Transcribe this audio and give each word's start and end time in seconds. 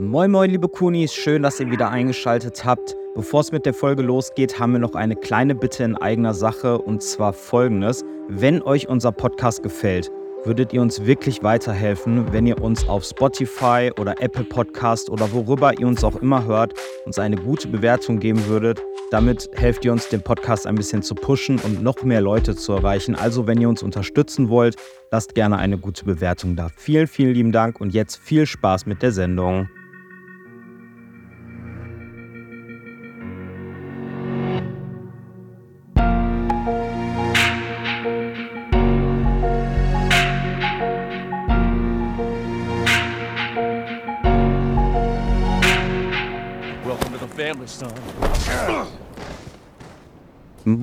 Moin 0.00 0.30
moin 0.30 0.48
liebe 0.48 0.66
Kunis, 0.66 1.12
schön, 1.12 1.42
dass 1.42 1.60
ihr 1.60 1.70
wieder 1.70 1.90
eingeschaltet 1.90 2.64
habt. 2.64 2.96
Bevor 3.14 3.40
es 3.40 3.52
mit 3.52 3.66
der 3.66 3.74
Folge 3.74 4.00
losgeht, 4.00 4.58
haben 4.58 4.72
wir 4.72 4.78
noch 4.78 4.94
eine 4.94 5.14
kleine 5.14 5.54
Bitte 5.54 5.84
in 5.84 5.94
eigener 5.94 6.32
Sache 6.32 6.78
und 6.78 7.02
zwar 7.02 7.34
folgendes. 7.34 8.02
Wenn 8.26 8.62
euch 8.62 8.88
unser 8.88 9.12
Podcast 9.12 9.62
gefällt, 9.62 10.10
würdet 10.44 10.72
ihr 10.72 10.80
uns 10.80 11.04
wirklich 11.04 11.42
weiterhelfen, 11.42 12.32
wenn 12.32 12.46
ihr 12.46 12.62
uns 12.62 12.88
auf 12.88 13.04
Spotify 13.04 13.90
oder 14.00 14.22
Apple 14.22 14.44
Podcast 14.44 15.10
oder 15.10 15.30
worüber 15.32 15.78
ihr 15.78 15.86
uns 15.86 16.02
auch 16.02 16.16
immer 16.16 16.46
hört, 16.46 16.72
uns 17.04 17.18
eine 17.18 17.36
gute 17.36 17.68
Bewertung 17.68 18.20
geben 18.20 18.46
würdet. 18.46 18.82
Damit 19.10 19.50
helft 19.52 19.84
ihr 19.84 19.92
uns, 19.92 20.08
den 20.08 20.22
Podcast 20.22 20.66
ein 20.66 20.76
bisschen 20.76 21.02
zu 21.02 21.14
pushen 21.14 21.58
und 21.58 21.82
noch 21.82 22.02
mehr 22.04 22.22
Leute 22.22 22.56
zu 22.56 22.72
erreichen. 22.72 23.16
Also 23.16 23.46
wenn 23.46 23.60
ihr 23.60 23.68
uns 23.68 23.82
unterstützen 23.82 24.48
wollt, 24.48 24.76
lasst 25.10 25.34
gerne 25.34 25.58
eine 25.58 25.76
gute 25.76 26.06
Bewertung 26.06 26.56
da. 26.56 26.70
Vielen, 26.74 27.06
vielen 27.06 27.34
lieben 27.34 27.52
Dank 27.52 27.82
und 27.82 27.92
jetzt 27.92 28.16
viel 28.16 28.46
Spaß 28.46 28.86
mit 28.86 29.02
der 29.02 29.12
Sendung. 29.12 29.68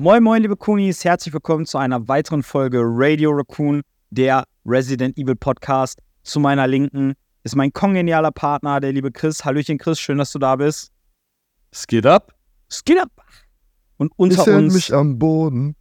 Moin 0.08 0.22
moin 0.22 0.40
liebe 0.40 0.56
Kunis, 0.56 1.04
herzlich 1.04 1.34
willkommen 1.34 1.66
zu 1.66 1.76
einer 1.76 2.08
weiteren 2.08 2.42
Folge 2.42 2.80
Radio 2.82 3.30
Raccoon, 3.30 3.82
der 4.08 4.44
Resident 4.64 5.18
Evil 5.18 5.36
Podcast. 5.36 5.98
Zu 6.22 6.40
meiner 6.40 6.66
Linken 6.66 7.12
ist 7.44 7.54
mein 7.54 7.74
kongenialer 7.74 8.30
Partner, 8.30 8.80
der 8.80 8.94
liebe 8.94 9.12
Chris. 9.12 9.44
Hallöchen 9.44 9.76
Chris, 9.76 10.00
schön, 10.00 10.16
dass 10.16 10.32
du 10.32 10.38
da 10.38 10.56
bist. 10.56 10.92
Es 11.70 11.86
geht 11.86 12.06
ab. 12.06 12.32
Es 12.70 12.82
geht 12.82 12.98
ab. 12.98 13.10
Und 13.98 14.12
Ich 14.12 14.18
unter 14.18 14.46
hält 14.46 14.56
uns, 14.56 14.72
mich 14.72 14.94
am 14.94 15.18
Boden. 15.18 15.76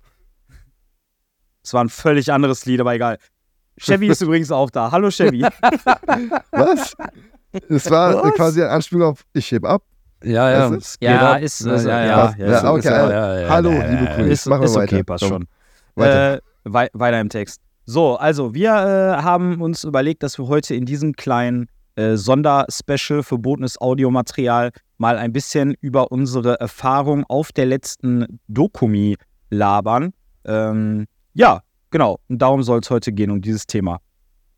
es 1.64 1.74
war 1.74 1.86
ein 1.86 1.88
völlig 1.88 2.30
anderes 2.30 2.66
Lied, 2.66 2.82
aber 2.82 2.96
egal. 2.96 3.20
Chevy 3.80 4.08
ist 4.08 4.20
übrigens 4.24 4.52
auch 4.52 4.70
da. 4.70 4.92
Hallo 4.92 5.10
Chevy. 5.10 5.42
Was? 6.52 6.98
Es 7.70 7.90
war 7.90 8.22
Was? 8.26 8.34
quasi 8.34 8.62
ein 8.62 8.72
Anspielung 8.72 9.12
auf 9.12 9.26
Ich 9.32 9.50
heb 9.54 9.64
ab. 9.64 9.84
Ja, 10.24 10.50
ja. 10.52 10.72
Weißt 10.72 10.98
du? 11.02 11.06
Ja, 11.06 11.36
ist- 11.36 11.62
ja, 11.62 11.76
ja, 11.76 11.80
ja, 11.82 12.06
ja. 12.06 12.36
ja, 12.38 12.46
Ja, 12.48 12.58
ist- 12.58 12.64
okay, 12.66 12.78
ist- 12.80 12.86
ja, 12.86 13.10
ja, 13.12 13.40
ja, 13.42 13.50
Hallo, 13.50 13.72
ja, 13.72 13.86
liebe 13.88 14.04
ja, 14.06 14.16
Kunis. 14.16 14.32
ist, 14.34 14.46
machen 14.48 14.62
wir 14.62 14.66
ist 14.66 14.76
okay, 14.78 14.92
weiter. 14.96 15.04
passt 15.04 15.24
Komm, 15.24 15.32
schon. 15.32 15.48
Weiter. 15.96 16.34
Äh, 16.38 16.42
wei 16.66 16.90
weiter 16.94 17.20
im 17.20 17.30
Text. 17.30 17.62
So, 17.86 18.18
also 18.18 18.54
wir 18.54 18.70
äh, 18.72 19.22
haben 19.24 19.62
uns 19.62 19.84
überlegt, 19.84 20.24
dass 20.24 20.38
wir 20.38 20.48
heute 20.48 20.76
in 20.76 20.86
diesem 20.86 21.14
kleinen 21.14 21.68
äh, 21.96 22.16
Sonderspecial 22.18 23.24
verbotenes 23.24 23.80
Audiomaterial 23.80 24.72
mal 24.98 25.18
ein 25.18 25.32
bisschen 25.32 25.76
über 25.82 26.12
unsere 26.12 26.60
Erfahrung 26.60 27.24
auf 27.30 27.52
der 27.52 27.66
letzten 27.68 28.40
Dokumi 28.48 29.16
labern. 29.50 30.14
Ähm, 30.46 31.06
ja, 31.34 31.62
genau. 31.92 32.20
Und 32.28 32.40
darum 32.42 32.62
soll 32.64 32.80
es 32.82 32.90
heute 32.90 33.12
gehen, 33.14 33.32
um 33.32 33.42
dieses 33.42 33.66
Thema. 33.68 34.00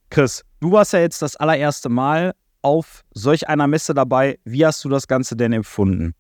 Chris, 0.10 0.44
du 0.60 0.72
warst 0.72 0.94
ja 0.94 1.00
jetzt 1.00 1.22
das 1.22 1.36
allererste 1.36 1.90
Mal 1.90 2.34
auf 2.62 3.04
solch 3.12 3.48
einer 3.48 3.68
Messe 3.68 3.94
dabei. 3.94 4.40
Wie 4.44 4.66
hast 4.66 4.84
du 4.84 4.90
das 4.90 5.08
Ganze 5.08 5.36
denn 5.36 5.54
empfunden? 5.54 6.14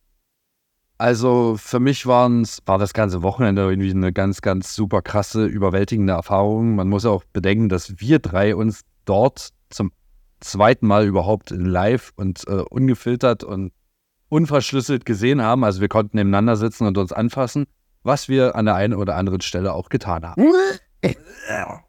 Also 0.97 1.55
für 1.57 1.79
mich 1.79 2.05
waren's, 2.07 2.59
war 2.65 2.77
das 2.77 2.93
ganze 2.93 3.23
Wochenende 3.23 3.61
irgendwie 3.61 3.91
eine 3.91 4.11
ganz, 4.11 4.41
ganz 4.41 4.75
super 4.75 5.01
krasse, 5.01 5.45
überwältigende 5.45 6.13
Erfahrung. 6.13 6.75
Man 6.75 6.89
muss 6.89 7.05
auch 7.05 7.23
bedenken, 7.31 7.69
dass 7.69 7.99
wir 8.01 8.19
drei 8.19 8.53
uns 8.53 8.81
dort 9.05 9.51
zum 9.69 9.93
zweiten 10.41 10.87
Mal 10.87 11.05
überhaupt 11.05 11.51
live 11.51 12.11
und 12.17 12.45
äh, 12.47 12.63
ungefiltert 12.69 13.45
und 13.45 13.71
unverschlüsselt 14.27 15.05
gesehen 15.05 15.41
haben. 15.41 15.63
Also 15.63 15.79
wir 15.79 15.87
konnten 15.87 16.17
nebeneinander 16.17 16.57
sitzen 16.57 16.85
und 16.85 16.97
uns 16.97 17.13
anfassen, 17.13 17.65
was 18.03 18.27
wir 18.27 18.55
an 18.55 18.65
der 18.65 18.75
einen 18.75 18.93
oder 18.93 19.15
anderen 19.15 19.41
Stelle 19.41 19.73
auch 19.73 19.87
getan 19.87 20.25
haben. 20.25 20.51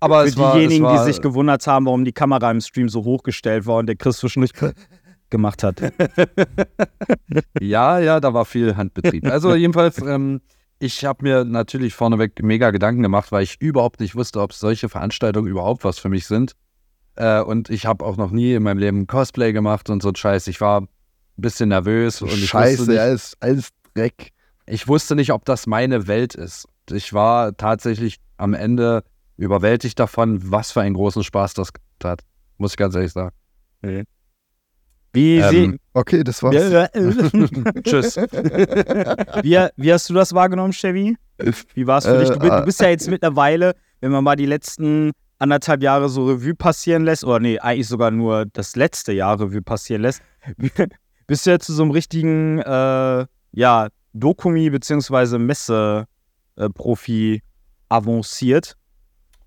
Aber 0.00 0.26
Für 0.26 0.36
war, 0.38 0.54
diejenigen, 0.54 0.84
es 0.84 0.90
war, 0.90 1.04
die 1.04 1.12
sich 1.12 1.22
gewundert 1.22 1.66
haben, 1.66 1.86
warum 1.86 2.04
die 2.04 2.12
Kamera 2.12 2.50
im 2.50 2.60
Stream 2.60 2.88
so 2.88 3.04
hochgestellt 3.04 3.66
war 3.66 3.76
und 3.76 3.86
der 3.86 3.96
Chris 3.96 4.18
zwischendurch 4.18 4.52
gemacht 5.30 5.62
hat. 5.62 5.80
Ja, 7.60 8.00
ja, 8.00 8.18
da 8.18 8.34
war 8.34 8.44
viel 8.44 8.76
Handbetrieb. 8.76 9.26
Also 9.26 9.54
jedenfalls, 9.54 9.98
ähm, 9.98 10.40
ich 10.80 11.04
habe 11.04 11.22
mir 11.22 11.44
natürlich 11.44 11.94
vorneweg 11.94 12.42
mega 12.42 12.70
Gedanken 12.70 13.02
gemacht, 13.02 13.30
weil 13.30 13.44
ich 13.44 13.60
überhaupt 13.60 14.00
nicht 14.00 14.16
wusste, 14.16 14.40
ob 14.40 14.52
solche 14.52 14.88
Veranstaltungen 14.88 15.46
überhaupt 15.46 15.84
was 15.84 15.98
für 15.98 16.08
mich 16.08 16.26
sind. 16.26 16.54
Äh, 17.14 17.40
und 17.42 17.70
ich 17.70 17.86
habe 17.86 18.04
auch 18.04 18.16
noch 18.16 18.30
nie 18.30 18.54
in 18.54 18.62
meinem 18.62 18.78
Leben 18.78 19.06
Cosplay 19.06 19.52
gemacht 19.52 19.90
und 19.90 20.02
so 20.02 20.08
ein 20.08 20.16
Scheiß. 20.16 20.48
Ich 20.48 20.60
war 20.60 20.80
ein 20.80 20.88
bisschen 21.36 21.68
nervös 21.68 22.22
und 22.22 22.28
ich 22.28 22.34
wusste, 22.34 22.46
Scheiße, 22.46 22.90
nicht, 22.90 23.00
alles, 23.00 23.36
alles 23.40 23.68
Dreck. 23.94 24.30
ich 24.66 24.88
wusste 24.88 25.14
nicht, 25.14 25.32
ob 25.32 25.44
das 25.44 25.66
meine 25.66 26.06
Welt 26.08 26.34
ist. 26.34 26.66
Ich 26.90 27.12
war 27.12 27.56
tatsächlich 27.56 28.16
am 28.36 28.54
Ende 28.54 29.04
überwältigt 29.40 29.98
davon, 29.98 30.38
was 30.50 30.70
für 30.72 30.80
einen 30.82 30.94
großen 30.94 31.24
Spaß 31.24 31.54
das 31.54 31.70
hat. 32.04 32.20
Muss 32.58 32.72
ich 32.72 32.76
ganz 32.76 32.94
ehrlich 32.94 33.12
sagen. 33.12 33.34
Wie, 35.12 35.38
Ähm, 35.38 35.78
Okay, 35.92 36.22
das 36.22 36.42
war's. 36.42 36.54
wie, 36.54 37.80
Tschüss. 37.82 38.16
wie, 38.16 39.68
wie 39.76 39.92
hast 39.92 40.08
du 40.08 40.14
das 40.14 40.32
wahrgenommen, 40.34 40.72
Chevy? 40.72 41.16
Wie 41.74 41.86
war 41.86 41.98
es 41.98 42.06
für 42.06 42.16
Äh, 42.16 42.20
dich? 42.20 42.28
Du, 42.30 42.38
du 42.38 42.62
bist 42.64 42.80
ja 42.80 42.88
jetzt 42.90 43.08
mittlerweile, 43.08 43.74
wenn 44.00 44.12
man 44.12 44.22
mal 44.22 44.36
die 44.36 44.46
letzten 44.46 45.10
anderthalb 45.38 45.82
Jahre 45.82 46.08
so 46.10 46.26
Revue 46.26 46.54
passieren 46.54 47.04
lässt, 47.04 47.24
oder 47.24 47.40
nee, 47.40 47.58
eigentlich 47.58 47.88
sogar 47.88 48.10
nur 48.10 48.44
das 48.52 48.76
letzte 48.76 49.12
Jahr 49.12 49.40
Revue 49.40 49.62
passieren 49.62 50.02
lässt, 50.02 50.22
bist 51.26 51.46
du 51.46 51.50
jetzt 51.50 51.66
zu 51.66 51.72
so 51.72 51.82
einem 51.82 51.90
richtigen, 51.92 52.58
äh, 52.60 53.26
ja, 53.52 53.88
Dokumi- 54.14 54.70
bzw. 54.70 55.38
Messe-Profi 55.38 57.42
avanciert. 57.88 58.76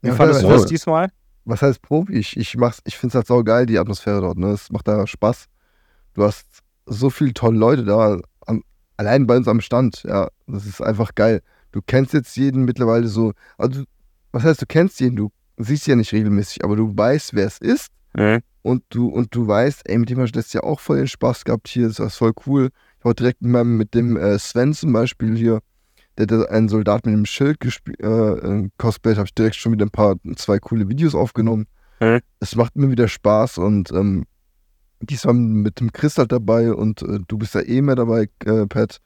Wie 0.04 0.10
Ja, 0.10 0.16
fandest 0.16 0.44
du 0.44 0.50
das 0.50 0.66
diesmal? 0.66 1.10
Was 1.46 1.62
heißt 1.62 1.82
Profi? 1.82 2.14
Ich, 2.14 2.38
ich, 2.38 2.56
mach's- 2.58 2.82
ich 2.84 2.98
finde 2.98 3.12
es 3.12 3.16
halt 3.16 3.28
sau 3.28 3.44
geil, 3.44 3.66
die 3.66 3.80
Atmosphäre 3.80 4.22
dort. 4.22 4.38
Ne? 4.38 4.50
Es 4.50 4.70
macht 4.72 4.88
da 4.88 5.08
Spaß. 5.08 5.46
Du 6.14 6.24
hast 6.24 6.46
so 6.86 7.10
viele 7.10 7.34
tolle 7.34 7.58
Leute 7.58 7.84
da, 7.86 8.20
am, 8.46 8.64
allein 8.98 9.26
bei 9.26 9.38
uns 9.38 9.48
am 9.48 9.62
Stand. 9.62 10.04
Ja, 10.04 10.28
das 10.46 10.66
ist 10.66 10.82
einfach 10.82 11.16
geil. 11.16 11.42
Du 11.72 11.82
kennst 11.82 12.14
jetzt 12.14 12.36
jeden 12.36 12.66
mittlerweile 12.66 13.08
so. 13.08 13.34
Also, 13.58 13.84
was 14.32 14.44
heißt, 14.44 14.62
du 14.62 14.66
kennst 14.66 15.00
jeden? 15.00 15.16
Du 15.16 15.32
siehst 15.58 15.88
ja 15.88 15.96
nicht 15.96 16.12
regelmäßig, 16.14 16.64
aber 16.64 16.76
du 16.76 16.96
weißt, 16.96 17.34
wer 17.34 17.48
es 17.48 17.58
ist. 17.60 17.88
und 18.62 18.84
du, 18.90 19.08
und 19.08 19.34
du 19.36 19.48
weißt, 19.48 19.82
ey, 19.90 19.98
mit 19.98 20.10
dem 20.10 20.20
hast 20.20 20.34
du 20.36 20.40
letztes 20.40 20.54
Jahr 20.54 20.64
auch 20.66 20.80
voll 20.80 20.98
den 20.98 21.08
Spaß 21.08 21.46
gehabt 21.46 21.68
hier, 21.68 21.88
das 21.88 22.00
war 22.00 22.10
voll 22.10 22.34
cool. 22.46 22.70
Ich 23.00 23.06
war 23.06 23.14
direkt 23.14 23.42
mit, 23.42 23.52
meinem, 23.52 23.76
mit 23.78 23.94
dem 23.96 24.16
äh, 24.18 24.38
Sven 24.40 24.74
zum 24.74 24.94
Beispiel 24.94 25.36
hier, 25.36 25.60
der 26.18 26.40
hat 26.40 26.50
einen 26.50 26.70
Soldat 26.70 27.06
mit 27.06 27.14
einem 27.14 27.26
Schild 27.26 27.60
gespielt, 27.60 28.00
äh, 28.02 28.08
äh, 28.08 28.70
cosplayt, 28.78 29.18
habe 29.18 29.28
ich 29.28 29.34
direkt 29.34 29.56
schon 29.56 29.72
wieder 29.72 29.86
ein 29.86 29.92
paar, 29.92 30.16
zwei 30.36 30.60
coole 30.60 30.88
Videos 30.90 31.16
aufgenommen. 31.16 31.68
Mhm. 32.00 32.20
Es 32.40 32.56
macht 32.56 32.76
mir 32.76 32.90
wieder 32.90 33.08
Spaß 33.08 33.58
und 33.58 33.92
ähm, 33.92 34.26
diesmal 35.00 35.36
mit 35.36 35.80
dem 35.80 35.92
Chris 35.92 36.18
halt 36.18 36.32
dabei 36.32 36.74
und 36.74 37.02
äh, 37.02 37.20
du 37.28 37.38
bist 37.38 37.56
ja 37.56 37.62
eh 37.62 37.82
mehr 37.82 37.96
dabei, 37.96 38.30
äh, 38.46 38.66
Pat. 38.68 39.00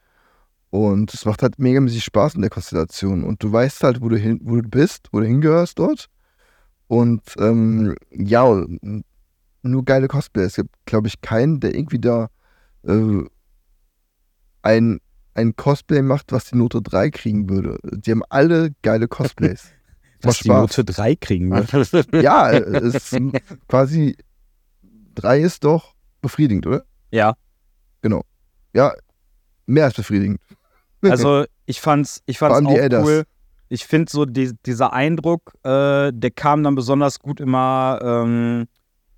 Und 0.70 1.14
es 1.14 1.26
macht 1.26 1.44
halt 1.44 1.60
megamäßig 1.60 2.04
Spaß 2.04 2.36
in 2.36 2.42
der 2.42 2.50
Konstellation. 2.50 3.24
Und 3.24 3.42
du 3.42 3.52
weißt 3.52 3.84
halt, 3.84 4.02
wo 4.02 4.10
du, 4.10 4.18
hin, 4.18 4.40
wo 4.44 4.58
du 4.58 4.68
bist, 4.68 5.08
wo 5.12 5.22
du 5.22 5.26
hingehörst 5.26 5.80
dort. 5.80 6.10
Und 6.88 7.22
ähm, 7.40 7.96
ja, 8.12 8.66
nur 9.62 9.86
geile 9.86 10.08
Cosplays. 10.08 10.48
Es 10.48 10.56
gibt, 10.58 10.76
glaube 10.86 11.08
ich, 11.08 11.22
keinen, 11.22 11.62
der 11.62 11.74
irgendwie 11.74 12.00
da 12.00 12.30
äh, 12.84 13.24
ein, 14.62 15.00
ein 15.38 15.56
Cosplay 15.56 16.02
macht, 16.02 16.32
was 16.32 16.46
die 16.46 16.58
Note 16.58 16.82
3 16.82 17.12
kriegen 17.12 17.50
würde. 17.50 17.78
Die 17.84 18.12
haben 18.12 18.24
alle 18.30 18.72
geile 18.82 19.08
Cosplays. 19.08 19.72
Dass 20.22 20.40
die 20.40 20.50
Note 20.50 20.84
3 20.84 21.16
kriegen 21.16 21.52
wird. 21.52 21.72
ja, 22.12 22.52
es 22.52 23.12
ist 23.12 23.18
quasi 23.68 24.18
3 25.14 25.42
ist 25.42 25.64
doch 25.64 25.94
befriedigend, 26.22 26.66
oder? 26.66 26.84
Ja. 27.12 27.36
Ja, 28.74 28.94
mehr 29.66 29.86
als 29.86 29.96
befriedigend. 29.96 30.40
Also 31.04 31.46
ich 31.68 31.80
fand's, 31.80 32.24
ich 32.26 32.40
fand's 32.40 32.68
auch 32.68 32.76
Elders. 32.76 33.06
cool. 33.06 33.24
Ich 33.70 33.86
finde 33.86 34.12
so 34.12 34.26
die, 34.26 34.52
dieser 34.66 34.92
Eindruck, 34.92 35.54
äh, 35.64 36.12
der 36.12 36.32
kam 36.32 36.64
dann 36.64 36.74
besonders 36.74 37.20
gut 37.20 37.40
immer 37.40 38.00
ähm, 38.02 38.66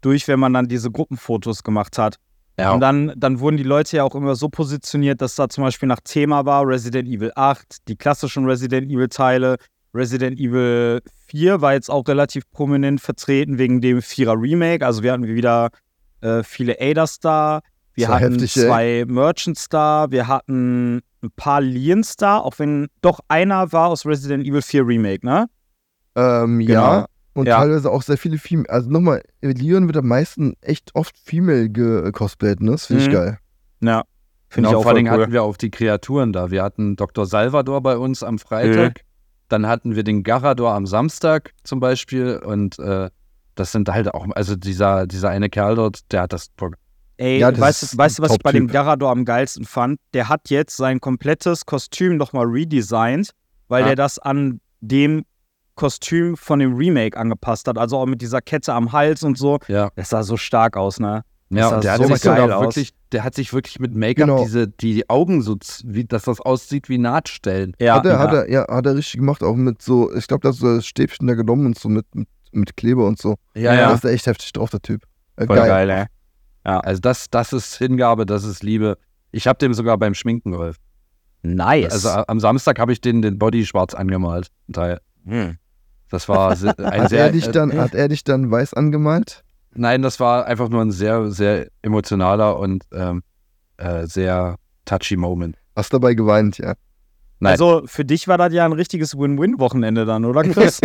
durch, 0.02 0.28
wenn 0.28 0.40
man 0.40 0.54
dann 0.54 0.68
diese 0.68 0.92
Gruppenfotos 0.92 1.64
gemacht 1.64 1.98
hat. 1.98 2.18
Ja. 2.60 2.74
Und 2.74 2.82
dann, 2.82 3.14
dann 3.16 3.40
wurden 3.40 3.58
die 3.58 3.64
Leute 3.64 3.98
ja 3.98 4.04
auch 4.04 4.16
immer 4.16 4.36
so 4.36 4.50
positioniert, 4.50 5.22
dass 5.22 5.36
da 5.36 5.50
zum 5.50 5.64
Beispiel 5.64 5.88
nach 5.88 6.02
Thema 6.04 6.46
war 6.46 6.68
Resident 6.68 7.08
Evil 7.08 7.32
8, 7.36 7.88
die 7.88 7.96
klassischen 7.96 8.46
Resident 8.46 8.92
Evil 8.92 9.08
Teile, 9.08 9.58
Resident 9.94 10.40
Evil 10.40 11.02
4 11.28 11.62
war 11.62 11.74
jetzt 11.74 11.90
auch 11.90 12.08
relativ 12.08 12.50
prominent 12.52 13.02
vertreten 13.02 13.58
wegen 13.58 13.82
dem 13.82 14.00
4er 14.00 14.40
Remake. 14.40 14.86
Also 14.86 15.04
wir 15.04 15.12
hatten 15.12 15.26
wieder 15.26 15.70
äh, 16.22 16.44
viele 16.44 16.80
Aiders 16.80 17.20
da. 17.20 17.62
Wir 17.94 18.08
war 18.08 18.16
hatten 18.16 18.34
heftig, 18.34 18.56
ey. 18.58 18.66
zwei 18.66 19.06
Merchants 19.08 19.68
da. 19.70 20.08
Wir 20.10 20.28
hatten 20.28 21.02
ein 21.22 21.32
paar 21.36 21.62
Liens 21.62 22.16
da, 22.16 22.38
auch 22.38 22.60
wenn 22.60 22.88
doch 23.02 23.20
einer 23.28 23.72
war 23.72 23.90
aus 23.90 24.06
Resident 24.06 24.46
Evil 24.46 24.62
4 24.62 24.86
Remake, 24.86 25.26
ne? 25.26 25.48
Ähm, 26.16 26.60
Genau. 26.60 26.94
Ja, 26.94 27.06
Und 27.34 27.48
Ja. 27.48 27.58
teilweise 27.60 27.92
auch 27.92 28.02
sehr 28.02 28.18
viele 28.18 28.38
Female. 28.38 28.70
Also 28.70 28.90
nochmal, 28.90 29.24
Leon 29.42 29.88
wird 29.88 29.98
am 29.98 30.08
meisten 30.08 30.56
echt 30.62 30.94
oft 30.96 31.18
Female 31.18 31.70
gecosplayt, 31.70 32.62
ne? 32.62 32.72
Das 32.72 32.88
finde 32.88 33.04
ich 33.04 33.10
Mhm. 33.10 33.14
geil. 33.14 33.40
Ja, 33.82 34.04
finde 34.50 34.68
Genau, 34.68 34.70
ich 34.70 34.76
auch 34.78 34.84
vor 34.84 34.94
Dingen 34.96 35.14
cool. 35.14 35.22
hatten 35.22 35.32
wir 35.32 35.44
auch 35.44 35.56
die 35.58 35.70
Kreaturen 35.72 36.34
da. 36.34 36.52
Wir 36.52 36.64
hatten 36.64 36.96
Dr. 36.96 37.26
Salvador 37.26 37.82
bei 37.82 37.98
uns 37.98 38.24
am 38.24 38.40
Freitag. 38.40 39.02
Dann 39.48 39.68
hatten 39.68 39.96
wir 39.96 40.04
den 40.04 40.24
Garador 40.24 40.74
am 40.74 40.86
Samstag 40.86 41.54
zum 41.64 41.80
Beispiel. 41.80 42.38
Und 42.38 42.78
äh, 42.80 43.10
das 43.56 43.72
sind 43.72 43.90
halt 43.90 44.14
auch, 44.14 44.28
also 44.36 44.56
dieser, 44.56 45.08
dieser 45.08 45.30
eine 45.30 45.50
Kerl 45.50 45.76
dort, 45.76 46.12
der 46.12 46.22
hat 46.24 46.34
das. 46.34 46.50
Ey, 47.18 47.40
Ja, 47.40 47.52
das 47.52 47.60
weißt, 47.60 47.98
weißt 47.98 48.20
du, 48.20 48.24
was 48.24 48.34
ich 48.34 48.40
bei 48.40 48.52
dem. 48.52 48.68
Garador 48.68 49.12
am 49.12 49.26
geilsten 49.26 49.66
fand? 49.66 50.00
Der 50.14 50.30
hat 50.30 50.50
jetzt 50.50 50.78
sein 50.78 51.00
komplettes 51.02 51.66
Kostüm 51.66 52.18
nochmal 52.18 52.46
redesigned, 52.46 53.32
weil 53.68 53.84
Ah. 53.84 53.88
der 53.88 53.96
das 53.96 54.20
an 54.20 54.62
dem 54.82 55.26
Kostüm 55.80 56.36
von 56.38 56.60
dem 56.60 56.76
Remake 56.76 57.18
angepasst 57.18 57.68
hat. 57.68 57.78
Also 57.78 57.98
auch 57.98 58.06
mit 58.06 58.22
dieser 58.22 58.42
Kette 58.42 58.74
am 58.74 58.92
Hals 58.92 59.24
und 59.24 59.38
so. 59.38 59.60
Ja. 59.68 59.90
Das 59.96 60.10
sah 60.10 60.24
so 60.24 60.36
stark 60.38 60.76
aus, 60.76 61.00
ne? 61.00 61.24
Ja, 61.52 61.70
sah 61.70 61.76
und 61.78 61.84
der 61.84 61.96
so 61.98 62.04
hat 62.04 62.10
sich 62.10 62.22
sogar 62.22 62.38
geil 62.38 62.52
aus. 62.52 62.62
wirklich, 62.64 62.92
der 63.12 63.24
hat 63.24 63.34
sich 63.34 63.54
wirklich 63.54 63.80
mit 63.80 63.96
Make-up 63.96 64.28
Genau. 64.28 64.44
diese, 64.44 64.68
die, 64.68 64.94
die 64.94 65.10
Augen 65.10 65.42
so, 65.42 65.56
wie, 65.86 66.04
dass 66.06 66.24
das 66.24 66.42
aussieht 66.42 66.90
wie 66.90 66.98
Nahtstellen. 66.98 67.76
Ja, 67.80 67.96
hat, 67.96 68.06
er, 68.06 68.12
ja. 68.12 68.20
hat 68.20 68.34
er, 68.34 68.50
ja, 68.52 68.68
hat 68.68 68.86
er 68.86 68.96
richtig 68.96 69.20
gemacht, 69.20 69.42
auch 69.42 69.56
mit 69.56 69.82
so, 69.82 70.14
ich 70.14 70.28
glaube, 70.28 70.42
da 70.42 70.50
hast 70.50 70.62
du 70.62 70.76
das 70.76 70.86
Stäbchen 70.86 71.28
da 71.28 71.34
genommen 71.34 71.66
und 71.66 71.80
so 71.80 71.90
mit, 71.90 72.06
mit, 72.14 72.28
mit 72.52 72.78
Kleber 72.78 73.08
und 73.08 73.18
so. 73.20 73.36
Ja, 73.56 73.74
Ja. 73.74 73.88
Da 73.90 73.94
ist 73.96 74.04
er 74.06 74.12
echt 74.12 74.28
heftig 74.28 74.52
drauf, 74.54 74.70
der 74.70 74.82
Typ. 74.82 75.04
Äh, 75.38 75.46
Voll 75.48 75.56
geil, 75.56 75.90
ey. 75.90 76.06
Also 76.64 77.00
das, 77.00 77.30
das 77.32 77.52
ist 77.54 77.78
Hingabe, 77.78 78.26
das 78.28 78.44
ist 78.44 78.62
Liebe. 78.62 78.98
Ich 79.32 79.48
habe 79.48 79.58
dem 79.58 79.74
sogar 79.74 79.98
beim 79.98 80.14
Schminken 80.14 80.52
geholfen. 80.52 80.82
Nice. 81.42 81.94
Also 81.94 82.10
a- 82.10 82.26
am 82.28 82.40
Samstag 82.40 82.78
habe 82.80 82.92
ich 82.92 83.02
den, 83.02 83.22
den 83.24 83.40
Body 83.40 83.66
schwarz 83.66 83.94
angemalt. 83.94 84.50
ein 84.68 84.74
Teil. 84.74 85.00
Hm. 85.26 85.58
Das 86.10 86.28
war 86.28 86.52
ein 86.52 87.02
Hat 87.02 87.10
sehr. 87.10 87.26
er, 87.26 87.32
dich 87.32 87.48
dann, 87.50 87.72
äh, 87.72 87.78
hat 87.78 87.94
er 87.94 88.08
dich 88.08 88.24
dann 88.24 88.50
weiß 88.50 88.74
angemalt? 88.74 89.44
nein, 89.76 90.02
das 90.02 90.20
war 90.20 90.46
einfach 90.46 90.70
nur 90.70 90.82
ein 90.82 90.92
sehr, 90.92 91.30
sehr 91.32 91.68
emotionaler 91.82 92.60
und 92.60 92.86
ähm, 92.92 93.24
äh, 93.78 94.06
sehr 94.08 94.56
touchy 94.86 95.16
Moment. 95.16 95.58
Hast 95.76 95.94
dabei 95.94 96.14
geweint, 96.14 96.58
ja. 96.58 96.74
Nein. 97.40 97.52
Also 97.52 97.84
für 97.86 98.04
dich 98.04 98.28
war 98.28 98.38
das 98.38 98.54
ja 98.54 98.66
ein 98.66 98.74
richtiges 98.74 99.18
Win-Win-Wochenende 99.18 100.06
dann, 100.06 100.26
oder 100.26 100.44
Chris? 100.52 100.82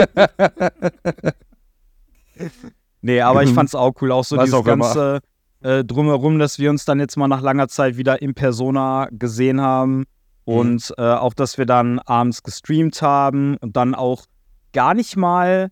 nee, 3.03 3.21
aber 3.21 3.43
ich 3.43 3.53
fand's 3.53 3.75
auch 3.75 3.93
cool. 4.01 4.13
Auch 4.13 4.25
so 4.25 4.37
Was 4.37 4.45
dieses 4.45 4.61
auch 4.61 4.65
ganze 4.65 5.21
äh, 5.63 5.83
Drumherum, 5.83 6.39
dass 6.39 6.59
wir 6.61 6.71
uns 6.71 6.85
dann 6.85 7.01
jetzt 7.01 7.17
mal 7.17 7.27
nach 7.27 7.41
langer 7.41 7.67
Zeit 7.69 7.97
wieder 7.97 8.23
in 8.23 8.35
Persona 8.35 9.09
gesehen 9.11 9.61
haben. 9.61 10.05
Und 10.45 10.93
äh, 10.99 11.03
auch, 11.03 11.33
dass 11.33 11.57
wir 11.57 11.65
dann 11.65 11.99
abends 12.01 12.43
gestreamt 12.43 13.01
haben 13.01 13.57
und 13.57 13.77
dann 13.77 13.95
auch 13.95 14.27
gar 14.75 14.93
nicht 14.93 15.17
mal 15.17 15.71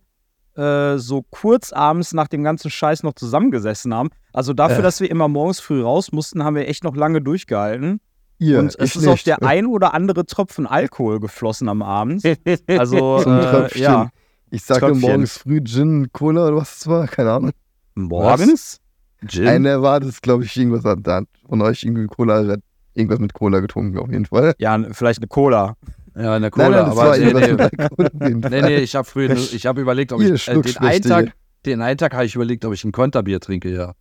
äh, 0.56 0.96
so 0.96 1.22
kurz 1.31 1.72
abends 1.72 2.12
nach 2.14 2.28
dem 2.28 2.43
ganzen 2.43 2.70
Scheiß 2.70 3.02
noch 3.02 3.12
zusammengesessen 3.14 3.93
haben. 3.94 4.08
Also 4.32 4.54
dafür, 4.54 4.76
Ja. 4.78 4.82
dass 4.82 5.00
wir 5.00 5.10
immer 5.10 5.28
morgens 5.28 5.60
früh 5.60 5.82
raus 5.82 6.12
mussten, 6.12 6.43
haben 6.44 6.56
wir 6.56 6.66
echt 6.69 6.84
noch 6.84 6.96
lange 6.96 7.20
durchgehalten. 7.20 8.00
Ihr, 8.38 8.58
und 8.58 8.75
es 8.78 8.96
ist 8.96 9.06
auch 9.06 9.12
nicht. 9.12 9.26
der 9.26 9.43
ein 9.43 9.66
oder 9.66 9.94
andere 9.94 10.26
Tropfen 10.26 10.66
Alkohol 10.66 11.20
geflossen 11.20 11.69
am 11.69 11.82
Abend. 11.82 12.22
Also, 12.66 13.19
So 13.20 13.31
äh, 13.31 13.78
ja. 13.78 14.10
Ich 14.50 14.64
sagte 14.64 14.87
Tröpfchen. 14.87 15.00
morgens 15.00 15.38
früh 15.38 15.62
Gin, 15.62 16.08
Cola 16.12 16.48
oder 16.48 16.56
was 16.56 16.76
es 16.78 16.87
war, 16.87 17.06
keine 17.06 17.32
Ahnung. 17.32 17.52
Morgens? 17.94 18.78
Gin? 19.26 19.46
Einer 19.46 19.81
war 19.82 20.00
das, 20.00 20.20
glaube 20.20 20.44
ich, 20.44 20.56
irgendwas 20.56 20.84
hat, 20.84 21.06
hat 21.06 21.25
von 21.48 21.62
euch 21.62 21.84
irgendwie 21.84 22.06
Cola, 22.06 22.56
irgendwas 22.94 23.20
mit 23.20 23.32
Cola 23.32 23.60
getrunken, 23.60 23.98
auf 23.98 24.10
jeden 24.10 24.26
Fall. 24.26 24.55
Ja, 24.58 24.78
vielleicht 24.93 25.20
eine 25.20 25.28
Cola. 25.28 25.76
Ja, 26.16 26.34
eine 26.34 26.50
Cola, 26.50 26.68
nein, 26.68 26.76
nein, 26.76 26.84
das 26.86 26.98
aber 26.98 27.08
war 27.10 27.18
nee, 27.18 28.32
nee, 28.32 28.48
nee, 28.50 28.62
nee, 28.62 28.76
ich 28.76 28.94
habe 28.94 29.06
früher, 29.08 29.30
ich 29.30 29.66
habe 29.66 29.80
überlegt, 29.80 30.12
ob 30.12 30.20
Ihr 30.20 30.34
ich 30.34 30.48
äh, 30.48 30.60
den 30.60 30.76
einen. 30.78 31.02
Tag, 31.02 31.32
den 31.66 31.80
einen 31.82 31.98
Tag 31.98 32.14
habe 32.14 32.24
ich 32.24 32.34
überlegt, 32.34 32.64
ob 32.64 32.72
ich 32.72 32.84
ein 32.84 32.92
Konterbier 32.92 33.40
trinke, 33.40 33.70
ja. 33.72 33.92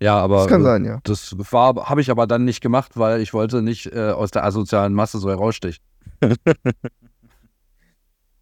Ja, 0.00 0.18
aber 0.18 0.38
Das 0.38 0.48
kann 0.48 0.62
sein, 0.62 0.84
ja. 0.84 0.98
das 1.04 1.34
war, 1.38 1.88
habe 1.88 2.00
ich 2.00 2.10
aber 2.10 2.26
dann 2.26 2.44
nicht 2.44 2.60
gemacht, 2.60 2.92
weil 2.94 3.20
ich 3.20 3.32
wollte 3.32 3.62
nicht 3.62 3.86
äh, 3.92 4.10
aus 4.10 4.30
der 4.32 4.44
asozialen 4.44 4.94
Masse 4.94 5.18
so 5.18 5.28
herausstechen. 5.30 5.82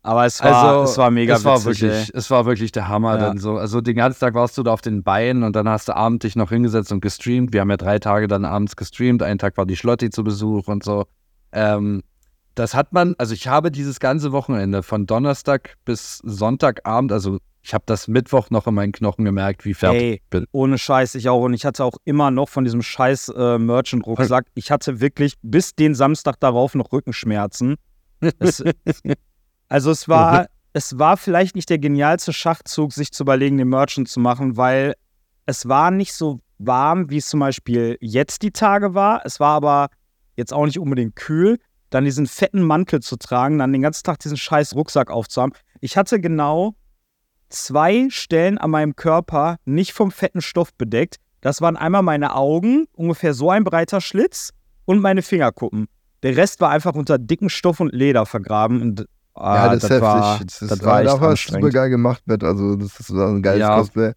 Aber 0.02 0.24
es 0.24 0.42
war, 0.42 0.64
Also, 0.64 0.90
es 0.92 0.98
war 0.98 1.10
mega 1.10 1.36
es 1.36 1.44
war 1.44 1.62
witzig. 1.64 1.82
wirklich, 1.82 2.10
es 2.14 2.30
war 2.30 2.46
wirklich 2.46 2.72
der 2.72 2.88
Hammer. 2.88 3.16
Ja. 3.16 3.26
Dann 3.28 3.38
so, 3.38 3.58
also 3.58 3.82
den 3.82 3.96
ganzen 3.96 4.20
Tag 4.20 4.34
warst 4.34 4.56
du 4.56 4.62
da 4.62 4.72
auf 4.72 4.80
den 4.80 5.02
Beinen 5.02 5.42
und 5.42 5.54
dann 5.54 5.68
hast 5.68 5.88
du 5.88 5.96
abends 5.96 6.22
dich 6.22 6.36
noch 6.36 6.48
hingesetzt 6.48 6.90
und 6.90 7.00
gestreamt. 7.02 7.52
Wir 7.52 7.60
haben 7.60 7.70
ja 7.70 7.76
drei 7.76 7.98
Tage 7.98 8.26
dann 8.26 8.46
abends 8.46 8.76
gestreamt. 8.76 9.22
Einen 9.22 9.38
Tag 9.38 9.58
war 9.58 9.66
die 9.66 9.76
Schlotti 9.76 10.08
zu 10.08 10.24
Besuch 10.24 10.68
und 10.68 10.82
so. 10.84 11.04
Ähm, 11.52 12.02
das 12.60 12.74
hat 12.74 12.92
man, 12.92 13.14
also 13.16 13.32
ich 13.32 13.48
habe 13.48 13.70
dieses 13.70 14.00
ganze 14.00 14.32
Wochenende 14.32 14.82
von 14.82 15.06
Donnerstag 15.06 15.78
bis 15.86 16.18
Sonntagabend, 16.18 17.10
also 17.10 17.38
ich 17.62 17.72
habe 17.72 17.84
das 17.86 18.06
Mittwoch 18.06 18.50
noch 18.50 18.66
in 18.66 18.74
meinen 18.74 18.92
Knochen 18.92 19.24
gemerkt, 19.24 19.64
wie 19.64 19.72
fertig 19.72 20.02
Ey, 20.02 20.14
ich 20.16 20.22
bin. 20.28 20.46
ohne 20.52 20.76
Scheiß, 20.76 21.14
ich 21.14 21.30
auch. 21.30 21.42
Und 21.42 21.54
ich 21.54 21.64
hatte 21.64 21.84
auch 21.84 21.96
immer 22.04 22.30
noch 22.30 22.50
von 22.50 22.64
diesem 22.64 22.82
scheiß 22.82 23.30
äh, 23.30 23.58
Merchant-Rucksack, 23.58 24.46
ich 24.54 24.70
hatte 24.70 25.00
wirklich 25.00 25.36
bis 25.40 25.74
den 25.74 25.94
Samstag 25.94 26.38
darauf 26.38 26.74
noch 26.74 26.92
Rückenschmerzen. 26.92 27.76
Es, 28.38 28.62
also 29.70 29.90
es 29.90 30.06
war, 30.06 30.46
es 30.74 30.98
war 30.98 31.16
vielleicht 31.16 31.56
nicht 31.56 31.70
der 31.70 31.78
genialste 31.78 32.34
Schachzug, 32.34 32.92
sich 32.92 33.10
zu 33.10 33.22
überlegen, 33.22 33.56
den 33.56 33.68
Merchant 33.68 34.08
zu 34.08 34.20
machen, 34.20 34.58
weil 34.58 34.92
es 35.46 35.66
war 35.66 35.90
nicht 35.90 36.12
so 36.12 36.40
warm, 36.58 37.08
wie 37.08 37.16
es 37.16 37.28
zum 37.28 37.40
Beispiel 37.40 37.96
jetzt 38.02 38.42
die 38.42 38.50
Tage 38.50 38.92
war. 38.92 39.22
Es 39.24 39.40
war 39.40 39.54
aber 39.54 39.88
jetzt 40.36 40.52
auch 40.52 40.66
nicht 40.66 40.78
unbedingt 40.78 41.16
kühl. 41.16 41.58
Dann 41.90 42.04
diesen 42.04 42.26
fetten 42.26 42.62
Mantel 42.62 43.00
zu 43.00 43.16
tragen, 43.16 43.58
dann 43.58 43.72
den 43.72 43.82
ganzen 43.82 44.04
Tag 44.04 44.18
diesen 44.20 44.36
scheiß 44.36 44.74
Rucksack 44.74 45.10
aufzuhaben. 45.10 45.54
Ich 45.80 45.96
hatte 45.96 46.20
genau 46.20 46.74
zwei 47.48 48.08
Stellen 48.10 48.58
an 48.58 48.70
meinem 48.70 48.96
Körper 48.96 49.56
nicht 49.64 49.92
vom 49.92 50.10
fetten 50.10 50.40
Stoff 50.40 50.72
bedeckt. 50.74 51.16
Das 51.40 51.60
waren 51.60 51.76
einmal 51.76 52.02
meine 52.02 52.34
Augen, 52.34 52.86
ungefähr 52.92 53.34
so 53.34 53.50
ein 53.50 53.64
breiter 53.64 54.00
Schlitz, 54.00 54.52
und 54.90 55.00
meine 55.00 55.22
Fingerkuppen. 55.22 55.86
Der 56.24 56.36
Rest 56.36 56.60
war 56.60 56.70
einfach 56.70 56.94
unter 56.94 57.16
dicken 57.16 57.48
Stoff 57.48 57.78
und 57.78 57.92
Leder 57.94 58.26
vergraben. 58.26 58.82
Und, 58.82 59.06
ah, 59.34 59.54
ja, 59.54 59.74
das, 59.74 59.84
ist 59.84 59.90
heftig. 59.90 60.02
War, 60.02 60.40
das 60.44 60.62
ist, 60.62 60.70
das 60.70 60.84
war 60.84 61.00
echt 61.00 61.10
dafür 61.10 61.28
hast 61.28 61.48
du 61.48 61.52
super 61.52 61.70
geil 61.70 61.90
gemacht, 61.90 62.22
Matt. 62.26 62.42
Also, 62.42 62.74
das 62.74 62.98
ist 62.98 63.10
ein 63.10 63.40
geiles 63.40 63.60
Ja, 63.60 63.78
Cosplay. 63.78 64.12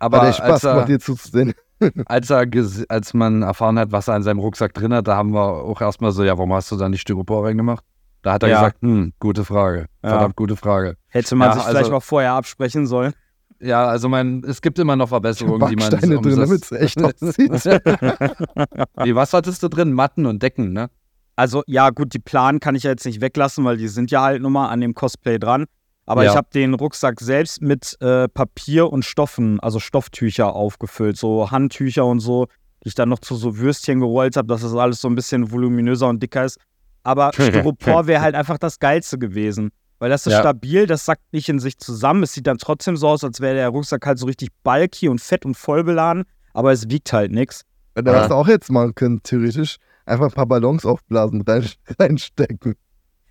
Aber 0.00 0.20
Hat 0.20 0.28
echt 0.30 0.38
Spaß 0.38 0.62
gemacht, 0.62 0.88
dir 0.88 0.98
zuzusehen. 0.98 1.54
als, 2.06 2.30
er 2.30 2.46
als 2.88 3.14
man 3.14 3.42
erfahren 3.42 3.78
hat, 3.78 3.92
was 3.92 4.08
er 4.08 4.16
in 4.16 4.22
seinem 4.22 4.38
Rucksack 4.40 4.74
drin 4.74 4.92
hat, 4.94 5.06
da 5.08 5.16
haben 5.16 5.32
wir 5.32 5.42
auch 5.42 5.80
erstmal 5.80 6.12
so, 6.12 6.24
ja, 6.24 6.36
warum 6.38 6.52
hast 6.52 6.70
du 6.72 6.76
da 6.76 6.88
nicht 6.88 7.02
Styropor 7.02 7.44
reingemacht? 7.46 7.84
Da 8.22 8.32
hat 8.34 8.42
er 8.42 8.48
Ja. 8.48 8.56
gesagt, 8.60 8.82
hm, 8.82 9.12
gute 9.20 9.44
Frage. 9.44 9.86
Ja. 10.02 10.10
Verdammt 10.10 10.36
gute 10.36 10.56
Frage. 10.56 10.96
Hätte 11.08 11.36
man 11.36 11.48
Ja, 11.48 11.54
sich 11.54 11.62
also- 11.62 11.76
vielleicht 11.76 11.90
mal 11.92 12.00
vorher 12.00 12.32
absprechen 12.32 12.86
sollen. 12.86 13.12
Ja, 13.58 13.86
also 13.86 14.08
mein, 14.10 14.42
es 14.46 14.60
gibt 14.60 14.78
immer 14.78 14.96
noch 14.96 15.08
Verbesserungen, 15.08 15.66
die 15.70 15.76
man. 15.76 15.90
Drin, 15.90 16.10
damit 16.22 16.62
es 16.62 16.72
echt 16.72 17.02
aussieht. 17.02 17.52
Wie, 19.02 19.14
was 19.14 19.32
hattest 19.32 19.62
du 19.62 19.68
drin? 19.68 19.92
Matten 19.92 20.26
und 20.26 20.42
Decken, 20.42 20.72
ne? 20.74 20.90
Also, 21.36 21.62
ja, 21.66 21.90
gut, 21.90 22.12
die 22.14 22.18
Plan 22.18 22.60
kann 22.60 22.74
ich 22.74 22.82
ja 22.82 22.90
jetzt 22.90 23.06
nicht 23.06 23.20
weglassen, 23.20 23.64
weil 23.64 23.76
die 23.76 23.88
sind 23.88 24.10
ja 24.10 24.22
halt 24.22 24.42
nun 24.42 24.52
mal 24.52 24.68
an 24.68 24.80
dem 24.80 24.94
Cosplay 24.94 25.38
dran. 25.38 25.64
Aber 26.06 26.24
Ja. 26.24 26.30
ich 26.30 26.36
habe 26.36 26.48
den 26.54 26.74
Rucksack 26.74 27.20
selbst 27.20 27.60
mit 27.60 27.96
äh, 28.00 28.28
Papier 28.28 28.92
und 28.92 29.04
Stoffen, 29.04 29.58
also 29.60 29.80
Stofftücher 29.80 30.54
aufgefüllt, 30.54 31.16
so 31.16 31.50
Handtücher 31.50 32.06
und 32.06 32.20
so, 32.20 32.46
die 32.84 32.88
ich 32.88 32.94
dann 32.94 33.08
noch 33.08 33.18
zu 33.18 33.34
so 33.34 33.58
Würstchen 33.58 33.98
gerollt 34.00 34.36
habe, 34.36 34.46
dass 34.46 34.62
das 34.62 34.74
alles 34.74 35.00
so 35.00 35.08
ein 35.08 35.16
bisschen 35.16 35.50
voluminöser 35.50 36.08
und 36.08 36.22
dicker 36.22 36.44
ist. 36.44 36.58
Aber 37.02 37.30
Styropor 37.34 38.06
wäre 38.06 38.20
halt 38.22 38.34
einfach 38.36 38.58
das 38.58 38.78
Geilste 38.78 39.18
gewesen. 39.18 39.70
Weil 39.98 40.10
das 40.10 40.26
ist 40.26 40.34
Ja. 40.34 40.40
stabil, 40.40 40.86
das 40.86 41.04
sackt 41.06 41.32
nicht 41.32 41.48
in 41.48 41.58
sich 41.58 41.78
zusammen. 41.78 42.22
Es 42.22 42.34
sieht 42.34 42.46
dann 42.46 42.58
trotzdem 42.58 42.96
so 42.96 43.08
aus, 43.08 43.24
als 43.24 43.40
wäre 43.40 43.54
der 43.54 43.68
Rucksack 43.70 44.04
halt 44.06 44.18
so 44.18 44.26
richtig 44.26 44.50
bulky 44.62 45.08
und 45.08 45.20
fett 45.20 45.44
und 45.46 45.56
voll 45.56 45.84
beladen, 45.84 46.24
aber 46.52 46.70
es 46.70 46.88
wiegt 46.90 47.12
halt 47.12 47.32
nichts. 47.32 47.62
Da 47.94 48.14
hast 48.14 48.30
du 48.30 48.34
auch 48.34 48.46
jetzt 48.46 48.70
machen 48.70 48.94
können, 48.94 49.22
theoretisch. 49.22 49.76
Einfach 50.04 50.26
ein 50.26 50.32
paar 50.32 50.46
Ballons 50.46 50.84
aufblasen, 50.84 51.40
rein, 51.42 51.64
reinstecken. 51.98 52.74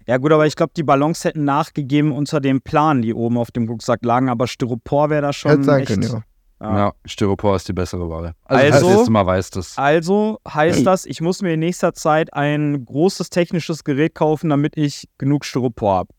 Ja, 0.08 0.18
gut, 0.18 0.32
aber 0.32 0.46
ich 0.46 0.56
glaube, 0.56 0.72
die 0.78 0.84
Ballons 0.84 1.24
hätten 1.24 1.46
nachgegeben 1.46 2.12
unter 2.12 2.40
dem 2.40 2.62
Plan, 2.62 3.02
die 3.02 3.14
oben 3.14 3.38
auf 3.38 3.52
dem 3.52 3.68
Rucksack 3.68 4.06
lagen, 4.06 4.30
aber 4.30 4.48
Styropor 4.48 5.10
wäre 5.10 5.22
da 5.24 5.34
schon. 5.34 5.52
Hätte 5.52 5.64
sein 5.64 5.80
echt, 5.82 5.88
können, 5.90 6.04
ja. 6.04 6.22
Ja. 6.62 6.78
Ja. 6.78 6.94
Styropor 7.06 7.56
ist 7.58 7.68
die 7.68 7.74
bessere 7.74 8.10
Wahl. 8.10 8.34
Also, 8.46 8.88
Also- 8.88 9.00
das 9.00 9.10
Mal 9.10 9.26
weißt 9.26 9.58
es. 9.58 9.78
Also 9.78 10.40
heißt 10.48 10.86
das, 10.86 11.06
ich 11.06 11.22
muss 11.22 11.42
mir 11.42 11.54
in 11.56 11.60
nächster 11.60 11.94
Zeit 11.94 12.34
ein 12.34 12.86
großes 12.86 13.30
technisches 13.30 13.84
Gerät 13.84 14.16
kaufen, 14.16 14.50
damit 14.52 14.78
ich 14.78 15.08
genug 15.18 15.44
Styropor 15.44 15.96
habe. 15.98 16.10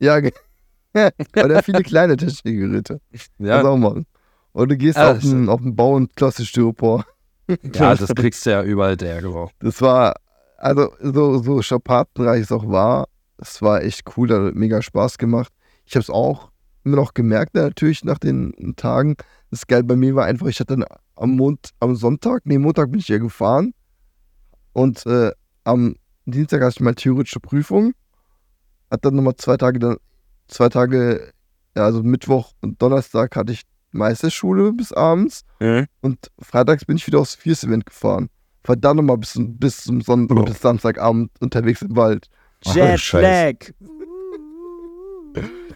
Ja, 0.00 0.18
ge- 0.20 0.32
aber 0.94 1.48
der 1.48 1.58
hat 1.58 1.64
viele 1.66 1.82
kleine. 1.82 2.16
Kannst 2.16 2.44
du 2.44 3.00
Ja, 3.38 3.62
auch 3.64 3.76
machen. 3.76 4.06
Und 4.52 4.70
du 4.70 4.76
gehst 4.76 4.96
Ja, 4.98 5.10
auf, 5.12 5.18
das- 5.18 5.28
den, 5.30 5.48
auf 5.48 5.60
den 5.60 5.76
Bau 5.76 5.92
und 5.94 6.16
klassisch 6.16 6.48
Styropor. 6.48 7.04
ja, 7.74 7.94
das 7.94 8.12
kriegst 8.14 8.44
du 8.46 8.50
ja 8.50 8.62
überall 8.62 8.96
der 8.96 9.20
gebraucht. 9.22 9.54
Das 9.60 9.80
war, 9.82 10.14
also 10.56 10.88
so, 11.00 11.38
so 11.38 11.62
schapatenreich 11.62 12.42
es 12.42 12.50
auch 12.52 12.66
war, 12.66 13.06
es 13.38 13.60
war 13.62 13.82
echt 13.82 14.04
cool, 14.16 14.30
hat 14.30 14.54
mega 14.54 14.80
Spaß 14.82 15.18
gemacht. 15.18 15.52
Ich 15.84 15.94
habe 15.94 16.02
es 16.02 16.10
auch 16.10 16.50
immer 16.84 16.96
noch 16.96 17.14
gemerkt, 17.14 17.54
natürlich 17.54 18.04
nach 18.04 18.18
den 18.18 18.74
Tagen. 18.76 19.16
Das 19.50 19.66
geil 19.66 19.82
bei 19.82 19.96
mir 19.96 20.14
war 20.14 20.24
einfach, 20.26 20.46
ich 20.46 20.60
hatte 20.60 20.76
dann 20.76 20.84
am, 21.16 21.30
Mond, 21.36 21.70
am 21.80 21.96
Sonntag, 21.96 22.42
nee, 22.44 22.58
Montag 22.58 22.90
bin 22.90 23.00
ich 23.00 23.08
ja 23.08 23.18
gefahren 23.18 23.72
und 24.72 25.04
äh, 25.06 25.32
am 25.64 25.96
Dienstag 26.26 26.60
hatte 26.62 26.74
ich 26.76 26.80
mal 26.80 26.94
theoretische 26.94 27.40
Prüfung. 27.40 27.92
Hat 28.90 29.04
dann 29.04 29.14
nochmal 29.16 29.36
zwei 29.36 29.56
Tage, 29.56 29.78
dann, 29.78 29.96
zwei 30.48 30.68
Tage 30.68 31.32
Ja, 31.76 31.84
also 31.84 32.02
Mittwoch 32.02 32.52
und 32.62 32.80
Donnerstag 32.80 33.36
hatte 33.36 33.52
ich 33.52 33.62
Meisterschule 33.92 34.72
bis 34.72 34.92
abends 34.92 35.42
Mhm. 35.60 35.86
und 36.02 36.30
freitags 36.38 36.84
bin 36.84 36.96
ich 36.96 37.06
wieder 37.06 37.18
aufs 37.20 37.34
Fierce-Event 37.34 37.86
gefahren. 37.86 38.28
War 38.64 38.76
dann 38.76 38.96
nochmal 38.96 39.18
bis, 39.18 39.32
zum- 39.34 39.56
bis 39.58 39.84
zum 39.84 40.00
Son 40.00 40.26
Oh. 40.30 40.42
bis 40.44 40.60
Samstagabend 40.60 41.30
unterwegs 41.40 41.82
im 41.82 41.94
Wald. 41.96 42.28
Ach, 42.68 42.74
Jet 42.74 43.00
Scheiße. 43.00 43.22
Lag. 43.22 43.72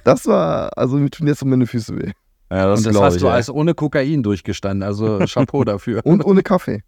Das 0.04 0.26
war, 0.26 0.76
also 0.78 0.96
mir 0.96 1.10
tun 1.10 1.26
jetzt 1.26 1.42
noch 1.42 1.48
meine 1.50 1.66
Füße 1.66 1.96
weh. 1.96 2.12
Ja, 2.50 2.66
das, 2.66 2.84
Und 2.86 2.94
das 2.94 3.02
hast 3.02 3.14
ich. 3.16 3.20
du 3.20 3.26
ey. 3.26 3.32
alles 3.34 3.50
ohne 3.50 3.74
Kokain 3.74 4.22
durchgestanden. 4.22 4.82
Also 4.82 5.18
Chapeau 5.26 5.64
dafür. 5.64 6.00
Und 6.04 6.24
ohne 6.24 6.42
Kaffee. 6.42 6.82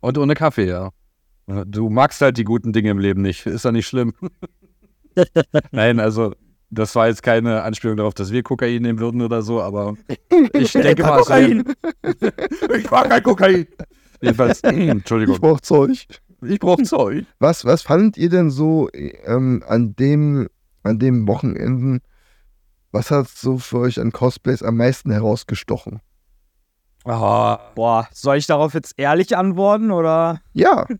Und 0.00 0.18
ohne 0.18 0.34
Kaffee, 0.34 0.66
ja. 0.68 0.90
Du 1.66 1.88
magst 1.90 2.20
halt 2.20 2.36
die 2.36 2.44
guten 2.44 2.72
Dinge 2.72 2.90
im 2.90 2.98
Leben 2.98 3.22
nicht. 3.22 3.46
Ist 3.46 3.64
ja 3.64 3.72
nicht 3.72 3.86
schlimm. 3.88 4.12
Nein, 5.72 5.98
also 5.98 6.34
das 6.70 6.94
war 6.94 7.08
jetzt 7.08 7.22
keine 7.22 7.62
Anspielung 7.62 7.96
darauf, 7.96 8.14
dass 8.14 8.30
wir 8.32 8.42
Kokain 8.42 8.82
nehmen 8.82 8.98
würden 8.98 9.20
oder 9.22 9.42
so, 9.42 9.60
aber 9.60 9.94
ich 10.54 10.72
denke 10.72 11.02
mal, 11.02 11.20
wär- 11.20 11.64
ich 12.78 12.90
mag 12.90 13.10
kein 13.10 13.22
Kokain. 13.22 13.66
Jedenfalls, 14.22 14.60
Entschuldigung, 14.60 15.34
Ich 15.34 15.40
brauch 15.40 15.60
Zeug. 15.60 16.06
Ich 16.42 16.58
brauche 16.58 16.82
Zeug. 16.82 17.24
Was, 17.38 17.64
was 17.64 17.82
fandet 17.82 18.16
ihr 18.16 18.28
denn 18.28 18.50
so 18.50 18.88
ähm, 18.92 19.62
an 19.66 19.94
dem, 19.96 20.48
an 20.82 20.98
dem 20.98 21.26
Wochenenden? 21.26 22.00
Was 22.90 23.10
hat 23.10 23.28
so 23.28 23.58
für 23.58 23.78
euch 23.78 23.98
an 24.00 24.12
Cosplays 24.12 24.62
am 24.62 24.76
meisten 24.76 25.10
herausgestochen? 25.10 26.00
Ah, 27.04 27.72
Boah, 27.74 28.08
soll 28.12 28.36
ich 28.36 28.46
darauf 28.46 28.74
jetzt 28.74 28.94
ehrlich 28.96 29.36
antworten 29.36 29.90
oder? 29.90 30.40
Ja, 30.52 30.86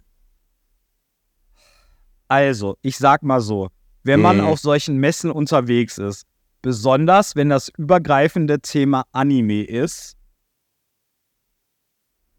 Also, 2.29 2.79
ich 2.81 2.97
sag 2.97 3.23
mal 3.23 3.43
so, 3.43 3.69
wenn 4.05 4.21
man 4.21 4.39
Mhm. 4.39 4.47
auf 4.47 4.59
solchen 4.59 4.97
Messen 4.97 5.31
unterwegs 5.31 5.99
ist, 5.99 6.25
besonders 6.63 7.37
wenn 7.37 7.51
das 7.51 7.69
übergreifende 7.77 8.61
Thema 8.61 9.05
Anime 9.13 9.65
ist, 9.65 10.17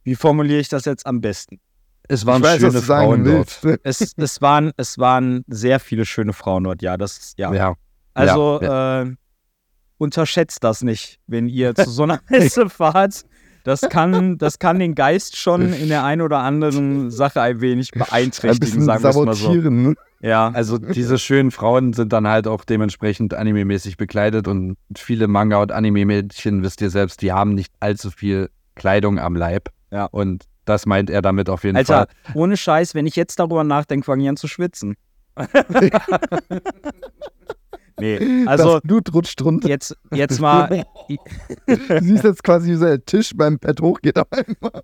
wie 0.04 0.16
formuliere 0.16 0.60
ich 0.60 0.70
das 0.70 0.86
jetzt 0.86 1.06
am 1.06 1.22
besten? 1.22 1.62
Es 2.08 2.26
waren 2.26 2.44
weiß, 2.44 2.60
schöne 2.60 2.82
Frauen 2.82 3.24
dort. 3.24 3.60
Es, 3.84 4.14
es, 4.18 4.42
waren, 4.42 4.72
es 4.78 4.98
waren 4.98 5.44
sehr 5.48 5.80
viele 5.80 6.06
schöne 6.06 6.34
Frauen 6.34 6.64
dort, 6.66 6.82
ja, 6.82 6.98
das 6.98 7.34
ja. 7.38 7.54
Ja. 7.54 7.74
Also, 8.14 8.60
Äh, 8.62 9.16
unterschätzt 9.98 10.64
das 10.64 10.82
nicht, 10.84 11.20
wenn 11.28 11.48
ihr 11.48 11.74
zu 11.76 11.90
so 11.90 12.04
einer 12.04 12.20
Messe 12.30 12.70
fahrt. 12.70 13.24
Das 13.64 13.80
kann, 13.82 14.38
das 14.38 14.60
kann 14.60 14.78
den 14.78 14.94
Geist 14.94 15.38
schon 15.38 15.72
in 15.72 15.88
der 15.88 16.04
einen 16.04 16.22
oder 16.22 16.40
anderen 16.40 17.10
Sache 17.10 17.42
ein 17.42 17.62
wenig 17.62 17.92
Ein 17.96 18.00
beeinträchtigen, 18.00 18.60
bisschen 18.60 18.84
sagen 18.84 19.02
wir 19.04 19.10
es 19.10 19.16
mal 19.16 19.34
so. 19.34 19.44
sabotieren. 19.46 19.84
Ne? 19.84 19.96
Ja, 20.20 20.50
Also 20.54 20.78
diese 20.78 21.18
schönen 21.18 21.50
Frauen 21.52 21.94
sind 21.94 22.12
dann 22.12 22.28
halt 22.28 22.46
auch 22.48 22.66
dementsprechend 22.66 23.34
anime-mäßig 23.34 23.96
bekleidet 23.96 24.50
und 24.50 24.76
viele 24.98 25.28
Manga- 25.30 25.62
und 25.62 25.72
Anime-Mädchen, 25.72 26.62
wisst 26.62 26.82
ihr 26.82 26.90
selbst, 26.90 27.22
die 27.22 27.32
haben 27.32 27.54
nicht 27.56 27.72
allzu 27.80 28.12
viel 28.12 28.50
Kleidung 28.76 29.18
am 29.18 29.36
Leib. 29.38 29.70
Ja. 29.92 30.06
Und 30.06 30.44
das 30.66 30.86
meint 30.86 31.10
er 31.10 31.22
damit 31.22 31.50
auf 31.50 31.64
jeden 31.64 31.78
Alter, 31.78 32.08
Fall. 32.24 32.36
ohne 32.36 32.58
Scheiß, 32.58 32.96
wenn 32.96 33.06
ich 33.06 33.16
jetzt 33.16 33.40
darüber 33.40 33.64
nachdenke, 33.64 34.06
fange 34.06 34.24
ich 34.24 34.30
an 34.30 34.38
zu 34.38 34.48
schwitzen. 34.48 34.96
nee, 38.00 38.46
also 38.46 38.74
das 38.74 38.82
Blut 38.82 39.14
rutscht 39.14 39.42
runter. 39.42 39.68
jetzt, 39.68 39.96
jetzt 40.14 40.40
mal, 40.40 40.86
Du 41.68 42.00
siehst 42.02 42.24
jetzt 42.24 42.44
quasi, 42.44 42.72
wie 42.72 42.76
so 42.76 42.86
der 42.86 43.04
Tisch 43.04 43.32
beim 43.36 43.60
Pad 43.60 43.82
hochgeht 43.82 44.18
auf 44.18 44.28
einmal. 44.32 44.84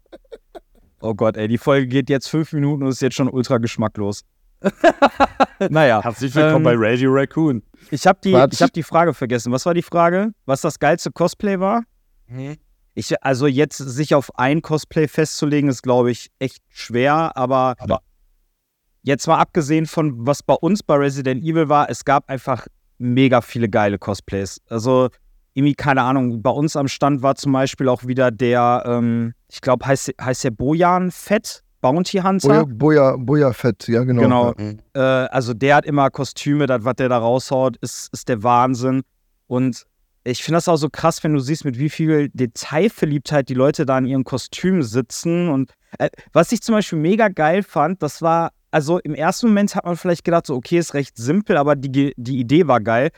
oh 1.02 1.14
Gott, 1.14 1.38
ey, 1.38 1.48
die 1.48 1.58
Folge 1.58 1.88
geht 1.88 2.10
jetzt 2.10 2.28
fünf 2.30 2.52
Minuten 2.54 2.84
und 2.84 2.90
ist 2.90 3.02
jetzt 3.02 3.16
schon 3.16 3.30
ultra 3.30 3.58
geschmacklos. 3.58 4.24
naja, 5.70 6.04
Herzlich 6.04 6.36
willkommen 6.36 6.66
bei 6.66 6.74
Radio 6.76 7.12
Raccoon. 7.14 7.64
ich 7.92 8.06
habe 8.06 8.20
die, 8.24 8.32
ich 8.52 8.62
hab 8.62 8.74
die 8.74 8.84
Frage 8.84 9.14
vergessen. 9.14 9.54
Was 9.54 9.66
war 9.66 9.74
die 9.74 9.82
Frage? 9.82 10.34
Was 10.46 10.60
das 10.62 10.80
geilste 10.80 11.12
Cosplay 11.12 11.60
war? 11.60 11.84
Ich, 13.00 13.24
also 13.24 13.48
jetzt 13.48 13.78
sich 13.78 14.14
auf 14.14 14.38
ein 14.38 14.62
Cosplay 14.62 15.08
festzulegen, 15.08 15.70
ist, 15.70 15.84
glaube 15.84 16.12
ich, 16.12 16.30
echt 16.38 16.62
schwer, 16.68 17.32
aber 17.38 17.76
Aber- 17.80 18.02
jetzt 19.04 19.26
mal 19.26 19.38
abgesehen 19.38 19.86
von, 19.86 20.28
was 20.28 20.44
bei 20.44 20.54
uns 20.54 20.84
bei 20.84 20.96
Resident 20.96 21.42
Evil 21.42 21.70
war, 21.70 21.90
es 21.90 22.04
gab 22.04 22.30
einfach 22.30 22.68
mega 22.98 23.40
viele 23.40 23.70
geile 23.70 23.98
Cosplays. 23.98 24.60
Also 24.68 25.08
irgendwie, 25.54 25.76
keine 25.76 26.02
Ahnung, 26.02 26.42
bei 26.42 26.50
uns 26.50 26.76
am 26.76 26.90
Stand 26.90 27.22
war 27.22 27.36
zum 27.36 27.54
Beispiel 27.54 27.88
auch 27.88 28.04
wieder 28.06 28.32
der, 28.32 28.84
ähm, 28.86 29.34
ich 29.50 29.62
glaube, 29.62 29.86
heißt, 29.86 30.12
heißt 30.22 30.44
der 30.44 30.52
Bojan 30.52 31.10
Fett, 31.10 31.64
Bounty 31.80 32.18
Hunter. 32.18 32.66
Boja, 32.66 33.14
Boja, 33.14 33.16
Boja 33.18 33.54
Fett, 33.54 33.88
ja 33.88 34.04
genau. 34.04 34.54
Genau. 34.54 34.54
Ja. 34.94 35.24
Äh, 35.24 35.28
also 35.30 35.54
der 35.54 35.78
hat 35.78 35.86
immer 35.86 36.10
Kostüme, 36.10 36.66
das, 36.66 36.84
was 36.84 36.96
der 36.96 37.08
da 37.08 37.18
raushaut, 37.20 37.78
ist, 37.78 38.10
ist 38.12 38.28
der 38.28 38.44
Wahnsinn. 38.44 39.04
Und 39.48 39.86
ich 40.24 40.44
finde 40.44 40.58
das 40.58 40.68
auch 40.68 40.78
so 40.78 40.90
krass, 40.90 41.24
wenn 41.24 41.34
du 41.34 41.40
siehst, 41.40 41.66
mit 41.66 41.80
wie 41.80 41.90
viel 41.90 42.30
Detailverliebtheit 42.34 43.50
die 43.50 43.54
Leute 43.54 43.86
da 43.86 43.98
in 43.98 44.06
ihren 44.06 44.24
Kostümen 44.24 44.84
sitzen. 44.84 45.50
Und 45.50 45.74
äh, 45.98 46.10
was 46.34 46.52
ich 46.52 46.62
zum 46.62 46.76
Beispiel 46.76 47.00
mega 47.00 47.30
geil 47.30 47.64
fand, 47.64 48.04
das 48.04 48.22
war, 48.22 48.52
also 48.72 49.00
im 49.00 49.16
ersten 49.16 49.48
Moment 49.48 49.76
hat 49.76 49.86
man 49.86 49.98
vielleicht 49.98 50.24
gedacht, 50.24 50.46
so, 50.46 50.56
okay, 50.56 50.78
ist 50.78 50.94
recht 50.94 51.18
simpel, 51.18 51.58
aber 51.58 51.76
die, 51.76 52.14
die 52.18 52.40
Idee 52.40 52.68
war 52.68 52.82
geil. 52.82 53.10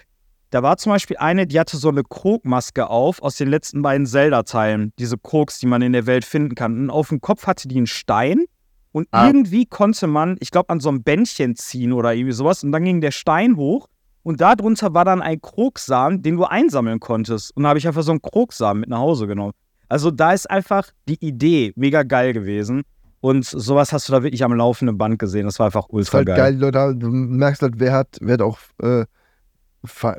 Da 0.51 0.63
war 0.63 0.77
zum 0.77 0.91
Beispiel 0.91 1.17
eine, 1.17 1.47
die 1.47 1.59
hatte 1.59 1.77
so 1.77 1.89
eine 1.89 2.03
Krogmaske 2.03 2.89
auf 2.89 3.21
aus 3.21 3.35
den 3.37 3.47
letzten 3.47 3.81
beiden 3.81 4.05
Zelda-Teilen. 4.05 4.91
Diese 4.99 5.17
Krogs, 5.17 5.59
die 5.59 5.67
man 5.67 5.81
in 5.81 5.93
der 5.93 6.05
Welt 6.07 6.25
finden 6.25 6.55
kann. 6.55 6.77
Und 6.77 6.89
auf 6.89 7.07
dem 7.09 7.21
Kopf 7.21 7.47
hatte 7.47 7.67
die 7.67 7.77
einen 7.77 7.87
Stein. 7.87 8.45
Und 8.91 9.07
Ah. 9.11 9.27
irgendwie 9.27 9.65
konnte 9.65 10.07
man, 10.07 10.35
ich 10.41 10.51
glaube, 10.51 10.69
an 10.69 10.81
so 10.81 10.89
einem 10.89 11.03
Bändchen 11.03 11.55
ziehen 11.55 11.93
oder 11.93 12.13
irgendwie 12.13 12.33
sowas. 12.33 12.65
Und 12.65 12.73
dann 12.73 12.83
ging 12.83 12.99
der 12.99 13.11
Stein 13.11 13.55
hoch. 13.55 13.87
Und 14.23 14.39
darunter 14.41 14.93
war 14.93 15.03
dann 15.05 15.21
ein 15.21 15.41
Krogsamen, 15.41 16.21
den 16.21 16.35
du 16.37 16.43
einsammeln 16.43 16.99
konntest. 16.99 17.55
Und 17.55 17.63
da 17.63 17.69
habe 17.69 17.79
ich 17.79 17.87
einfach 17.87 18.03
so 18.03 18.11
einen 18.11 18.21
Krogsamen 18.21 18.81
mit 18.81 18.89
nach 18.89 18.99
Hause 18.99 19.25
genommen. 19.27 19.53
Also 19.89 20.11
da 20.11 20.31
ist 20.33 20.49
einfach 20.49 20.89
die 21.07 21.17
Idee 21.25 21.73
mega 21.75 22.03
geil 22.03 22.33
gewesen. 22.33 22.83
Und 23.19 23.45
sowas 23.45 23.91
hast 23.93 24.07
du 24.09 24.13
da 24.13 24.23
wirklich 24.23 24.43
am 24.43 24.53
laufenden 24.53 24.97
Band 24.97 25.19
gesehen. 25.19 25.45
Das 25.45 25.59
war 25.59 25.67
einfach 25.67 25.87
ultra 25.89 26.19
halt 26.19 26.27
geil. 26.27 26.37
geil, 26.37 26.55
Leute, 26.55 26.95
du 26.97 27.09
merkst 27.09 27.61
halt, 27.61 27.73
wer 27.77 27.93
hat, 27.93 28.17
wer 28.21 28.33
hat 28.33 28.41
auch, 28.41 28.57
äh, 28.81 29.05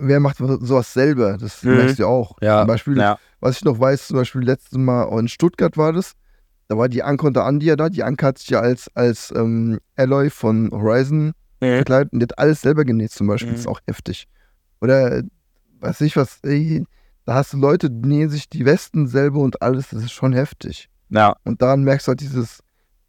wer 0.01 0.21
macht 0.21 0.39
sowas 0.39 0.93
selber, 0.93 1.37
das 1.39 1.63
Mhm. 1.63 1.77
merkst 1.77 1.99
du 2.01 2.07
auch. 2.07 2.37
Ja, 2.41 2.61
Zum 2.61 2.67
Beispiel, 2.69 2.99
Ja. 2.99 3.19
was 3.41 3.57
ich 3.59 3.65
noch 3.65 3.79
weiß, 3.79 4.09
zum 4.09 4.17
Beispiel 4.17 4.43
letztes 4.43 4.79
Mal 4.79 5.05
in 5.19 5.29
Stuttgart 5.29 5.77
war 5.77 5.93
das, 5.93 6.13
da 6.69 6.77
war 6.77 6.89
die 6.89 7.03
Anke 7.03 7.27
und 7.27 7.35
der 7.37 7.45
Andi 7.45 7.67
ja 7.67 7.77
da, 7.77 7.89
die 7.89 8.03
Anke 8.03 8.27
hat 8.27 8.39
sich 8.39 8.51
ja 8.51 8.61
als, 8.61 8.89
als 8.95 9.33
ähm, 9.37 9.79
Alloy 9.97 10.31
von 10.31 10.71
Horizon 10.73 11.33
Mhm. 11.62 11.76
verkleidet 11.76 12.12
und 12.12 12.21
die 12.21 12.25
hat 12.25 12.38
alles 12.38 12.61
selber 12.61 12.85
genäht 12.85 13.11
zum 13.12 13.26
Beispiel, 13.26 13.49
Mhm. 13.50 13.54
das 13.54 13.61
ist 13.62 13.69
auch 13.69 13.81
heftig. 13.87 14.26
Oder, 14.81 15.23
weiß 15.81 16.00
ich 16.02 16.16
was, 16.16 16.38
ey, 16.42 16.85
da 17.25 17.35
hast 17.35 17.52
du 17.52 17.57
Leute, 17.59 17.88
die 17.90 18.09
nähen 18.09 18.31
sich 18.31 18.49
die 18.49 18.64
Westen 18.64 19.07
selber 19.07 19.38
und 19.40 19.62
alles, 19.62 19.90
das 19.90 20.02
ist 20.02 20.12
schon 20.12 20.33
heftig. 20.33 20.88
Ja. 21.11 21.37
Und 21.45 21.62
daran 21.62 21.83
merkst 21.85 22.07
du 22.07 22.11
halt 22.11 22.21
dieses, 22.21 22.61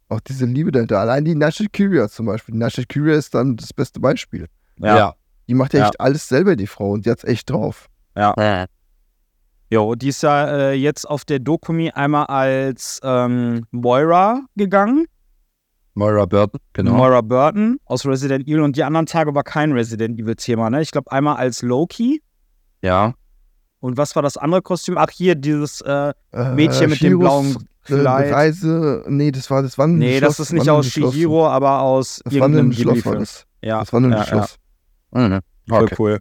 auch 0.08 0.20
diese 0.20 0.46
Liebe 0.46 0.70
dahinter. 0.70 1.00
Allein 1.00 1.24
die 1.24 1.34
Nasha 1.34 1.64
Kyria 1.72 2.08
zum 2.08 2.26
Beispiel. 2.26 2.52
Die 2.52 2.58
Nasha 2.58 2.82
Kyria 2.88 3.16
ist 3.16 3.34
dann 3.34 3.56
das 3.56 3.72
beste 3.72 3.98
Beispiel. 4.00 4.46
Ja. 4.78 5.14
Die 5.48 5.54
macht 5.54 5.72
ja, 5.74 5.80
Ja. 5.80 5.86
echt 5.88 6.00
alles 6.00 6.28
selber, 6.28 6.54
die 6.56 6.66
Frau, 6.66 6.90
und 6.92 7.06
die 7.06 7.10
hat's 7.10 7.24
echt 7.24 7.50
drauf. 7.50 7.88
Jo, 9.70 9.94
die 9.94 10.08
ist 10.08 10.22
ja 10.22 10.46
äh, 10.46 10.72
jetzt 10.74 11.08
auf 11.08 11.24
der 11.24 11.38
Dokumi 11.40 11.90
einmal 11.90 12.26
als 12.26 13.00
ähm, 13.02 13.66
Moira 13.72 14.42
gegangen. 14.56 15.06
Moira 15.94 16.26
Burton, 16.26 16.60
genau. 16.72 16.92
Moira 16.94 17.20
Burton 17.20 17.78
aus 17.84 18.04
Resident 18.04 18.46
Evil 18.48 18.60
und 18.62 18.76
die 18.76 18.82
anderen 18.84 19.06
Tage 19.06 19.34
war 19.34 19.44
kein 19.44 19.72
Resident 19.72 20.18
Evil-Thema, 20.18 20.68
ne? 20.70 20.82
Ich 20.82 20.90
glaube 20.90 21.10
einmal 21.12 21.36
als 21.36 21.62
Loki. 21.62 22.22
ja. 22.82 23.14
Und 23.80 23.98
was 23.98 24.16
war 24.16 24.22
das 24.22 24.38
andere 24.38 24.62
Kostüm? 24.62 24.96
Ach, 24.96 25.10
hier, 25.10 25.34
dieses 25.34 25.82
äh, 25.82 26.14
Äh, 26.32 26.54
Mädchen 26.54 26.88
mit 26.88 27.02
dem 27.02 27.18
blauen 27.18 27.54
äh, 27.86 27.98
Kleid. 27.98 28.32
Reise, 28.32 29.04
nee, 29.08 29.30
das 29.30 29.50
war 29.50 29.60
das 29.62 29.76
Wandernde 29.76 30.06
nee, 30.06 30.16
Schloss. 30.18 30.38
das 30.38 30.46
ist 30.46 30.52
nicht 30.54 30.70
aus. 30.70 30.86
Shihiro, 30.86 31.46
aber 31.46 31.80
aus 31.82 32.22
Das 32.24 32.32
irgendeinem 32.32 32.72
Schloss 32.72 33.04
war 33.04 33.16
das. 33.16 33.44
Ja, 33.60 33.80
Das 33.80 33.92
Wandernde 33.92 34.16
ja, 34.16 34.24
Schloss. 34.24 34.56
Mhm. 35.10 35.40
voll 35.68 35.82
Okay. 35.84 35.94
cool. 35.98 36.18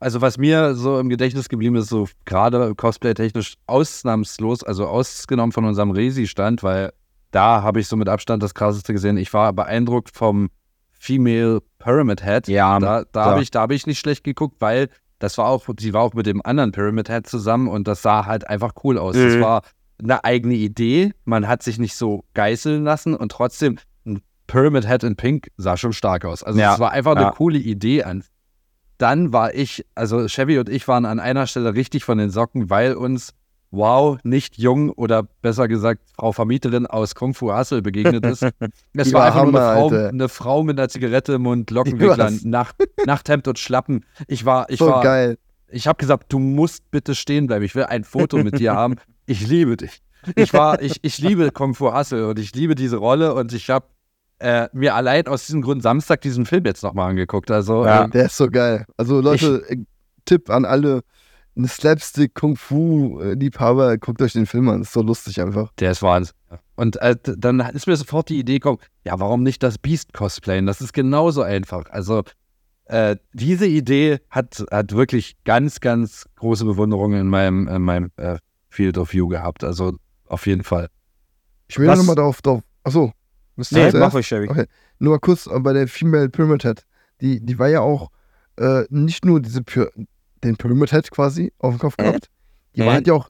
Also 0.00 0.20
was 0.22 0.38
mir 0.38 0.74
so 0.74 0.98
im 0.98 1.08
Gedächtnis 1.08 1.48
geblieben 1.48 1.76
ist, 1.76 1.88
so 1.88 2.08
gerade 2.24 2.74
cosplay-technisch 2.74 3.54
ausnahmslos, 3.68 4.64
also 4.64 4.88
ausgenommen 4.88 5.52
von 5.52 5.64
unserem 5.64 5.92
Resi-Stand, 5.92 6.64
weil 6.64 6.92
da 7.32 7.62
habe 7.62 7.80
ich 7.80 7.88
so 7.88 7.96
mit 7.96 8.08
Abstand 8.08 8.42
das 8.42 8.54
krasseste 8.54 8.92
gesehen. 8.92 9.16
Ich 9.16 9.32
war 9.34 9.52
beeindruckt 9.52 10.14
vom 10.16 10.50
Female 10.92 11.60
Pyramid 11.78 12.22
Head. 12.24 12.46
Ja, 12.46 12.78
Da, 12.78 13.04
da 13.10 13.24
habe 13.24 13.42
ich, 13.42 13.50
da 13.50 13.62
hab 13.62 13.72
ich 13.72 13.86
nicht 13.86 13.98
schlecht 13.98 14.22
geguckt, 14.22 14.56
weil 14.60 14.88
das 15.18 15.36
war 15.38 15.46
auch, 15.46 15.66
sie 15.78 15.92
war 15.92 16.02
auch 16.02 16.14
mit 16.14 16.26
dem 16.26 16.44
anderen 16.44 16.70
Pyramid 16.72 17.08
Head 17.08 17.26
zusammen 17.26 17.68
und 17.68 17.88
das 17.88 18.02
sah 18.02 18.26
halt 18.26 18.46
einfach 18.48 18.72
cool 18.84 18.98
aus. 18.98 19.16
Das 19.16 19.34
Mhm. 19.36 19.40
war 19.40 19.62
eine 20.02 20.24
eigene 20.24 20.54
Idee. 20.54 21.12
Man 21.24 21.46
hat 21.48 21.62
sich 21.62 21.78
nicht 21.78 21.96
so 21.96 22.24
geißeln 22.34 22.84
lassen 22.84 23.14
und 23.14 23.30
trotzdem 23.32 23.78
ein 24.04 24.20
Pyramid 24.46 24.86
Head 24.86 25.04
in 25.04 25.16
Pink 25.16 25.48
sah 25.56 25.76
schon 25.76 25.92
stark 25.92 26.24
aus. 26.24 26.42
Also 26.42 26.58
Ja, 26.60 26.74
es 26.74 26.80
war 26.80 26.90
einfach 26.92 27.12
eine 27.16 27.26
ja. 27.26 27.30
coole 27.30 27.58
Idee 27.58 28.02
an. 28.04 28.24
Dann 28.98 29.32
war 29.32 29.54
ich, 29.54 29.84
also 29.94 30.26
Chevy 30.28 30.58
und 30.58 30.68
ich 30.68 30.86
waren 30.86 31.04
an 31.06 31.18
einer 31.18 31.46
Stelle 31.46 31.74
richtig 31.74 32.04
von 32.04 32.18
den 32.18 32.30
Socken, 32.30 32.68
weil 32.70 32.94
uns 32.94 33.32
Wow, 33.72 34.18
nicht 34.22 34.58
jung 34.58 34.90
oder 34.90 35.22
besser 35.22 35.66
gesagt 35.66 36.02
Frau 36.14 36.32
Vermieterin 36.32 36.86
aus 36.86 37.14
Kung 37.14 37.32
Fu 37.32 37.52
Hassel 37.52 37.80
begegnet 37.80 38.24
ist. 38.26 38.42
Es 38.94 39.08
Die 39.08 39.14
war 39.14 39.24
einfach 39.24 39.46
nur 39.46 39.60
eine 39.60 39.88
Frau, 39.88 40.08
eine 40.08 40.28
Frau 40.28 40.62
mit 40.62 40.78
einer 40.78 40.90
Zigarette 40.90 41.32
im 41.34 41.42
Mund, 41.42 41.70
Lockenwicklern? 41.70 42.38
Nacht, 42.44 42.76
Nachthemd 43.06 43.48
und 43.48 43.58
Schlappen. 43.58 44.04
Ich 44.28 44.44
war, 44.44 44.68
ich 44.68 44.78
so 44.78 44.88
war, 44.88 45.02
geil. 45.02 45.38
ich 45.68 45.86
habe 45.86 45.96
gesagt, 45.96 46.30
du 46.32 46.38
musst 46.38 46.90
bitte 46.90 47.14
stehen 47.14 47.46
bleiben. 47.46 47.64
Ich 47.64 47.74
will 47.74 47.84
ein 47.84 48.04
Foto 48.04 48.36
mit 48.36 48.58
dir 48.58 48.74
haben. 48.74 48.96
Ich 49.24 49.46
liebe 49.46 49.78
dich. 49.78 50.02
Ich 50.36 50.52
war, 50.52 50.82
ich, 50.82 50.98
ich 51.02 51.18
liebe 51.18 51.50
Kung 51.50 51.74
Fu 51.74 51.94
Hustle 51.94 52.28
und 52.28 52.38
ich 52.38 52.54
liebe 52.54 52.74
diese 52.74 52.98
Rolle 52.98 53.34
und 53.34 53.54
ich 53.54 53.70
habe 53.70 53.86
äh, 54.38 54.68
mir 54.72 54.94
allein 54.94 55.26
aus 55.28 55.46
diesem 55.46 55.62
Grund 55.62 55.82
Samstag 55.82 56.20
diesen 56.20 56.44
Film 56.44 56.64
jetzt 56.66 56.82
nochmal 56.82 57.10
angeguckt. 57.10 57.50
Also, 57.50 57.86
Ja, 57.86 58.04
äh, 58.04 58.10
der 58.10 58.26
ist 58.26 58.36
so 58.36 58.48
geil. 58.48 58.84
Also 58.96 59.20
Leute, 59.20 59.64
äh, 59.68 59.78
Tipp 60.24 60.50
an 60.50 60.64
alle, 60.64 61.02
eine 61.56 61.68
Slapstick 61.68 62.34
Kung 62.34 62.56
Fu 62.56 63.20
äh, 63.20 63.34
Liebhaber, 63.34 63.98
guckt 63.98 64.22
euch 64.22 64.32
den 64.32 64.46
Film 64.46 64.68
an. 64.68 64.82
Ist 64.82 64.92
so 64.92 65.02
lustig 65.02 65.40
einfach. 65.40 65.72
der 65.78 65.90
ist 65.90 66.02
Wahnsinn. 66.02 66.34
Und 66.76 66.96
äh, 66.96 67.16
dann 67.22 67.60
ist 67.60 67.86
mir 67.86 67.96
sofort 67.96 68.28
die 68.28 68.38
Idee 68.38 68.54
gekommen, 68.54 68.78
ja, 69.04 69.18
warum 69.20 69.42
nicht 69.42 69.62
das 69.62 69.78
Beast 69.78 70.12
cosplayen? 70.12 70.66
Das 70.66 70.80
ist 70.80 70.92
genauso 70.92 71.42
einfach. 71.42 71.90
Also 71.90 72.22
äh, 72.86 73.16
diese 73.32 73.66
Idee 73.66 74.20
hat, 74.30 74.64
hat 74.70 74.92
wirklich 74.92 75.36
ganz, 75.44 75.80
ganz 75.80 76.26
große 76.36 76.64
Bewunderung 76.64 77.14
in 77.14 77.28
meinem, 77.28 77.68
in 77.68 77.82
meinem 77.82 78.10
äh, 78.16 78.38
Field 78.70 78.98
of 78.98 79.12
View 79.12 79.28
gehabt. 79.28 79.64
Also 79.64 79.96
auf 80.26 80.46
jeden 80.46 80.64
Fall. 80.64 80.88
Ich 81.68 81.78
will 81.78 81.86
nochmal 81.86 82.16
darauf, 82.16 82.42
drauf. 82.42 82.62
Achso, 82.84 83.12
müsst 83.56 83.72
Nee, 83.72 83.90
mach 83.92 84.14
euch, 84.14 84.26
Sherry. 84.26 84.48
Okay. 84.48 84.66
Nur 84.98 85.14
mal 85.14 85.20
kurz 85.20 85.46
äh, 85.46 85.58
bei 85.60 85.72
der 85.72 85.88
Female 85.88 86.28
Pyramid 86.28 86.62
Head. 86.62 86.84
Die, 87.20 87.44
die 87.44 87.58
war 87.58 87.68
ja 87.68 87.80
auch 87.80 88.10
äh, 88.58 88.84
nicht 88.90 89.24
nur 89.24 89.40
diese 89.40 89.62
Py 89.62 89.86
den 90.44 90.56
Pyramid 90.56 90.90
Head 90.90 91.10
quasi 91.10 91.52
auf 91.58 91.74
dem 91.74 91.78
Kopf 91.80 91.96
gehabt. 91.96 92.28
Die 92.76 92.82
Mhm. 92.82 92.86
war 92.86 92.92
halt 92.94 93.06
ja 93.06 93.14
auch 93.14 93.28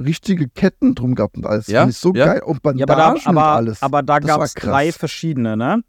richtige 0.00 0.48
Ketten 0.48 0.94
drum 0.94 1.14
gehabt 1.14 1.36
und 1.36 1.46
alles. 1.46 1.66
Ja, 1.68 1.80
Fand 1.80 1.92
ich 1.92 1.98
so 1.98 2.12
ja. 2.14 2.26
geil. 2.26 2.42
Und 2.44 2.62
Bandagen 2.62 2.80
Ja, 2.80 2.86
aber 2.86 2.96
da, 3.00 3.12
und 3.12 3.26
aber, 3.26 3.44
alles. 3.56 3.82
aber 3.82 4.02
da 4.02 4.18
gab 4.18 4.40
es 4.42 4.54
drei 4.54 4.90
verschiedene, 4.92 5.56
ne? 5.56 5.82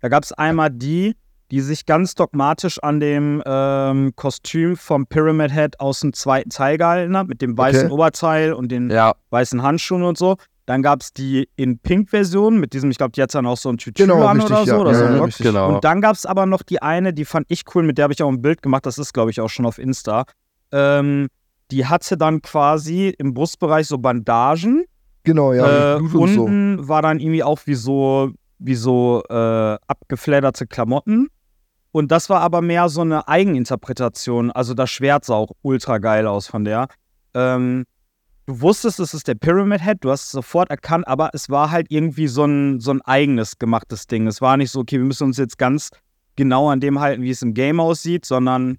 Da 0.00 0.08
gab 0.08 0.22
es 0.24 0.32
einmal 0.32 0.70
die, 0.70 1.14
die 1.50 1.60
sich 1.60 1.84
ganz 1.86 2.14
dogmatisch 2.14 2.78
an 2.82 3.00
dem 3.00 3.42
ähm, 3.46 4.12
Kostüm 4.16 4.76
vom 4.76 5.06
Pyramid 5.06 5.52
Head 5.52 5.78
aus 5.80 6.00
dem 6.00 6.12
zweiten 6.14 6.50
Teil 6.50 6.78
gehalten 6.78 7.16
hat, 7.16 7.28
mit 7.28 7.42
dem 7.42 7.56
weißen 7.56 7.84
Okay. 7.86 7.92
Oberteil 7.92 8.52
und 8.54 8.70
den 8.72 8.90
Ja, 8.90 9.14
weißen 9.30 9.62
Handschuhen 9.62 10.02
und 10.02 10.16
so. 10.18 10.36
Dann 10.66 10.82
gab 10.82 11.02
es 11.02 11.12
die 11.12 11.48
in 11.56 11.78
Pink-Version, 11.78 12.58
mit 12.58 12.72
diesem, 12.72 12.90
ich 12.90 12.96
glaube, 12.96 13.12
die 13.12 13.20
hat 13.22 13.34
dann 13.34 13.44
auch 13.46 13.58
so 13.58 13.68
ein 13.68 13.76
Tütü 13.78 14.02
Genau, 14.04 14.26
an 14.26 14.40
richtig, 14.40 14.56
oder 14.56 14.64
so. 14.64 14.70
ja. 14.72 14.78
Oder 14.78 14.92
Ja, 14.92 14.98
so 14.98 15.04
ja, 15.04 15.16
Rock. 15.18 15.26
richtig. 15.26 15.46
genau. 15.46 15.74
Und 15.74 15.84
dann 15.84 16.00
gab 16.00 16.14
es 16.16 16.24
aber 16.24 16.46
noch 16.46 16.62
die 16.62 16.80
eine, 16.80 17.12
die 17.12 17.24
fand 17.26 17.46
ich 17.50 17.64
cool, 17.74 17.82
mit 17.82 17.98
der 17.98 18.04
habe 18.04 18.14
ich 18.14 18.22
auch 18.22 18.28
ein 18.30 18.40
Bild 18.40 18.62
gemacht, 18.62 18.86
das 18.86 18.96
ist, 18.98 19.12
glaube 19.12 19.30
ich, 19.30 19.40
auch 19.40 19.50
schon 19.50 19.66
auf 19.66 19.78
Insta. 19.78 20.24
Ähm, 20.72 21.28
die 21.70 21.86
hatte 21.86 22.16
dann 22.16 22.40
quasi 22.42 23.14
im 23.18 23.34
Brustbereich 23.34 23.86
so 23.86 23.98
Bandagen. 23.98 24.84
genau, 25.22 25.52
ja. 25.52 25.96
äh, 25.96 26.00
und 26.00 26.10
so. 26.10 26.20
unten 26.44 26.88
war 26.88 27.02
dann 27.02 27.20
irgendwie 27.20 27.42
auch 27.42 27.60
wie 27.66 27.74
so, 27.74 28.30
wie 28.58 28.74
so 28.74 29.22
äh, 29.28 29.34
abgefledderte 29.86 30.66
Klamotten. 30.66 31.28
Und 31.92 32.10
das 32.10 32.28
war 32.30 32.40
aber 32.40 32.60
mehr 32.62 32.88
so 32.88 33.02
eine 33.02 33.28
Eigeninterpretation. 33.28 34.50
Also 34.50 34.74
das 34.74 34.90
Schwert 34.90 35.24
sah 35.24 35.34
auch 35.34 35.52
ultra 35.62 35.98
geil 35.98 36.26
aus 36.26 36.46
von 36.46 36.64
der. 36.64 36.88
Ähm, 37.34 37.84
du 38.46 38.60
wusstest, 38.60 39.00
es 39.00 39.14
ist 39.14 39.28
der 39.28 39.34
Pyramid 39.34 39.82
Head, 39.82 39.98
du 40.00 40.10
hast 40.10 40.26
es 40.26 40.32
sofort 40.32 40.70
erkannt, 40.70 41.06
aber 41.08 41.30
es 41.32 41.48
war 41.48 41.70
halt 41.70 41.86
irgendwie 41.90 42.28
so 42.28 42.44
ein, 42.44 42.80
so 42.80 42.92
ein 42.92 43.00
eigenes 43.02 43.58
gemachtes 43.58 44.06
Ding. 44.06 44.26
Es 44.26 44.40
war 44.40 44.56
nicht 44.56 44.70
so, 44.70 44.80
okay, 44.80 44.98
wir 44.98 45.04
müssen 45.04 45.24
uns 45.24 45.38
jetzt 45.38 45.58
ganz 45.58 45.90
genau 46.36 46.68
an 46.68 46.80
dem 46.80 47.00
halten, 47.00 47.22
wie 47.22 47.30
es 47.30 47.42
im 47.42 47.54
Game 47.54 47.80
aussieht, 47.80 48.24
sondern 48.24 48.78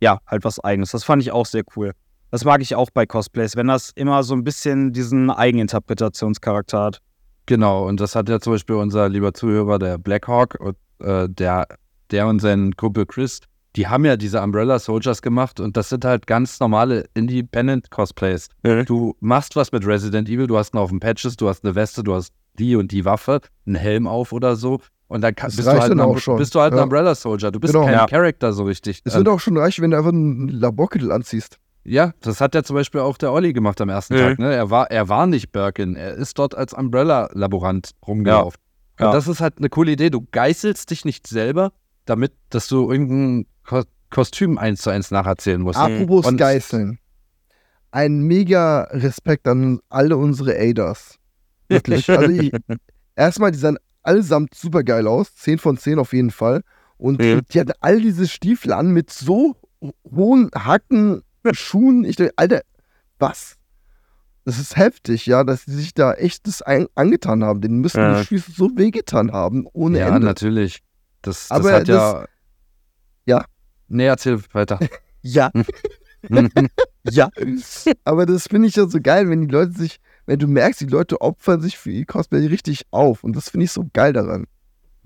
ja, 0.00 0.18
halt 0.26 0.44
was 0.44 0.60
eigenes. 0.60 0.92
Das 0.92 1.04
fand 1.04 1.22
ich 1.22 1.32
auch 1.32 1.46
sehr 1.46 1.64
cool. 1.76 1.92
Das 2.30 2.44
mag 2.44 2.60
ich 2.60 2.74
auch 2.74 2.90
bei 2.92 3.06
Cosplays, 3.06 3.56
wenn 3.56 3.68
das 3.68 3.90
immer 3.94 4.22
so 4.22 4.34
ein 4.34 4.44
bisschen 4.44 4.92
diesen 4.92 5.30
Eigeninterpretationscharakter 5.30 6.82
hat. 6.82 7.00
Genau, 7.46 7.86
und 7.88 7.98
das 7.98 8.14
hat 8.14 8.28
ja 8.28 8.38
zum 8.38 8.52
Beispiel 8.52 8.76
unser 8.76 9.08
lieber 9.08 9.32
Zuhörer, 9.32 9.78
der 9.78 9.96
Blackhawk, 9.96 10.58
äh, 11.00 11.28
der, 11.30 11.66
der 12.10 12.26
und 12.26 12.40
sein 12.40 12.76
Kumpel 12.76 13.06
Chris, 13.06 13.40
die 13.76 13.86
haben 13.86 14.04
ja 14.04 14.16
diese 14.16 14.40
Umbrella 14.42 14.78
Soldiers 14.78 15.22
gemacht 15.22 15.60
und 15.60 15.76
das 15.76 15.88
sind 15.90 16.04
halt 16.04 16.26
ganz 16.26 16.58
normale 16.60 17.04
Independent 17.14 17.90
Cosplays. 17.90 18.48
Du 18.86 19.14
machst 19.20 19.56
was 19.56 19.72
mit 19.72 19.86
Resident 19.86 20.28
Evil, 20.28 20.46
du 20.46 20.56
hast 20.58 20.74
einen 20.74 20.82
Haufen 20.82 21.00
Patches, 21.00 21.36
du 21.36 21.48
hast 21.48 21.64
eine 21.64 21.74
Weste, 21.74 22.02
du 22.02 22.14
hast 22.14 22.32
die 22.58 22.74
und 22.76 22.90
die 22.92 23.04
Waffe, 23.04 23.40
einen 23.66 23.76
Helm 23.76 24.06
auf 24.06 24.32
oder 24.32 24.56
so. 24.56 24.80
Und 25.06 25.22
dann 25.22 25.34
kann, 25.34 25.46
bist, 25.46 25.60
du 25.60 25.66
halt 25.70 25.90
dann 25.90 26.00
ein, 26.00 26.18
schon. 26.18 26.36
bist 26.36 26.54
du 26.54 26.60
halt 26.60 26.72
ein 26.72 26.78
Ja. 26.78 26.82
Umbrella 26.82 27.14
Soldier. 27.14 27.50
Du 27.50 27.60
bist 27.60 27.72
Genau. 27.72 27.86
kein 27.86 27.94
Ja. 27.94 28.06
Charakter 28.06 28.52
so 28.52 28.64
richtig. 28.64 29.00
Es 29.04 29.14
wird 29.14 29.28
auch 29.28 29.40
schon 29.40 29.56
reichen, 29.56 29.82
wenn 29.82 29.92
du 29.92 29.96
einfach 29.96 30.10
einen 30.12 30.48
Laborkittel 30.48 31.10
anziehst. 31.12 31.58
ja, 31.84 32.12
das 32.20 32.40
hat 32.42 32.54
ja 32.54 32.62
zum 32.62 32.74
Beispiel 32.76 33.00
auch 33.00 33.16
der 33.16 33.32
Olli 33.32 33.52
gemacht 33.54 33.80
am 33.80 33.88
ersten 33.88 34.14
Mhm. 34.14 34.18
Tag. 34.18 34.38
Ne? 34.38 34.52
Er, 34.52 34.68
war, 34.70 34.90
er 34.90 35.08
war 35.08 35.26
nicht 35.26 35.52
Birkin, 35.52 35.94
er 35.96 36.12
ist 36.14 36.38
dort 36.38 36.54
als 36.54 36.74
Umbrella-Laborant 36.74 37.92
rumgelaufen. 38.06 38.60
Ja. 39.00 39.06
Und 39.06 39.12
das 39.14 39.28
ist 39.28 39.40
halt 39.40 39.54
eine 39.58 39.68
coole 39.70 39.92
Idee. 39.92 40.10
Du 40.10 40.26
geißelst 40.30 40.90
dich 40.90 41.04
nicht 41.06 41.26
selber, 41.26 41.72
damit, 42.08 42.32
dass 42.50 42.68
du 42.68 42.90
irgendein 42.90 43.46
Ko 43.64 43.82
Kostüm 44.10 44.56
eins 44.56 44.80
zu 44.80 44.88
eins 44.90 45.10
nacherzählen 45.10 45.60
musst. 45.60 45.78
Apropos 45.78 46.24
Und- 46.26 46.38
Geißeln. 46.38 46.98
Ein 47.90 48.20
mega 48.20 48.82
Respekt 48.90 49.46
an 49.48 49.80
alle 49.88 50.16
unsere 50.16 50.56
Aiders. 50.56 51.16
Wirklich. 51.68 52.08
Also 52.08 52.30
ich, 52.30 52.52
erstmal, 53.16 53.50
die 53.50 53.58
sahen 53.58 53.78
allesamt 54.02 54.54
super 54.54 54.82
geil 54.82 55.06
aus. 55.06 55.34
10 55.36 55.58
von 55.58 55.76
10 55.76 55.98
auf 55.98 56.12
jeden 56.12 56.30
Fall. 56.30 56.62
Und 56.96 57.20
Mhm. 57.20 57.42
die 57.52 57.60
hatten 57.60 57.72
all 57.80 58.00
diese 58.00 58.26
Stiefel 58.26 58.72
an 58.72 58.92
mit 58.92 59.10
so 59.10 59.56
hohen 60.10 60.50
Hacken, 60.54 61.22
Schuhen. 61.52 62.04
Ich 62.04 62.16
denke, 62.16 62.32
Alter, 62.36 62.62
was? 63.18 63.56
Das 64.44 64.58
ist 64.58 64.76
heftig, 64.76 65.26
ja, 65.26 65.44
dass 65.44 65.64
sie 65.66 65.74
sich 65.74 65.92
da 65.94 66.14
echt 66.14 66.46
das 66.46 66.62
ein 66.62 66.86
angetan 66.94 67.44
haben. 67.44 67.60
Denen 67.60 67.80
müssen 67.80 68.00
Ja. 68.00 68.20
die 68.20 68.26
Füße 68.26 68.52
so 68.52 68.70
wehgetan 68.74 69.32
haben, 69.32 69.66
ohne 69.74 69.98
ja, 69.98 70.08
Ende. 70.08 70.26
natürlich. 70.26 70.80
Das, 71.28 71.48
das 71.48 71.50
Aber 71.50 71.72
hat 71.72 71.88
ja. 71.88 72.24
Ja. 73.26 73.44
Nee, 73.88 74.06
erzähl 74.06 74.40
weiter. 74.52 74.78
Ja, 75.20 75.50
ja. 77.10 77.28
Aber 78.04 78.24
das 78.24 78.46
finde 78.46 78.68
ich 78.68 78.76
ja 78.76 78.86
so 78.86 79.00
geil, 79.00 79.28
wenn 79.28 79.42
die 79.42 79.52
Leute 79.52 79.72
sich, 79.72 80.00
wenn 80.26 80.38
du 80.38 80.46
merkst, 80.46 80.80
die 80.80 80.86
Leute 80.86 81.20
opfern 81.20 81.60
sich 81.60 81.76
für 81.76 81.90
ihr 81.90 82.06
Cosplay 82.06 82.46
richtig 82.46 82.86
auf. 82.92 83.24
Und 83.24 83.34
das 83.34 83.50
finde 83.50 83.64
ich 83.64 83.72
so 83.72 83.84
geil 83.92 84.12
daran. 84.12 84.46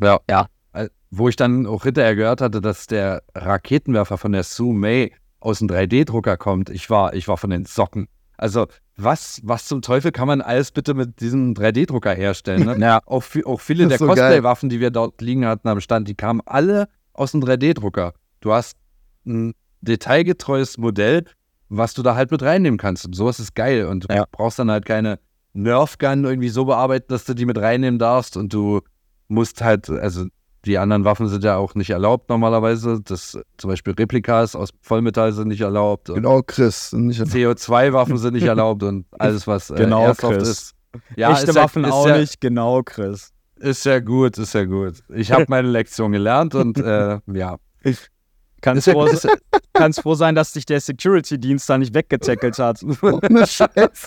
Ja. 0.03 0.21
Ja. 0.29 0.49
Äh, 0.75 0.91
Wo 1.11 1.31
ich 1.31 1.37
dann 1.37 1.67
auch 1.67 1.85
hinterher 1.85 2.15
gehört 2.15 2.43
hatte, 2.43 2.61
dass 2.61 2.87
der 2.87 3.23
Raketenwerfer 3.35 4.19
von 4.19 4.33
der 4.33 4.43
Sue 4.43 4.75
May 4.75 5.15
aus 5.41 5.61
dem 5.61 5.69
3D-Drucker 5.69 6.37
kommt, 6.37 6.69
ich 6.69 6.91
war, 6.91 7.15
ich 7.15 7.27
war 7.27 7.39
von 7.39 7.51
den 7.51 7.65
Socken. 7.65 8.07
Also, 8.43 8.67
was, 8.97 9.41
was 9.45 9.67
zum 9.67 9.83
Teufel 9.83 10.11
kann 10.11 10.27
man 10.27 10.41
alles 10.41 10.73
bitte 10.73 10.95
mit 10.95 11.21
diesem 11.21 11.55
3D-Drucker 11.55 12.13
herstellen? 12.13 12.65
Ne? 12.65 12.77
Ja, 12.81 13.01
auch, 13.07 13.23
auch 13.45 13.61
viele 13.61 13.87
der 13.87 13.99
so. 13.99 14.07
Cosplay-Waffen, 14.09 14.69
die 14.69 14.81
wir 14.81 14.91
dort 14.91 15.21
liegen 15.21 15.47
hatten 15.47 15.69
am 15.69 15.81
Stand, 15.81 16.09
die 16.09 16.17
kamen 16.17 16.41
alle 16.45 16.89
aus 17.13 17.31
dem 17.31 17.41
3D-Drucker. 17.41 18.15
Du 18.41 18.53
hast 18.53 18.77
ein 19.25 19.55
detailgetreues 19.81 20.77
Modell, 20.77 21.25
was 21.69 21.95
du 21.95 22.03
da 22.03 22.17
halt 22.17 22.33
mit 22.33 22.43
reinnehmen 22.43 22.79
kannst. 22.79 23.07
Und 23.07 23.15
sowas 23.15 23.39
ist 23.39 23.55
geil. 23.55 23.87
Und 23.87 24.09
du 24.11 24.15
Ja. 24.15 24.25
brauchst 24.33 24.59
dann 24.59 24.71
halt 24.73 24.87
keine 24.87 25.21
Nerf-Gun 25.53 26.25
irgendwie 26.25 26.49
so 26.49 26.65
bearbeiten, 26.65 27.07
dass 27.09 27.25
du 27.25 27.35
die 27.35 27.47
mit 27.47 27.59
reinnehmen 27.59 28.01
darfst. 28.01 28.37
Und 28.37 28.53
du 28.53 28.81
musst 29.29 29.63
halt, 29.63 29.89
also 29.89 30.27
die 30.65 30.79
anderen 30.79 31.05
Waffen 31.05 31.29
sind 31.29 31.45
ja 31.45 31.57
auch 31.57 31.75
nicht 31.75 31.91
erlaubt 31.91 32.29
normalerweise. 32.29 33.01
Das 33.03 33.39
zum 33.57 33.71
Beispiel 33.71 33.95
Replikas 33.95 34.55
aus 34.55 34.71
Vollmetall 34.81 35.33
sind 35.33 35.49
nicht 35.49 35.61
erlaubt. 35.61 36.09
Und 36.11 36.17
Genau, 36.17 36.43
Chris. 36.43 36.93
Nicht 36.93 37.21
CO2-Waffen 37.21 38.17
sind 38.19 38.35
nicht 38.35 38.47
erlaubt 38.47 38.83
und 38.83 39.07
alles, 39.19 39.47
was 39.47 39.71
äh, 39.71 39.77
Genau, 39.77 40.05
Airsoft 40.07 40.39
Chris. 40.39 40.49
ist. 40.49 40.75
Ja, 41.17 41.33
Echte 41.33 41.51
ist 41.51 41.57
ja, 41.57 41.63
Waffen 41.63 41.85
ist 41.85 41.93
auch 41.93 42.07
ja, 42.07 42.19
nicht, 42.19 42.41
genau, 42.41 42.83
Chris. 42.83 43.33
Ist 43.57 43.85
ja 43.85 44.01
gut, 44.01 44.39
ist 44.39 44.55
ja 44.55 44.65
gut. 44.65 44.95
Ich 45.09 45.33
habe 45.33 45.47
meine 45.49 45.69
Lektion 45.69 46.13
gelernt 46.13 46.55
und 46.55 46.79
äh, 46.79 47.19
ja. 47.33 47.57
Kannst 48.61 48.79
Ist 48.87 48.87
ja, 48.87 48.93
froh, 48.93 49.07
ist, 49.07 49.29
kannst 49.73 50.01
froh 50.01 50.15
sein, 50.15 50.35
dass 50.35 50.53
dich 50.53 50.67
der 50.67 50.81
Security-Dienst 50.81 51.69
da 51.69 51.79
nicht 51.79 51.95
weggetackelt 51.95 52.59
hat. 52.59 52.83
Ohne 53.03 53.47
Scheiß. 53.47 54.07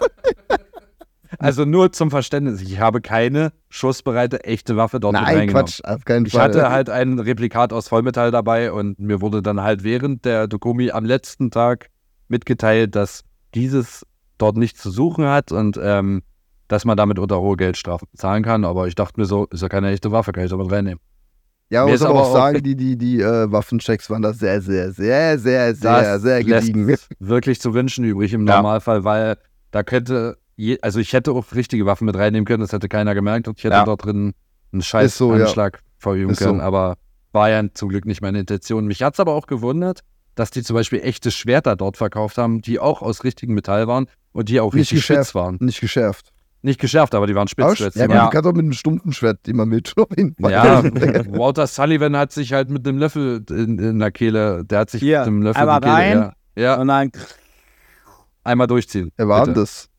Also 1.40 1.66
nur 1.66 1.92
zum 1.92 2.12
Verständnis, 2.12 2.62
ich 2.62 2.80
habe 2.80 3.02
keine 3.02 3.52
schussbereite 3.70 4.44
echte 4.44 4.76
Waffe 4.78 5.00
dort 5.00 5.14
mit 5.14 5.22
Nein, 5.24 5.38
reingenommen. 5.38 5.66
Quatsch, 5.68 5.82
auf 5.84 6.06
keinen 6.06 6.26
Ich 6.26 6.32
Fall. 6.34 6.44
hatte 6.44 6.70
halt 6.70 6.90
ein 6.90 7.20
Replikat 7.20 7.74
aus 7.74 7.88
Vollmetall 7.88 8.32
dabei 8.32 8.72
und 8.72 9.00
mir 9.00 9.22
wurde 9.22 9.42
dann 9.42 9.62
halt 9.62 9.84
während 9.84 10.26
der 10.26 10.48
Dokumi 10.48 10.92
am 10.92 11.06
letzten 11.06 11.52
Tag 11.52 11.90
mitgeteilt, 12.28 12.96
dass 12.96 13.24
dieses 13.54 14.06
dort 14.38 14.58
nichts 14.58 14.82
zu 14.82 14.90
suchen 14.92 15.26
hat 15.26 15.52
und 15.52 15.80
ähm, 15.82 16.24
dass 16.68 16.84
man 16.86 16.98
damit 16.98 17.20
unter 17.20 17.40
hohe 17.42 17.58
Geldstrafen 17.58 18.08
zahlen 18.16 18.44
kann. 18.44 18.66
Aber 18.66 18.88
ich 18.88 18.96
dachte 18.96 19.20
mir 19.20 19.26
so, 19.26 19.46
ist 19.52 19.62
ja 19.62 19.70
keine 19.70 19.92
echte 19.92 20.12
Waffe, 20.12 20.32
kann 20.32 20.44
ich 20.46 20.50
damit 20.50 20.72
reinnehmen. 20.72 21.00
ja, 21.70 21.82
man 21.82 21.88
mir 21.88 21.92
muss 21.94 22.02
aber 22.02 22.22
auch 22.24 22.34
sagen, 22.34 22.64
die, 22.64 22.76
die, 22.76 22.98
die 22.98 23.22
äh, 23.22 23.52
Waffenchecks 23.52 24.10
waren 24.10 24.24
da 24.24 24.34
sehr, 24.34 24.62
sehr, 24.62 24.92
sehr, 24.92 25.38
sehr, 25.38 25.76
sehr, 25.76 26.20
sehr 26.20 26.44
lässt 26.44 26.68
gediegen. 26.74 26.96
wirklich 27.20 27.62
zu 27.62 27.74
wünschen 27.74 28.04
übrig 28.04 28.34
im 28.34 28.48
Ja. 28.48 28.56
Normalfall, 28.56 29.04
weil 29.04 29.38
da 29.72 29.84
könnte, 29.84 30.38
je, 30.56 30.80
also 30.82 31.00
ich 31.00 31.14
hätte 31.14 31.32
auch 31.32 31.46
richtige 31.54 31.86
Waffen 31.86 32.06
mit 32.06 32.16
reinnehmen 32.16 32.46
können, 32.46 32.62
das 32.62 32.72
hätte 32.74 32.88
keiner 32.90 33.14
gemerkt 33.14 33.48
und 33.48 33.58
ich 33.58 33.64
hätte 33.64 33.76
Ja. 33.76 33.84
dort 33.86 34.06
drin 34.06 34.34
einen 34.72 34.82
scheiß 34.82 35.18
so, 35.18 35.36
ja. 35.36 35.46
Anschlag 35.46 35.82
verüben 35.98 36.32
Ist 36.32 36.40
so. 36.40 36.46
können, 36.46 36.62
aber 36.62 36.96
war 37.32 37.50
ja 37.50 37.64
zum 37.74 37.90
Glück 37.90 38.06
nicht 38.06 38.22
meine 38.22 38.40
Intention. 38.40 38.86
Mich 38.88 39.04
hat 39.04 39.14
es 39.16 39.20
aber 39.20 39.34
auch 39.34 39.48
gewundert, 39.48 40.02
dass 40.36 40.52
die 40.52 40.64
zum 40.64 40.74
Beispiel 40.76 41.00
echte 41.02 41.32
Schwerter 41.32 41.76
dort 41.76 41.98
verkauft 41.98 42.38
haben, 42.38 42.62
die 42.62 42.80
auch 42.80 43.02
aus 43.02 43.24
richtigem 43.24 43.56
Metall 43.56 43.88
waren 43.88 44.08
und 44.34 44.50
die 44.50 44.60
auch 44.60 44.74
Nicht 44.74 44.82
richtig 44.92 45.00
spitz 45.04 45.08
geschärft. 45.18 45.36
waren. 45.36 45.58
Nicht 45.62 45.80
geschärft. 45.82 46.32
Nicht 46.62 46.80
geschärft, 46.80 47.14
aber 47.14 47.28
die 47.28 47.36
waren 47.36 47.48
spitz. 47.48 47.64
Aber, 47.82 47.92
ja, 47.96 48.02
Ja. 48.16 48.22
man 48.24 48.30
kann 48.32 48.44
doch 48.44 48.52
mit 48.54 48.64
einem 48.64 48.74
stumpfen 48.74 49.14
Schwert, 49.14 49.46
den 49.48 49.56
man 49.58 49.70
Fall. 49.70 50.52
Ja, 50.52 50.84
Walter 51.30 51.68
Sullivan 51.68 52.18
hat 52.18 52.32
sich 52.32 52.54
halt 52.54 52.70
mit 52.70 52.88
einem 52.88 52.98
Löffel 52.98 53.44
in, 53.50 53.78
in 53.78 54.00
der 54.00 54.12
Kehle, 54.12 54.66
der 54.66 54.80
hat 54.80 54.90
sich 54.90 55.02
Hier, 55.02 55.20
mit 55.20 55.28
einem 55.28 55.42
Löffel 55.44 55.62
aber 55.62 55.80
die 55.80 55.86
Kehle, 55.88 55.96
rein. 55.98 56.18
ja. 56.18 56.34
Ja, 56.58 56.82
Und 56.82 56.88
dann, 56.88 57.12
einmal 58.44 58.68
durchziehen. 58.68 59.12
Wer 59.18 59.28
war 59.28 59.46
denn 59.46 59.54
das? 59.54 59.90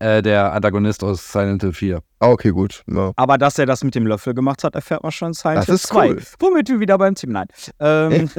Äh, 0.00 0.22
der 0.22 0.54
Antagonist 0.54 1.04
aus 1.04 1.30
Silent 1.30 1.60
Hill 1.60 1.74
4. 1.74 2.02
Ah, 2.20 2.28
okay, 2.30 2.52
gut. 2.52 2.82
Ja. 2.90 3.12
aber 3.16 3.36
dass 3.36 3.58
er 3.58 3.66
das 3.66 3.84
mit 3.84 3.94
dem 3.94 4.06
Löffel 4.06 4.32
gemacht 4.32 4.64
hat, 4.64 4.74
erfährt 4.74 5.02
man 5.02 5.12
schon 5.12 5.28
in 5.28 5.34
Silent 5.34 5.58
Das 5.58 5.66
Hill 5.66 5.74
ist 5.74 5.86
2. 5.88 6.08
cool. 6.08 6.22
Womit 6.38 6.68
wir 6.70 6.80
wieder 6.80 6.96
beim 6.96 7.14
Team. 7.14 7.32
Nein. 7.32 7.46
Ähm, 7.80 8.30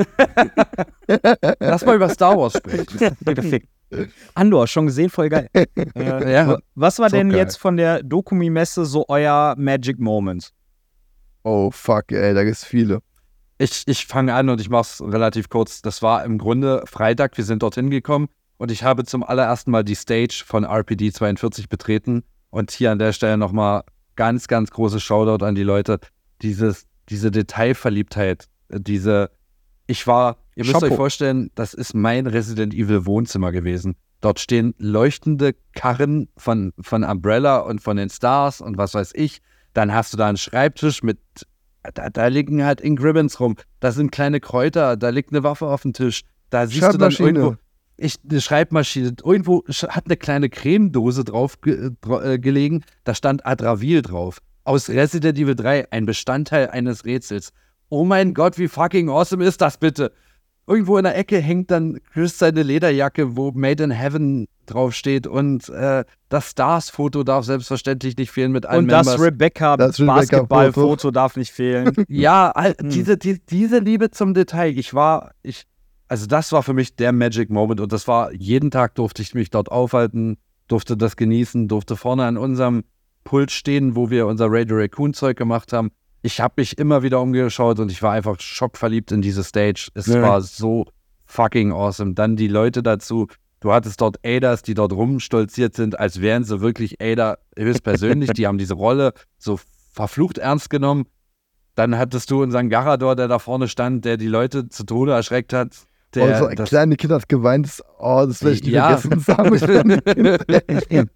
Lass 1.60 1.86
mal 1.86 1.96
über 1.96 2.10
Star 2.10 2.36
Wars 2.36 2.54
sprechen. 2.58 3.68
Andor, 4.34 4.66
schon 4.66 4.88
gesehen, 4.88 5.12
voll 5.12 5.30
geil. 5.30 5.50
Äh, 5.96 6.34
ja, 6.34 6.58
was 6.74 6.98
war 6.98 7.10
denn 7.10 7.30
geil. 7.30 7.38
jetzt 7.38 7.58
von 7.58 7.78
der 7.78 8.02
Dokumi-Messe 8.02 8.86
so 8.86 9.06
euer 9.08 9.54
Magic 9.56 10.00
Moment? 10.00 10.50
Oh, 11.44 11.70
fuck, 11.70 12.12
ey, 12.12 12.34
da 12.34 12.44
gibt's 12.44 12.66
viele. 12.66 13.02
Ich, 13.60 13.84
ich 13.86 14.08
fange 14.08 14.34
an 14.34 14.50
und 14.50 14.60
ich 14.60 14.70
mache 14.70 14.82
es 14.82 15.02
relativ 15.02 15.50
kurz. 15.50 15.84
Das 15.84 16.02
war 16.02 16.26
im 16.26 16.40
Grunde 16.40 16.84
Freitag, 16.88 17.38
wir 17.38 17.44
sind 17.44 17.62
dorthin 17.62 17.92
gekommen 17.92 18.30
und 18.62 18.70
ich 18.70 18.84
habe 18.84 19.06
zum 19.06 19.24
allerersten 19.24 19.72
Mal 19.72 19.84
die 19.84 19.96
Stage 19.96 20.44
von 20.46 20.66
RPD 20.66 21.12
42 21.12 21.68
betreten. 21.68 22.24
Und 22.52 22.70
hier 22.70 22.92
an 22.92 23.00
der 23.00 23.12
Stelle 23.12 23.36
nochmal 23.36 23.82
ganz, 24.16 24.48
ganz 24.48 24.70
großes 24.70 25.02
Shoutout 25.02 25.44
an 25.44 25.56
die 25.56 25.64
Leute. 25.64 26.00
Dieses, 26.44 26.86
diese 27.10 27.32
Detailverliebtheit, 27.32 28.50
diese, 28.70 29.32
ich 29.88 30.06
war, 30.06 30.38
ihr 30.54 30.64
müsst 30.64 30.76
Chapeau. 30.76 30.92
euch 30.92 30.96
vorstellen, 30.96 31.50
das 31.56 31.74
ist 31.74 31.96
mein 31.96 32.28
Resident 32.28 32.76
Evil 32.76 33.08
Wohnzimmer 33.08 33.52
gewesen. 33.52 33.96
Dort 34.20 34.40
stehen 34.40 34.76
leuchtende 34.78 35.56
Karren 35.74 36.30
von, 36.38 36.72
von 36.80 37.04
Umbrella 37.04 37.62
und 37.62 37.82
von 37.82 37.98
den 37.98 38.12
Stars 38.12 38.62
und 38.62 38.78
was 38.78 38.94
weiß 38.94 39.14
ich. 39.16 39.42
Dann 39.74 39.92
hast 39.92 40.14
du 40.14 40.18
da 40.18 40.28
einen 40.28 40.38
Schreibtisch 40.38 41.02
mit 41.02 41.18
da, 41.96 42.12
da 42.12 42.28
liegen 42.28 42.64
halt 42.64 42.80
Ingribbons 42.80 43.40
rum. 43.40 43.56
Da 43.80 43.92
sind 43.92 44.12
kleine 44.12 44.40
Kräuter, 44.40 44.98
da 44.98 45.10
liegt 45.10 45.32
eine 45.32 45.42
Waffe 45.42 45.66
auf 45.66 45.82
dem 45.82 45.94
Tisch. 45.94 46.22
Da 46.52 46.68
siehst 46.68 46.94
du 46.94 47.00
dann 47.00 47.12
irgendwo 47.12 47.56
ich, 47.98 48.16
eine 48.30 48.42
Schreibmaschine. 48.42 49.14
Irgendwo 49.24 49.64
hat 49.68 50.06
eine 50.06 50.18
kleine 50.18 50.50
Cremedose 50.50 51.24
drauf 51.24 51.60
ge, 51.62 51.92
äh, 52.24 52.40
gelegen. 52.40 52.84
Da 53.04 53.14
stand 53.16 53.46
Adravil 53.46 54.02
drauf. 54.02 54.40
Aus 54.64 54.90
Resident 54.90 55.38
Evil 55.38 55.56
3, 55.56 55.92
ein 55.92 56.06
Bestandteil 56.06 56.70
eines 56.70 57.06
Rätsels. 57.06 57.52
Oh 57.90 58.06
mein 58.06 58.34
Gott, 58.34 58.58
wie 58.58 58.68
fucking 58.68 59.10
awesome 59.10 59.44
ist 59.44 59.62
das 59.62 59.78
bitte? 59.78 60.12
Irgendwo 60.68 60.98
in 60.98 61.04
der 61.04 61.18
Ecke 61.18 61.40
hängt 61.40 61.72
dann 61.72 62.00
Chris 62.14 62.38
seine 62.38 62.64
Lederjacke, 62.64 63.36
wo 63.36 63.52
Made 63.52 63.84
in 63.84 63.92
Heaven 63.92 64.48
draufsteht 64.68 65.26
und 65.28 65.68
äh, 65.70 66.06
das 66.30 66.52
Stars-Foto 66.52 67.24
darf 67.24 67.46
selbstverständlich 67.46 68.16
nicht 68.16 68.32
fehlen 68.32 68.52
mit 68.52 68.66
allen 68.68 68.84
Und 68.84 68.88
das 68.88 69.08
Members. 69.08 69.26
Rebecca 69.26 69.76
Das 69.76 70.00
Rebecca-Foto. 70.00 70.20
Basketball-Foto 70.20 71.12
darf 71.12 71.36
nicht 71.36 71.52
fehlen. 71.52 71.92
Ja, 72.08 72.52
all, 72.52 72.76
Hm. 72.80 72.90
diese, 72.90 73.18
die, 73.18 73.40
diese 73.50 73.80
Liebe 73.80 74.12
zum 74.12 74.34
Detail. 74.34 74.78
Ich 74.78 74.94
war, 74.94 75.32
ich, 75.42 75.66
also 76.12 76.26
das 76.28 76.52
war 76.52 76.62
für 76.62 76.74
mich 76.74 76.98
der 76.98 77.14
Magic 77.14 77.50
Moment 77.50 77.80
und 77.80 77.94
das 77.94 78.06
war, 78.06 78.34
jeden 78.34 78.70
Tag 78.70 78.96
durfte 78.96 79.22
ich 79.22 79.34
mich 79.34 79.50
dort 79.50 79.72
aufhalten, 79.72 80.38
durfte 80.68 80.98
das 80.98 81.16
genießen, 81.16 81.70
durfte 81.70 81.96
vorne 81.96 82.26
an 82.26 82.38
unserem 82.38 82.84
Pult 83.24 83.50
stehen, 83.50 83.96
wo 83.96 84.10
wir 84.10 84.28
unser 84.28 84.48
Radio 84.50 84.76
Raccoon 84.76 85.14
Zeug 85.14 85.38
gemacht 85.38 85.72
haben. 85.72 85.92
Ich 86.22 86.42
habe 86.42 86.56
mich 86.58 86.78
immer 86.78 87.02
wieder 87.02 87.22
umgeschaut 87.22 87.80
und 87.80 87.92
ich 87.94 88.04
war 88.04 88.12
einfach 88.12 88.42
schockverliebt 88.42 89.14
in 89.14 89.22
diese 89.22 89.44
Stage. 89.46 89.88
Es 89.94 90.08
Ja. 90.08 90.22
war 90.22 90.42
so 90.42 90.86
fucking 91.28 91.72
awesome. 91.72 92.14
Dann 92.14 92.36
die 92.36 92.50
Leute 92.50 92.84
dazu. 92.84 93.28
Du 93.62 93.72
hattest 93.72 94.02
dort 94.02 94.18
Adas, 94.26 94.64
die 94.64 94.74
dort 94.74 94.92
rumstolziert 94.92 95.76
sind, 95.76 95.98
als 95.98 96.20
wären 96.20 96.44
sie 96.44 96.60
wirklich 96.60 97.02
Ada 97.02 97.38
höchstpersönlich. 97.58 98.32
die 98.34 98.48
haben 98.48 98.58
diese 98.58 98.74
Rolle 98.74 99.14
so 99.38 99.60
verflucht 99.94 100.40
ernst 100.40 100.70
genommen. 100.70 101.06
Dann 101.76 101.98
hattest 101.98 102.32
du 102.32 102.42
unseren 102.44 102.70
Garador, 102.70 103.16
der 103.16 103.30
da 103.30 103.40
vorne 103.40 103.70
stand, 103.70 104.04
der 104.04 104.18
die 104.18 104.28
Leute 104.28 104.68
zu 104.68 104.84
Tode 104.84 105.14
erschreckt 105.14 105.54
hat. 105.54 105.78
Der, 106.16 106.26
und 106.26 106.36
so 106.38 106.46
ein 106.48 106.56
das- 106.56 106.70
Kind 106.72 107.12
hat 107.12 107.30
geweint. 107.30 107.66
das- 107.68 107.84
Oh, 108.00 108.24
das 108.28 108.42
werde 108.44 108.56
ich 108.56 108.64
nie 108.64 108.72
Ja. 108.72 108.98
vergessen. 108.98 109.90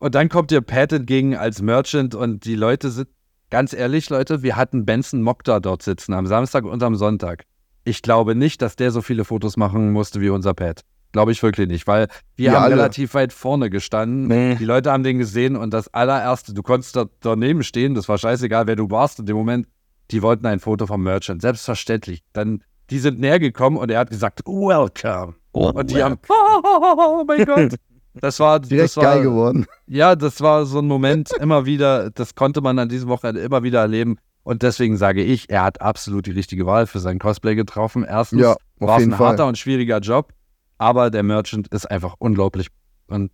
Und 0.00 0.14
dann 0.14 0.28
kommt 0.28 0.50
dir 0.50 0.60
Pat 0.60 0.92
entgegen 0.92 1.34
als 1.36 1.62
Merchant 1.62 2.14
und 2.14 2.44
die 2.44 2.56
Leute 2.56 2.90
sind, 2.90 3.08
ganz 3.48 3.72
ehrlich, 3.72 4.10
Leute, 4.10 4.42
wir 4.42 4.54
hatten 4.56 4.84
Benson 4.84 5.22
Mokta 5.22 5.60
dort 5.60 5.82
sitzen 5.82 6.12
am 6.12 6.26
Samstag 6.26 6.64
und 6.64 6.82
am 6.82 6.94
Sonntag. 6.94 7.44
Ich 7.84 8.02
glaube 8.02 8.34
nicht, 8.34 8.60
dass 8.60 8.76
der 8.76 8.90
so 8.90 9.00
viele 9.00 9.24
Fotos 9.24 9.56
machen 9.56 9.92
musste 9.92 10.20
wie 10.20 10.28
unser 10.28 10.52
Pat. 10.52 10.82
Glaube 11.12 11.32
ich 11.32 11.42
wirklich 11.42 11.68
nicht, 11.68 11.86
weil 11.86 12.08
wir 12.36 12.50
Wir 12.50 12.52
haben 12.56 12.64
alle. 12.64 12.74
relativ 12.76 13.14
weit 13.14 13.32
vorne 13.32 13.70
gestanden. 13.70 14.26
Nee. 14.26 14.56
Die 14.56 14.64
Leute 14.64 14.90
haben 14.92 15.04
den 15.04 15.16
gesehen 15.18 15.56
und 15.56 15.72
das 15.72 15.88
allererste, 15.94 16.52
du 16.52 16.62
konntest 16.62 16.96
da 16.96 17.06
daneben 17.20 17.62
stehen, 17.62 17.94
das 17.94 18.08
war 18.08 18.18
scheißegal, 18.18 18.66
wer 18.66 18.76
du 18.76 18.90
warst 18.90 19.20
in 19.20 19.26
dem 19.26 19.36
Moment. 19.36 19.68
Die 20.10 20.20
wollten 20.22 20.44
ein 20.44 20.60
Foto 20.60 20.86
vom 20.86 21.02
Merchant, 21.02 21.40
selbstverständlich. 21.40 22.22
Dann, 22.34 22.62
die 22.90 22.98
sind 22.98 23.20
näher 23.20 23.38
gekommen 23.38 23.76
und 23.76 23.90
er 23.90 24.00
hat 24.00 24.10
gesagt, 24.10 24.40
welcome. 24.46 25.34
und 25.52 25.90
die 25.90 26.02
haben, 26.02 26.18
oh, 26.28 27.24
mein 27.26 27.44
Gott. 27.44 27.74
Das 28.20 28.38
war, 28.38 28.60
Direkt 28.60 28.90
das 28.90 28.96
war, 28.96 29.04
geil 29.04 29.22
geworden. 29.24 29.66
ja, 29.88 30.14
das 30.14 30.40
war 30.40 30.66
so 30.66 30.78
ein 30.78 30.86
Moment 30.86 31.30
immer 31.40 31.66
wieder, 31.66 32.10
das 32.10 32.34
konnte 32.36 32.60
man 32.60 32.78
an 32.78 32.88
diesem 32.88 33.08
Wochenende 33.08 33.40
immer 33.40 33.62
wieder 33.64 33.80
erleben. 33.80 34.18
Und 34.44 34.62
deswegen 34.62 34.96
sage 34.96 35.22
ich, 35.22 35.48
er 35.50 35.62
hat 35.64 35.80
absolut 35.80 36.26
die 36.26 36.30
richtige 36.30 36.66
Wahl 36.66 36.86
für 36.86 37.00
sein 37.00 37.18
Cosplay 37.18 37.54
getroffen. 37.54 38.04
Erstens 38.08 38.42
Ja, 38.42 38.56
war 38.78 38.90
auf 38.90 38.96
es 38.96 39.00
jeden 39.00 39.14
ein 39.14 39.18
Fall. 39.18 39.28
harter 39.30 39.46
und 39.46 39.58
schwieriger 39.58 39.98
Job, 39.98 40.32
aber 40.78 41.10
der 41.10 41.22
Merchant 41.22 41.66
ist 41.68 41.90
einfach 41.90 42.14
unglaublich. 42.18 42.68
Und 43.08 43.32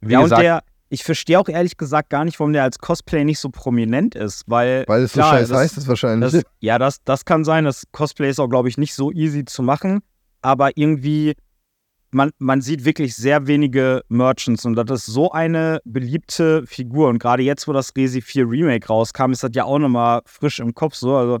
wie 0.00 0.12
ja, 0.12 0.18
und 0.18 0.24
gesagt, 0.24 0.42
der, 0.42 0.62
ich 0.92 1.04
verstehe 1.04 1.40
auch 1.40 1.48
ehrlich 1.48 1.78
gesagt 1.78 2.10
gar 2.10 2.22
nicht, 2.26 2.38
warum 2.38 2.52
der 2.52 2.64
als 2.64 2.78
Cosplay 2.78 3.24
nicht 3.24 3.38
so 3.38 3.48
prominent 3.48 4.14
ist, 4.14 4.44
weil. 4.46 4.84
Weil 4.86 5.04
es 5.04 5.14
so 5.14 5.22
scheiß 5.22 5.48
das- 5.48 5.58
heißt, 5.58 5.78
ist 5.78 5.88
wahrscheinlich. 5.88 6.32
Das, 6.32 6.42
ja, 6.60 6.78
das, 6.78 7.02
das 7.04 7.24
kann 7.24 7.44
sein. 7.44 7.64
Das 7.64 7.84
Cosplay 7.92 8.28
ist 8.28 8.38
auch, 8.38 8.48
glaube 8.48 8.68
ich, 8.68 8.76
nicht 8.76 8.94
so 8.94 9.10
easy 9.10 9.46
zu 9.46 9.62
machen. 9.62 10.00
Aber 10.42 10.76
irgendwie, 10.76 11.32
man, 12.10 12.30
man 12.38 12.60
sieht 12.60 12.84
wirklich 12.84 13.16
sehr 13.16 13.46
wenige 13.46 14.02
Merchants 14.08 14.66
und 14.66 14.74
das 14.74 14.90
ist 14.90 15.06
so 15.06 15.32
eine 15.32 15.80
beliebte 15.86 16.66
Figur. 16.66 17.08
Und 17.08 17.20
gerade 17.20 17.42
jetzt, 17.42 17.66
wo 17.66 17.72
das 17.72 17.96
Resi 17.96 18.20
4 18.20 18.46
Remake 18.50 18.86
rauskam, 18.86 19.32
ist 19.32 19.42
das 19.42 19.52
ja 19.54 19.64
auch 19.64 19.78
nochmal 19.78 20.20
frisch 20.26 20.60
im 20.60 20.74
Kopf 20.74 20.94
so. 20.94 21.16
Also, 21.16 21.40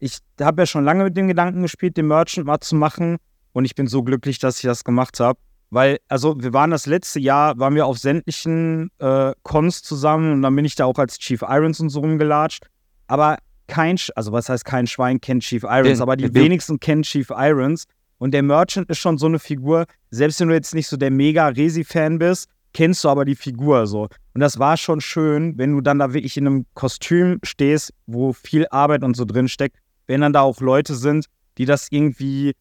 ich 0.00 0.18
habe 0.40 0.62
ja 0.62 0.66
schon 0.66 0.84
lange 0.84 1.04
mit 1.04 1.16
dem 1.16 1.28
Gedanken 1.28 1.62
gespielt, 1.62 1.96
den 1.96 2.08
Merchant 2.08 2.48
mal 2.48 2.58
zu 2.58 2.74
machen. 2.74 3.18
Und 3.52 3.64
ich 3.64 3.76
bin 3.76 3.86
so 3.86 4.02
glücklich, 4.02 4.40
dass 4.40 4.56
ich 4.56 4.62
das 4.62 4.82
gemacht 4.82 5.20
habe. 5.20 5.38
Weil, 5.70 5.98
also, 6.08 6.40
wir 6.42 6.52
waren 6.54 6.70
das 6.70 6.86
letzte 6.86 7.20
Jahr, 7.20 7.58
waren 7.58 7.74
wir 7.74 7.86
auf 7.86 7.98
sämtlichen 7.98 8.90
äh, 8.98 9.32
Cons 9.42 9.82
zusammen 9.82 10.32
und 10.32 10.42
dann 10.42 10.56
bin 10.56 10.64
ich 10.64 10.74
da 10.74 10.86
auch 10.86 10.98
als 10.98 11.18
Chief 11.18 11.42
Irons 11.42 11.78
und 11.80 11.90
so 11.90 12.00
rumgelatscht. 12.00 12.66
Aber 13.06 13.36
kein, 13.66 13.96
Sch- 13.98 14.10
also 14.16 14.32
was 14.32 14.48
heißt 14.48 14.64
kein 14.64 14.86
Schwein 14.86 15.20
kennt 15.20 15.42
Chief 15.42 15.62
Irons, 15.62 15.88
Den- 15.98 16.02
aber 16.02 16.16
die 16.16 16.24
wenigsten 16.44 16.80
kennen 16.80 17.02
Chief 17.02 17.28
Irons. 17.30 17.84
Und 18.16 18.32
der 18.32 18.42
Merchant 18.42 18.88
ist 18.88 18.98
schon 18.98 19.18
so 19.18 19.26
eine 19.26 19.38
Figur, 19.38 19.84
selbst 20.10 20.40
wenn 20.40 20.48
du 20.48 20.54
jetzt 20.54 20.74
nicht 20.74 20.88
so 20.88 20.96
der 20.96 21.10
mega 21.10 21.48
Resi-Fan 21.48 22.18
bist, 22.18 22.48
kennst 22.72 23.04
du 23.04 23.08
aber 23.10 23.24
die 23.24 23.36
Figur 23.36 23.86
so. 23.86 24.08
Und 24.34 24.40
das 24.40 24.58
war 24.58 24.76
schon 24.76 25.00
schön, 25.00 25.56
wenn 25.58 25.72
du 25.72 25.80
dann 25.82 25.98
da 25.98 26.12
wirklich 26.14 26.36
in 26.36 26.46
einem 26.46 26.66
Kostüm 26.74 27.38
stehst, 27.44 27.92
wo 28.06 28.32
viel 28.32 28.66
Arbeit 28.70 29.04
und 29.04 29.16
so 29.16 29.24
drin 29.24 29.48
steckt, 29.48 29.76
wenn 30.06 30.20
dann 30.22 30.32
da 30.32 30.40
auch 30.40 30.60
Leute 30.60 30.94
sind, 30.94 31.26
die 31.58 31.64
das 31.66 31.88
irgendwie, 31.90 32.54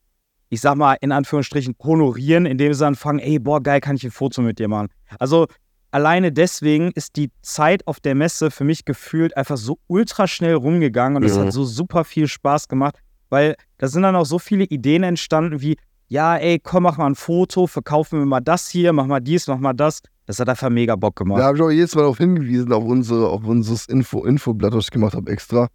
ich 0.50 0.62
sag 0.62 0.76
mal, 0.76 0.96
in 1.02 1.12
Anführungsstrichen 1.12 1.76
honorieren, 1.84 2.46
indem 2.46 2.74
sie 2.74 2.80
dann 2.80 2.96
fangen, 2.96 3.20
ey, 3.20 3.40
boah, 3.40 3.62
geil, 3.62 3.82
kann 3.82 3.96
ich 3.98 4.04
ein 4.04 4.12
Foto 4.12 4.42
mit 4.42 4.60
dir 4.60 4.68
machen. 4.68 4.88
Also 5.20 5.48
alleine 5.92 6.32
deswegen 6.32 6.92
ist 6.94 7.16
die 7.16 7.32
Zeit 7.42 7.86
auf 7.88 8.00
der 8.00 8.16
Messe 8.16 8.52
für 8.52 8.64
mich 8.64 8.86
gefühlt 8.86 9.36
einfach 9.36 9.58
so 9.58 9.80
ultra 9.88 10.28
schnell 10.28 10.56
rumgegangen 10.56 11.18
und 11.18 11.24
es 11.24 11.36
Mhm. 11.38 11.42
hat 11.46 11.52
so 11.54 11.64
super 11.66 12.04
viel 12.04 12.28
Spaß 12.28 12.68
gemacht, 12.68 12.96
weil 13.30 13.56
da 13.78 13.88
sind 13.88 14.04
dann 14.04 14.16
auch 14.16 14.26
so 14.26 14.40
viele 14.40 14.64
Ideen 14.66 15.04
entstanden 15.04 15.62
wie, 15.62 15.76
ja, 16.08 16.38
ey, 16.38 16.60
komm, 16.60 16.84
mach 16.84 16.98
mal 16.98 17.08
ein 17.08 17.16
Foto, 17.16 17.68
verkaufen 17.68 18.20
wir 18.20 18.26
mal 18.26 18.40
das 18.40 18.70
hier, 18.70 18.94
mach 18.94 19.06
mal 19.06 19.20
dies, 19.20 19.48
mach 19.48 19.58
mal 19.58 19.74
das. 19.74 20.02
Das 20.26 20.40
hat 20.40 20.48
einfach 20.50 20.70
mega 20.70 20.96
Bock 20.96 21.16
gemacht. 21.18 21.40
Da 21.40 21.46
habe 21.46 21.58
ich 21.58 21.64
auch 21.64 21.70
jedes 21.72 21.96
Mal 21.96 22.02
darauf 22.02 22.18
hingewiesen, 22.18 22.72
auf, 22.74 22.84
unsere, 22.84 23.28
auf 23.30 23.46
unseres 23.46 23.86
Info, 23.88 24.24
Infoblatt, 24.26 24.74
was 24.74 24.86
ich 24.86 24.92
gemacht 24.92 25.14
habe, 25.16 25.30
extra, 25.32 25.68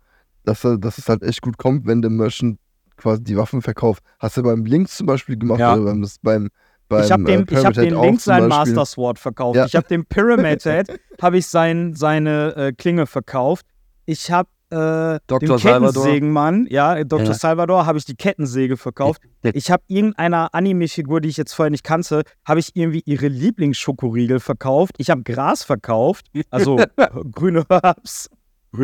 dass, 0.44 0.60
dass 0.62 0.98
es 0.98 1.08
halt 1.08 1.22
echt 1.22 1.40
gut 1.42 1.56
kommt, 1.58 1.86
wenn 1.86 2.02
der 2.02 2.10
Merchant 2.10 2.58
quasi 3.02 3.24
die 3.24 3.36
Waffen 3.36 3.62
verkauft. 3.62 4.02
Hast 4.18 4.36
du 4.36 4.42
beim 4.42 4.64
Links 4.64 4.96
zum 4.96 5.06
Beispiel 5.06 5.36
gemacht 5.36 5.60
Ja. 5.60 5.74
oder 5.74 5.84
beim, 5.92 6.06
beim, 6.22 6.48
beim 6.88 7.04
ich 7.04 7.12
habe 7.12 7.24
dem, 7.24 7.46
äh, 7.46 7.58
ich 7.58 7.64
hab 7.64 7.74
den 7.74 8.00
Link 8.00 8.20
sein. 8.20 8.48
Master 8.48 8.86
Sword 8.86 9.18
verkauft. 9.18 9.56
Ja. 9.56 9.66
Ich 9.66 9.74
habe 9.76 9.86
dem 9.88 10.06
Pyramid 10.06 10.62
Head 10.64 10.98
habe 11.20 11.38
ich 11.38 11.46
sein, 11.46 11.94
seine 11.94 12.54
äh, 12.56 12.72
Klinge 12.72 13.06
verkauft. 13.06 13.66
Ich 14.06 14.30
habe 14.30 14.48
äh, 14.70 15.20
Dr. 15.26 15.58
Kettensägenmann, 15.58 16.66
ja, 16.70 17.04
Dr. 17.04 17.26
Ja. 17.26 17.34
Salvador, 17.34 17.84
habe 17.84 17.98
ich 17.98 18.06
die 18.06 18.14
Kettensäge 18.14 18.78
verkauft. 18.78 19.20
Ich 19.42 19.70
habe 19.70 19.82
irgendeiner 19.86 20.54
Anime-Figur, 20.54 21.20
die 21.20 21.28
ich 21.28 21.36
jetzt 21.36 21.52
vorher 21.52 21.70
nicht 21.70 21.84
kannte, 21.84 22.22
habe 22.46 22.58
ich 22.58 22.74
irgendwie 22.74 23.02
ihre 23.04 23.28
Lieblingsschokoriegel 23.28 24.40
verkauft. 24.40 24.94
Ich 24.96 25.10
habe 25.10 25.22
Gras 25.24 25.62
verkauft, 25.62 26.26
also 26.50 26.78
äh, 26.78 26.86
grüne 27.32 27.64
Herbs. 27.68 28.30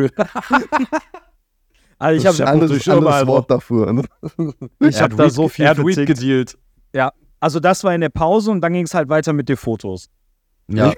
Also 1.99 2.17
ich 2.17 2.23
Das 2.23 2.33
ist 2.35 2.39
habe 2.39 2.49
ein 2.49 2.61
anderes, 2.61 2.87
anderes 2.89 3.27
Wort 3.27 3.51
dafür. 3.51 3.93
ne? 3.93 4.03
ich 4.79 5.01
hab 5.01 5.11
hat 5.11 5.19
da 5.19 5.29
so 5.29 5.47
viel 5.47 5.65
er 5.65 5.71
hat 5.71 5.77
gedealt. 5.77 6.57
Also 7.41 7.61
das 7.61 7.85
war 7.85 7.95
in 7.95 8.01
der 8.01 8.09
Pause 8.09 8.51
und 8.51 8.59
dann 8.61 8.73
ging 8.73 8.83
es 8.85 8.93
halt 8.93 9.07
weiter 9.07 9.31
mit 9.31 9.47
den 9.47 9.55
Fotos. 9.55 10.09
Ja. 10.67 10.93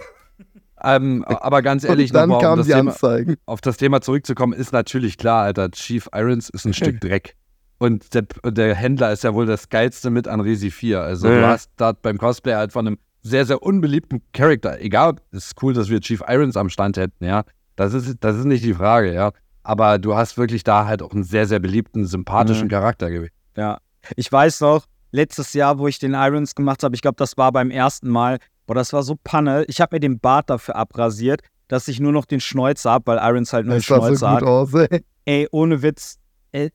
ähm, 0.84 1.24
aber 1.26 1.62
ganz 1.62 1.84
ehrlich, 1.84 2.10
Und 2.10 2.16
dann 2.16 2.30
nochmal, 2.30 2.38
um 2.38 2.42
kamen 2.44 2.58
das 2.58 2.66
die 2.68 2.74
Thema, 2.74 2.92
Anzeigen. 2.92 3.36
auf 3.46 3.62
das 3.62 3.78
Thema 3.78 4.02
zurückzukommen, 4.02 4.54
ist 4.54 4.74
natürlich 4.74 5.18
klar, 5.20 5.44
Alter, 5.44 5.70
Chief 5.70 6.10
Irons 6.16 6.50
ist 6.50 6.66
ein 6.66 6.74
Stück 6.74 7.00
Dreck. 7.02 7.36
Und 7.78 8.14
der, 8.16 8.24
der 8.44 8.74
Händler 8.76 9.12
ist 9.12 9.24
ja 9.24 9.34
wohl 9.36 9.46
das 9.46 9.70
Geilste 9.70 10.10
mit 10.10 10.28
an 10.28 10.40
Resi 10.42 10.72
4. 10.72 11.02
Also 11.02 11.28
du 11.28 11.42
Ja. 11.42 11.50
hast 11.50 11.70
da 11.78 11.92
beim 11.94 12.18
Cosplay 12.18 12.54
halt 12.56 12.72
von 12.72 12.88
einem 12.88 12.98
sehr, 13.22 13.46
sehr 13.46 13.62
unbeliebten 13.62 14.22
Charakter. 14.34 14.80
Egal, 14.82 15.16
es 15.32 15.46
ist 15.46 15.64
cool, 15.64 15.74
dass 15.74 15.90
wir 15.90 16.00
Chief 16.02 16.24
Irons 16.28 16.58
am 16.58 16.70
Stand 16.70 16.98
hätten, 16.98 17.24
ja. 17.24 17.44
Das 17.76 17.94
ist, 17.94 18.18
das 18.22 18.36
ist 18.38 18.46
nicht 18.46 18.64
die 18.66 18.74
Frage, 18.74 19.14
ja. 19.14 19.32
Aber 19.64 20.00
du 20.00 20.16
hast 20.16 20.38
wirklich 20.38 20.64
da 20.64 20.86
halt 20.86 21.02
auch 21.02 21.12
einen 21.12 21.24
sehr, 21.24 21.46
sehr 21.48 21.60
beliebten, 21.60 22.06
sympathischen 22.06 22.66
Mhm. 22.68 22.72
Charakter 22.72 23.10
gewählt. 23.12 23.32
Ja. 23.56 23.78
Ich 24.16 24.32
weiß 24.32 24.62
noch, 24.62 24.86
letztes 25.12 25.54
Jahr, 25.54 25.78
wo 25.78 25.88
ich 25.88 26.00
den 26.00 26.14
Irons 26.16 26.56
gemacht 26.56 26.84
habe, 26.84 26.96
ich 26.96 27.02
glaube, 27.02 27.18
das 27.18 27.38
war 27.38 27.52
beim 27.52 27.70
ersten 27.70 28.10
Mal, 28.10 28.40
boah, 28.66 28.74
das 28.76 28.92
war 28.94 29.04
so 29.04 29.16
Panne. 29.24 29.64
Ich 29.68 29.80
habe 29.82 29.96
mir 29.96 30.00
den 30.00 30.20
Bart 30.20 30.50
dafür 30.50 30.76
abrasiert, 30.76 31.42
dass 31.68 31.88
ich 31.88 32.00
nur 32.00 32.12
noch 32.12 32.26
den 32.26 32.40
Schnäuzer 32.40 32.92
habe, 32.92 33.06
weil 33.08 33.20
Irons 33.20 33.54
halt 33.54 33.66
nur 33.66 33.76
den 33.76 33.80
Das 33.80 33.86
so 33.88 33.96
Schnäuzer 33.96 34.28
gut 34.32 34.42
hat. 34.42 34.44
aus, 34.44 34.74
ey. 34.74 35.04
Ey, 35.26 35.48
ohne 35.52 35.82
Witz. 35.84 36.18
Äh, 36.52 36.72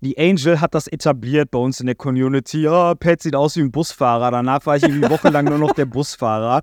die 0.00 0.16
Angel 0.18 0.60
hat 0.60 0.74
das 0.74 0.86
etabliert 0.86 1.50
bei 1.50 1.58
uns 1.58 1.80
in 1.80 1.86
der 1.86 1.94
Community. 1.94 2.62
Ja, 2.62 2.94
Pat 2.94 3.22
sieht 3.22 3.34
aus 3.34 3.56
wie 3.56 3.60
ein 3.62 3.72
Busfahrer. 3.72 4.30
Danach 4.30 4.64
war 4.66 4.76
ich 4.76 4.82
irgendwie 4.82 5.08
wochenlang 5.10 5.46
nur 5.46 5.58
noch 5.58 5.72
der 5.72 5.86
Busfahrer. 5.86 6.60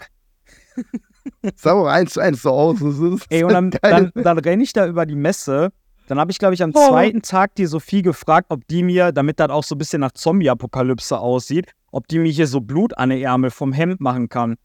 Sah 1.55 1.73
auch 1.73 1.87
eins 1.87 2.13
zu 2.13 2.19
eins 2.21 2.41
so 2.41 2.51
aus. 2.51 2.77
Das 2.79 2.97
ist 2.99 3.25
Ey, 3.29 3.43
und 3.43 3.53
dann, 3.53 3.71
dann, 3.81 4.11
dann 4.15 4.37
renne 4.39 4.63
ich 4.63 4.73
da 4.73 4.85
über 4.87 5.05
die 5.05 5.15
Messe. 5.15 5.71
Dann 6.07 6.19
habe 6.19 6.31
ich, 6.31 6.37
glaube 6.37 6.53
ich, 6.53 6.61
am 6.61 6.71
Oh. 6.75 6.87
zweiten 6.89 7.21
Tag 7.23 7.55
die 7.55 7.65
Sophie 7.65 8.01
gefragt, 8.03 8.47
ob 8.49 8.67
die 8.67 8.83
mir, 8.83 9.11
damit 9.11 9.39
das 9.39 9.49
auch 9.49 9.63
so 9.63 9.73
ein 9.75 9.79
bisschen 9.79 10.01
nach 10.01 10.11
Zombie-Apokalypse 10.11 11.17
aussieht, 11.17 11.71
ob 11.91 12.07
die 12.07 12.19
mir 12.19 12.31
hier 12.31 12.45
so 12.47 12.61
Blut 12.61 12.97
an 12.97 13.09
den 13.09 13.21
Ärmel 13.23 13.49
vom 13.49 13.73
Hemd 13.73 14.01
machen 14.01 14.29
kann. 14.29 14.55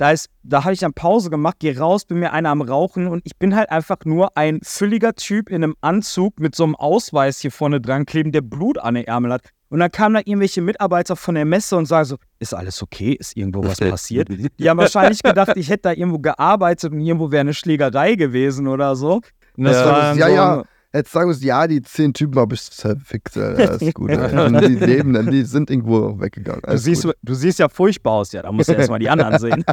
Da, 0.00 0.12
ist, 0.12 0.30
da 0.42 0.64
habe 0.64 0.72
ich 0.72 0.80
dann 0.80 0.94
Pause 0.94 1.28
gemacht, 1.28 1.56
gehe 1.58 1.78
raus, 1.78 2.06
bin 2.06 2.20
mir 2.20 2.32
einer 2.32 2.48
am 2.48 2.62
Rauchen 2.62 3.06
und 3.06 3.20
ich 3.26 3.36
bin 3.36 3.54
halt 3.54 3.68
einfach 3.68 3.98
nur 4.06 4.34
ein 4.34 4.60
fülliger 4.62 5.14
Typ 5.14 5.50
in 5.50 5.62
einem 5.62 5.74
Anzug 5.82 6.40
mit 6.40 6.54
so 6.54 6.64
einem 6.64 6.74
Ausweis 6.74 7.40
hier 7.40 7.52
vorne 7.52 7.82
dran 7.82 8.06
kleben, 8.06 8.32
der 8.32 8.40
Blut 8.40 8.78
an 8.78 8.94
den 8.94 9.04
Ärmel 9.04 9.30
hat. 9.30 9.50
Und 9.68 9.80
dann 9.80 9.92
kamen 9.92 10.14
da 10.14 10.20
irgendwelche 10.24 10.62
Mitarbeiter 10.62 11.16
von 11.16 11.34
der 11.34 11.44
Messe 11.44 11.76
und 11.76 11.84
sagen 11.84 12.06
so, 12.06 12.16
ist 12.38 12.54
alles 12.54 12.82
okay? 12.82 13.12
Ist 13.12 13.36
irgendwo 13.36 13.62
was 13.62 13.78
passiert? 13.78 14.28
Die 14.30 14.70
haben 14.70 14.78
wahrscheinlich 14.78 15.22
gedacht, 15.22 15.54
ich 15.56 15.68
hätte 15.68 15.82
da 15.82 15.92
irgendwo 15.92 16.18
gearbeitet 16.18 16.92
und 16.92 17.00
irgendwo 17.00 17.30
wäre 17.30 17.42
eine 17.42 17.52
Schlägerei 17.52 18.14
gewesen 18.14 18.68
oder 18.68 18.96
so. 18.96 19.20
Und 19.58 19.64
das 19.64 19.76
Ja. 19.76 19.84
war 19.84 20.16
Ja, 20.16 20.28
so, 20.28 20.34
ja. 20.34 20.64
Jetzt 20.92 21.12
sagen 21.12 21.28
wir 21.30 21.34
es, 21.36 21.42
ja, 21.44 21.68
die 21.68 21.82
zehn 21.82 22.12
Typen 22.12 22.38
habe 22.40 22.54
ich 22.56 22.62
verfickt. 22.62 23.36
Alter. 23.36 23.66
Das 23.66 23.82
ist 23.82 23.94
gut. 23.94 24.10
Alter. 24.10 24.60
Die 24.68 24.74
leben 24.74 25.12
dann, 25.12 25.30
die 25.30 25.42
sind 25.44 25.70
irgendwo 25.70 26.18
weggegangen. 26.20 26.62
Du 26.62 26.68
Alles 26.68 26.82
siehst, 26.82 27.06
du 27.22 27.34
siehst 27.34 27.60
ja 27.60 27.68
furchtbar 27.68 28.14
aus, 28.14 28.32
ja. 28.32 28.42
Da 28.42 28.50
musst 28.50 28.68
du 28.68 28.72
erstmal 28.72 28.98
die 28.98 29.08
anderen 29.08 29.38
sehen. 29.38 29.64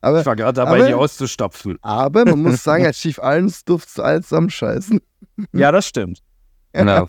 Aber, 0.00 0.20
Ich 0.20 0.26
war 0.26 0.36
gerade 0.36 0.52
dabei, 0.54 0.76
Aber- 0.78 0.86
die 0.86 0.94
auszustopfen. 0.94 1.78
aber 1.82 2.24
man 2.24 2.42
muss 2.42 2.62
sagen, 2.62 2.84
als 2.86 2.98
Chief 2.98 3.18
Irons 3.18 3.64
durfte 3.64 4.04
alles 4.04 4.28
zusammenscheißen. 4.28 5.00
ja, 5.52 5.72
das 5.72 5.86
stimmt. 5.86 6.20
Genau. 6.72 7.08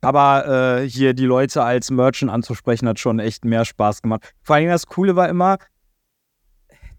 Aber 0.00 0.80
äh, 0.80 0.88
hier 0.88 1.12
die 1.12 1.26
Leute 1.26 1.62
als 1.62 1.90
Merchant 1.90 2.32
anzusprechen, 2.32 2.88
hat 2.88 2.98
schon 2.98 3.18
echt 3.18 3.44
mehr 3.44 3.64
Spaß 3.66 4.00
gemacht. 4.02 4.32
Vor 4.42 4.56
allem 4.56 4.68
das 4.68 4.86
Coole 4.86 5.14
war 5.14 5.28
immer, 5.28 5.58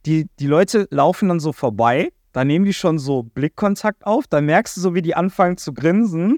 die, 0.05 0.27
die 0.39 0.45
Leute 0.47 0.87
laufen 0.91 1.29
dann 1.29 1.39
so 1.39 1.51
vorbei, 1.51 2.11
da 2.35 2.43
nehmen 2.43 2.65
die 2.65 2.73
schon 2.73 2.99
so 2.99 3.23
Blickkontakt 3.23 4.05
auf, 4.05 4.27
dann 4.27 4.45
merkst 4.45 4.75
du 4.75 4.81
so, 4.81 4.93
wie 4.93 5.01
die 5.01 5.15
anfangen 5.15 5.55
zu 5.55 5.73
grinsen. 5.73 6.37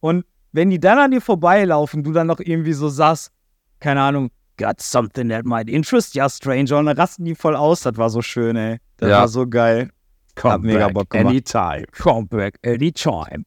Und 0.00 0.24
wenn 0.52 0.70
die 0.70 0.80
dann 0.80 0.98
an 0.98 1.10
dir 1.10 1.20
vorbeilaufen, 1.20 2.02
du 2.02 2.12
dann 2.12 2.28
noch 2.28 2.40
irgendwie 2.40 2.72
so 2.72 2.88
sagst, 2.88 3.30
keine 3.78 4.00
Ahnung, 4.00 4.30
got 4.56 4.80
something 4.80 5.28
that 5.28 5.44
might 5.44 5.68
interest 5.68 6.14
ya, 6.14 6.30
Stranger, 6.30 6.78
und 6.78 6.86
dann 6.86 6.96
rasten 6.96 7.26
die 7.26 7.34
voll 7.34 7.56
aus. 7.56 7.82
Das 7.82 7.98
war 7.98 8.08
so 8.08 8.22
schön, 8.22 8.56
ey. 8.56 8.78
Das 8.96 9.10
Ja. 9.10 9.18
war 9.20 9.28
so 9.28 9.46
geil. 9.46 9.90
Hat 10.42 10.62
mega 10.62 10.88
Bock 10.88 11.10
gemacht. 11.10 11.26
anytime. 11.28 11.84
Come 12.00 12.26
back 12.26 12.58
anytime. 12.64 13.44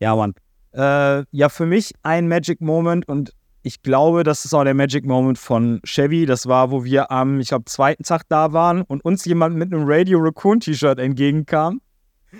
Ja, 0.00 0.16
Mann. 0.16 0.34
Äh, 0.72 1.24
ja, 1.30 1.48
für 1.48 1.66
mich 1.66 1.94
ein 2.02 2.26
Magic 2.26 2.60
Moment 2.60 3.06
und 3.06 3.32
ich 3.62 3.82
glaube, 3.82 4.22
das 4.22 4.44
ist 4.44 4.54
auch 4.54 4.64
der 4.64 4.74
Magic 4.74 5.04
Moment 5.04 5.38
von 5.38 5.80
Chevy. 5.84 6.26
Das 6.26 6.46
war, 6.46 6.70
wo 6.70 6.84
wir 6.84 7.10
am, 7.10 7.40
ich 7.40 7.48
glaube, 7.48 7.64
zweiten 7.66 8.02
Tag 8.02 8.22
da 8.28 8.52
waren 8.52 8.82
und 8.82 9.04
uns 9.04 9.24
jemand 9.24 9.56
mit 9.56 9.72
einem 9.72 9.84
Radio 9.86 10.18
Raccoon 10.20 10.60
T-Shirt 10.60 10.98
entgegenkam. 10.98 11.80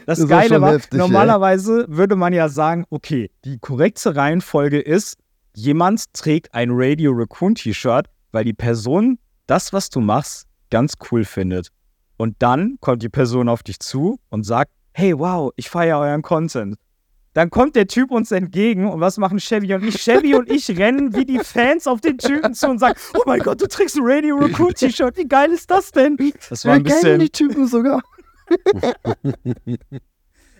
Das, 0.07 0.19
Das 0.19 0.29
Geile 0.29 0.61
war, 0.61 0.73
heftig, 0.73 0.93
ey. 0.93 0.99
normalerweise 0.99 1.87
würde 1.89 2.15
man 2.15 2.33
ja 2.33 2.49
sagen, 2.49 2.85
okay, 2.91 3.31
die 3.45 3.59
korrekte 3.59 4.15
Reihenfolge 4.15 4.81
ist, 4.81 5.17
jemand 5.55 6.13
trägt 6.13 6.55
ein 6.55 6.71
Radio 6.73 7.13
Raccoon 7.13 7.55
T-Shirt, 7.55 8.07
weil 8.33 8.45
die 8.45 8.53
Person 8.53 9.19
das, 9.47 9.73
was 9.73 9.89
du 9.89 10.01
machst, 10.01 10.47
ganz 10.71 10.95
cool 11.11 11.25
findet. 11.25 11.69
Und 12.19 12.37
dann 12.41 12.77
kommt 12.81 13.03
die 13.03 13.09
Person 13.09 13.49
auf 13.49 13.63
dich 13.63 13.81
zu 13.81 14.19
und 14.29 14.45
sagt, 14.45 14.73
hey, 14.93 15.19
wow, 15.19 15.53
ich 15.57 15.71
feiere 15.71 15.99
euren 15.99 16.23
Content. 16.23 16.77
Dann 17.39 17.51
kommt 17.51 17.77
der 17.77 17.87
Typ 17.87 18.11
uns 18.11 18.33
entgegen 18.33 18.89
und 18.91 19.01
was 19.01 19.17
machen 19.17 19.39
Chevy 19.39 19.73
und 19.73 19.85
ich? 19.85 19.95
Chevy 20.03 20.35
und 20.35 20.51
ich 20.51 20.77
rennen 20.77 21.15
wie 21.15 21.25
die 21.25 21.39
Fans 21.39 21.87
auf 21.87 22.01
den 22.01 22.19
Typen 22.19 22.53
zu 22.53 22.69
und 22.69 22.81
sagen, 22.81 22.99
oh 23.15 23.23
mein 23.27 23.39
Gott, 23.39 23.61
du 23.63 23.69
trägst 23.69 23.95
ein 23.95 24.03
Radio 24.03 24.39
Raccoon 24.39 24.75
T-Shirt, 24.75 25.17
wie 25.17 25.29
geil 25.29 25.53
ist 25.53 25.71
das 25.71 25.93
denn? 25.93 26.17
Das 26.51 26.65
war 26.65 26.73
ein 26.75 26.85
Wir 26.85 26.91
kennen 26.91 27.03
bisschen, 27.03 27.21
die 27.21 27.31
Typen 27.31 27.69
sogar. 27.69 28.03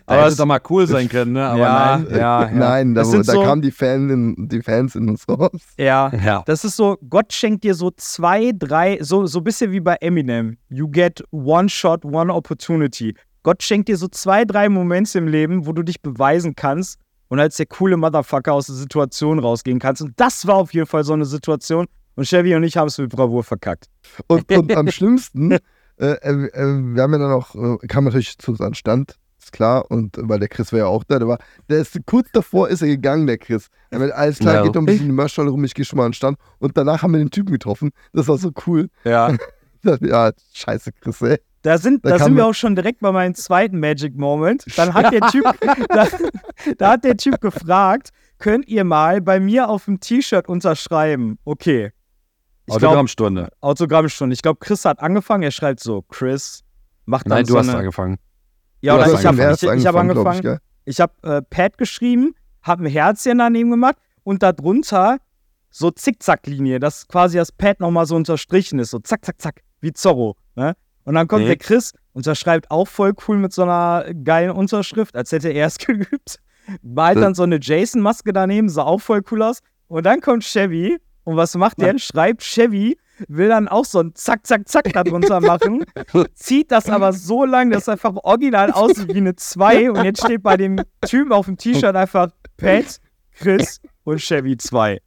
Aber 0.05 0.25
es- 0.25 0.37
doch 0.37 0.45
mal 0.45 0.61
cool 0.69 0.87
sein 0.87 1.09
können, 1.09 1.33
ne? 1.33 1.45
Aber 1.45 1.59
ja, 1.59 1.97
nein. 1.97 2.07
ja, 2.11 2.41
ja. 2.45 2.51
Nein, 2.51 2.95
da, 2.95 3.01
da 3.03 3.23
so- 3.23 3.43
kamen 3.43 3.61
die, 3.61 3.71
Fan 3.71 4.09
in, 4.09 4.47
die 4.47 4.61
Fans 4.61 4.95
in 4.95 5.09
uns 5.09 5.27
raus. 5.27 5.51
Ja, 5.77 6.11
Ja. 6.23 6.43
das 6.47 6.63
ist 6.63 6.77
so, 6.77 6.97
Gott 7.09 7.33
schenkt 7.33 7.63
dir 7.65 7.75
so 7.75 7.91
zwei, 7.91 8.51
drei, 8.57 8.97
so, 9.01 9.25
so 9.27 9.39
ein 9.39 9.43
bisschen 9.43 9.71
wie 9.73 9.81
bei 9.81 9.95
Eminem. 10.01 10.57
You 10.69 10.87
get 10.89 11.21
one 11.31 11.67
shot, 11.69 12.05
one 12.05 12.33
opportunity. 12.33 13.15
Gott 13.49 13.63
schenkt 13.63 13.87
dir 13.87 13.97
so 13.97 14.07
zwei, 14.07 14.45
drei 14.45 14.69
Momente 14.69 15.17
im 15.17 15.27
Leben, 15.27 15.65
wo 15.65 15.73
du 15.73 15.81
dich 15.81 16.03
beweisen 16.03 16.55
kannst 16.55 16.99
und 17.29 17.39
als 17.39 17.57
der 17.57 17.65
coole 17.65 17.97
Motherfucker 17.97 18.53
aus 18.53 18.67
der 18.67 18.75
Situation 18.75 19.39
rausgehen 19.39 19.79
kannst. 19.79 20.03
Und 20.03 20.13
das 20.17 20.45
war 20.45 20.57
auf 20.57 20.71
jeden 20.71 20.85
Fall 20.85 21.03
so 21.03 21.13
eine 21.13 21.25
Situation. 21.25 21.87
Und 22.13 22.27
Chevy 22.27 22.53
und 22.53 22.63
ich 22.63 22.77
haben 22.77 22.89
es 22.89 22.99
mit 22.99 23.09
Bravour 23.09 23.43
verkackt. 23.43 23.87
Und, 24.27 24.51
und 24.55 24.75
am 24.75 24.91
schlimmsten, 24.91 25.53
äh, 25.53 25.59
äh, 25.97 26.11
äh, 26.11 26.51
wir 26.53 27.01
haben 27.01 27.11
ja 27.13 27.17
dann 27.17 27.31
auch, 27.31 27.55
äh, 27.55 27.87
kam 27.87 28.03
natürlich 28.03 28.37
zu 28.37 28.51
uns 28.51 28.61
an 28.61 28.67
den 28.67 28.75
Stand, 28.75 29.15
ist 29.41 29.51
klar, 29.51 29.89
und 29.89 30.19
äh, 30.19 30.29
weil 30.29 30.37
der 30.37 30.47
Chris 30.47 30.71
war 30.71 30.77
ja 30.77 30.85
auch 30.85 31.03
da, 31.03 31.17
der 31.17 31.27
war, 31.27 31.39
der 31.71 31.79
ist 31.79 31.97
kurz 32.05 32.29
davor 32.31 32.69
ist 32.69 32.83
er 32.83 32.89
gegangen, 32.89 33.25
der 33.25 33.39
Chris. 33.39 33.69
Er 33.89 33.97
meinte, 33.97 34.15
alles 34.15 34.37
klar, 34.37 34.57
Ja. 34.57 34.61
geht 34.61 34.75
doch 34.75 34.81
ein 34.81 34.85
bisschen 34.85 35.05
in 35.07 35.09
die 35.09 35.15
Merchhalle 35.15 35.49
rum, 35.49 35.63
ich 35.63 35.73
gehe 35.73 35.85
schon 35.85 35.97
mal 35.97 36.05
an 36.05 36.11
den 36.11 36.13
Stand. 36.13 36.37
Und 36.59 36.77
danach 36.77 37.01
haben 37.01 37.13
wir 37.13 37.17
den 37.17 37.31
Typen 37.31 37.51
getroffen. 37.51 37.89
Das 38.13 38.27
war 38.27 38.37
so 38.37 38.51
cool. 38.67 38.89
Ja. 39.03 39.35
Ich 39.81 39.89
dachte, 39.89 40.07
Ja, 40.07 40.31
scheiße, 40.53 40.91
Chris, 40.91 41.21
ey. 41.21 41.39
Da 41.61 41.77
sind, 41.77 42.05
Da 42.05 42.11
da 42.11 42.23
sind 42.23 42.35
wir 42.37 42.45
auch 42.45 42.53
schon 42.53 42.75
direkt 42.75 43.01
bei 43.01 43.11
meinem 43.11 43.35
zweiten 43.35 43.79
Magic 43.79 44.15
Moment. 44.15 44.65
Dann 44.77 44.93
hat 44.93 45.11
der 45.11 45.21
Typ, 45.29 45.43
da, 45.89 46.07
da 46.77 46.91
hat 46.91 47.03
der 47.03 47.17
Typ 47.17 47.41
gefragt, 47.41 48.11
könnt 48.37 48.67
ihr 48.67 48.83
mal 48.83 49.21
bei 49.21 49.39
mir 49.39 49.69
auf 49.69 49.85
dem 49.85 49.99
T-Shirt 49.99 50.47
unterschreiben? 50.47 51.37
Okay. 51.43 51.91
Ich 52.65 52.75
Autogrammstunde. 52.75 53.49
Autogrammstunde. 53.61 54.33
Ich 54.33 54.41
glaube, 54.41 54.59
Chris 54.59 54.85
hat 54.85 54.99
angefangen. 54.99 55.43
Er 55.43 55.51
schreibt 55.51 55.79
so, 55.79 56.03
Chris, 56.03 56.63
mach 57.05 57.23
dann 57.23 57.37
Nein, 57.39 57.45
so 57.45 57.53
du 57.53 57.59
hast 57.59 57.69
eine, 57.69 57.79
angefangen. 57.79 58.17
Ja, 58.81 58.95
oder 58.95 59.11
ich 59.11 59.25
habe 59.25 59.53
ich, 59.53 59.63
ich 59.63 59.69
hab 59.69 59.77
glaub 59.79 59.95
angefangen. 59.95 60.59
Ich 60.85 61.01
habe 61.01 61.13
äh, 61.23 61.41
Pat 61.41 61.77
geschrieben, 61.77 62.35
habe 62.61 62.83
ein 62.85 62.91
Herzchen 62.91 63.39
daneben 63.39 63.71
gemacht 63.71 63.95
und 64.23 64.43
darunter 64.43 65.17
so 65.71 65.91
Zickzacklinie, 65.91 66.79
dass 66.79 67.07
quasi 67.07 67.37
das 67.37 67.51
Pad 67.51 67.79
nochmal 67.79 68.05
so 68.05 68.15
unterstrichen 68.15 68.79
ist, 68.79 68.91
so 68.91 68.99
zack, 68.99 69.25
zack, 69.25 69.41
zack, 69.41 69.61
wie 69.81 69.93
Zorro. 69.93 70.35
Ne? 70.55 70.75
Und 71.05 71.15
dann 71.15 71.27
kommt 71.27 71.43
Mhm. 71.43 71.47
der 71.47 71.57
Chris, 71.57 71.93
unterschreibt 72.13 72.69
auch 72.71 72.87
voll 72.87 73.13
cool 73.27 73.37
mit 73.37 73.53
so 73.53 73.63
einer 73.63 74.05
geilen 74.23 74.51
Unterschrift, 74.51 75.15
als 75.15 75.31
hätte 75.31 75.49
er 75.49 75.67
es 75.67 75.77
geübt. 75.79 76.39
Malt 76.83 77.17
dann 77.17 77.33
so 77.33 77.43
eine 77.43 77.59
Jason-Maske 77.61 78.31
daneben, 78.33 78.69
sah 78.69 78.83
auch 78.83 79.01
voll 79.01 79.21
cool 79.31 79.41
aus. 79.41 79.59
Und 79.87 80.05
dann 80.05 80.21
kommt 80.21 80.43
Chevy 80.43 80.97
und 81.23 81.35
was 81.35 81.55
macht 81.55 81.81
der? 81.81 81.97
Schreibt 81.97 82.43
Chevy, 82.43 82.97
will 83.27 83.49
dann 83.49 83.67
auch 83.67 83.85
so 83.85 83.99
ein 84.01 84.13
Zack, 84.13 84.45
Zack, 84.45 84.67
Zack 84.69 84.93
da 84.93 85.03
drunter 85.03 85.39
machen, 85.41 85.83
zieht 86.35 86.71
das 86.71 86.87
aber 86.89 87.11
so 87.11 87.43
lang, 87.43 87.71
dass 87.71 87.83
es 87.83 87.89
einfach 87.89 88.13
original 88.23 88.71
aussieht 88.73 89.13
wie 89.13 89.17
eine 89.17 89.35
2 89.35 89.91
und 89.91 90.03
jetzt 90.03 90.23
steht 90.23 90.43
bei 90.43 90.57
dem 90.57 90.79
Typen 91.07 91.31
auf 91.33 91.45
dem 91.47 91.57
T-Shirt 91.57 91.95
einfach 91.95 92.29
Pat, 92.57 92.97
Chris 93.33 93.81
und 94.03 94.19
Chevy 94.19 94.55
2. 94.57 94.99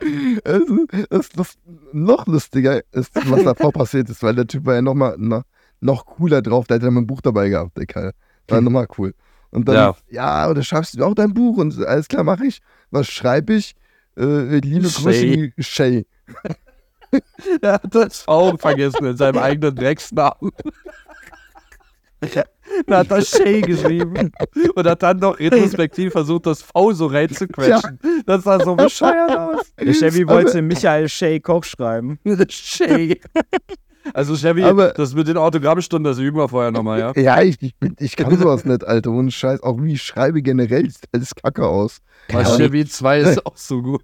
Es 0.00 0.62
ist 1.10 1.36
lust- 1.36 1.58
noch 1.92 2.26
lustiger 2.26 2.80
ist, 2.92 3.14
was 3.14 3.44
davor 3.44 3.72
passiert 3.72 4.08
ist, 4.08 4.22
weil 4.22 4.34
der 4.34 4.46
Typ 4.46 4.64
war 4.66 4.74
ja 4.74 4.82
noch 4.82 4.94
mal 4.94 5.14
noch, 5.80 6.06
cooler 6.06 6.42
drauf. 6.42 6.66
Der 6.66 6.76
hat 6.76 6.82
ja 6.82 6.90
mein 6.90 7.06
Buch 7.06 7.20
dabei 7.20 7.48
gehabt, 7.48 7.76
der 7.76 7.86
Kerl. 7.86 8.12
War 8.48 8.60
nochmal 8.60 8.86
cool. 8.98 9.14
Und 9.50 9.68
dann, 9.68 9.74
Ja. 9.74 9.96
ja, 10.10 10.48
oder 10.50 10.62
schreibst 10.62 10.98
du 10.98 11.04
auch 11.04 11.14
dein 11.14 11.32
Buch? 11.34 11.56
Und 11.58 11.78
alles 11.84 12.08
klar, 12.08 12.24
mache 12.24 12.46
ich. 12.46 12.60
Was 12.90 13.08
schreibe 13.08 13.54
ich? 13.54 13.74
Äh, 14.16 14.58
liebe 14.58 14.88
Shay. 14.88 15.52
Grüße, 15.56 15.70
Shay. 15.70 16.06
Er 17.60 17.72
hat 17.72 17.92
das 17.92 18.20
V 18.22 18.56
vergessen 18.56 19.04
in 19.04 19.16
seinem 19.16 19.38
eigenen 19.38 19.74
Drecksnamen. 19.74 20.52
Da 22.86 22.98
hat 22.98 23.10
er 23.10 23.22
Shay 23.22 23.60
geschrieben 23.60 24.32
und 24.74 24.86
hat 24.86 25.02
dann 25.02 25.18
noch 25.18 25.38
retrospektiv 25.38 26.12
versucht, 26.12 26.46
das 26.46 26.62
V 26.62 26.92
so 26.92 27.06
reinzuquetschen. 27.06 27.98
Das 28.26 28.44
sah 28.44 28.58
so 28.62 28.74
bescheuert 28.76 29.36
aus. 29.36 29.72
Der 29.78 29.92
Chevy 29.92 30.26
wollte 30.26 30.62
Michael 30.62 31.08
Shay 31.08 31.40
Koch 31.40 31.64
schreiben. 31.64 32.18
Shay. 32.48 33.20
Also 34.14 34.34
Chevy, 34.34 34.62
Aber- 34.64 34.92
das 34.92 35.14
mit 35.14 35.28
den 35.28 35.36
Autogrammstunden, 35.36 36.10
das 36.10 36.18
üben 36.18 36.38
wir 36.38 36.48
vorher 36.48 36.70
nochmal, 36.70 36.98
ja? 36.98 37.12
Ja, 37.16 37.42
ich, 37.42 37.56
ich, 37.60 37.76
bin, 37.76 37.94
ich 37.98 38.16
kann 38.16 38.36
sowas 38.38 38.64
nicht, 38.64 38.82
Alter. 38.84 39.10
Ohne 39.10 39.30
Scheiß. 39.30 39.62
Auch 39.62 39.76
wie 39.82 39.92
ich 39.92 40.02
schreibe 40.02 40.40
generell, 40.42 40.88
sieht 40.88 41.04
alles 41.12 41.34
kacke 41.34 41.66
aus. 41.66 41.98
Weil. 42.30 42.44
Chevy 42.44 42.86
2 42.86 43.20
ist 43.20 43.46
auch 43.46 43.56
so 43.56 43.82
gut. 43.82 44.02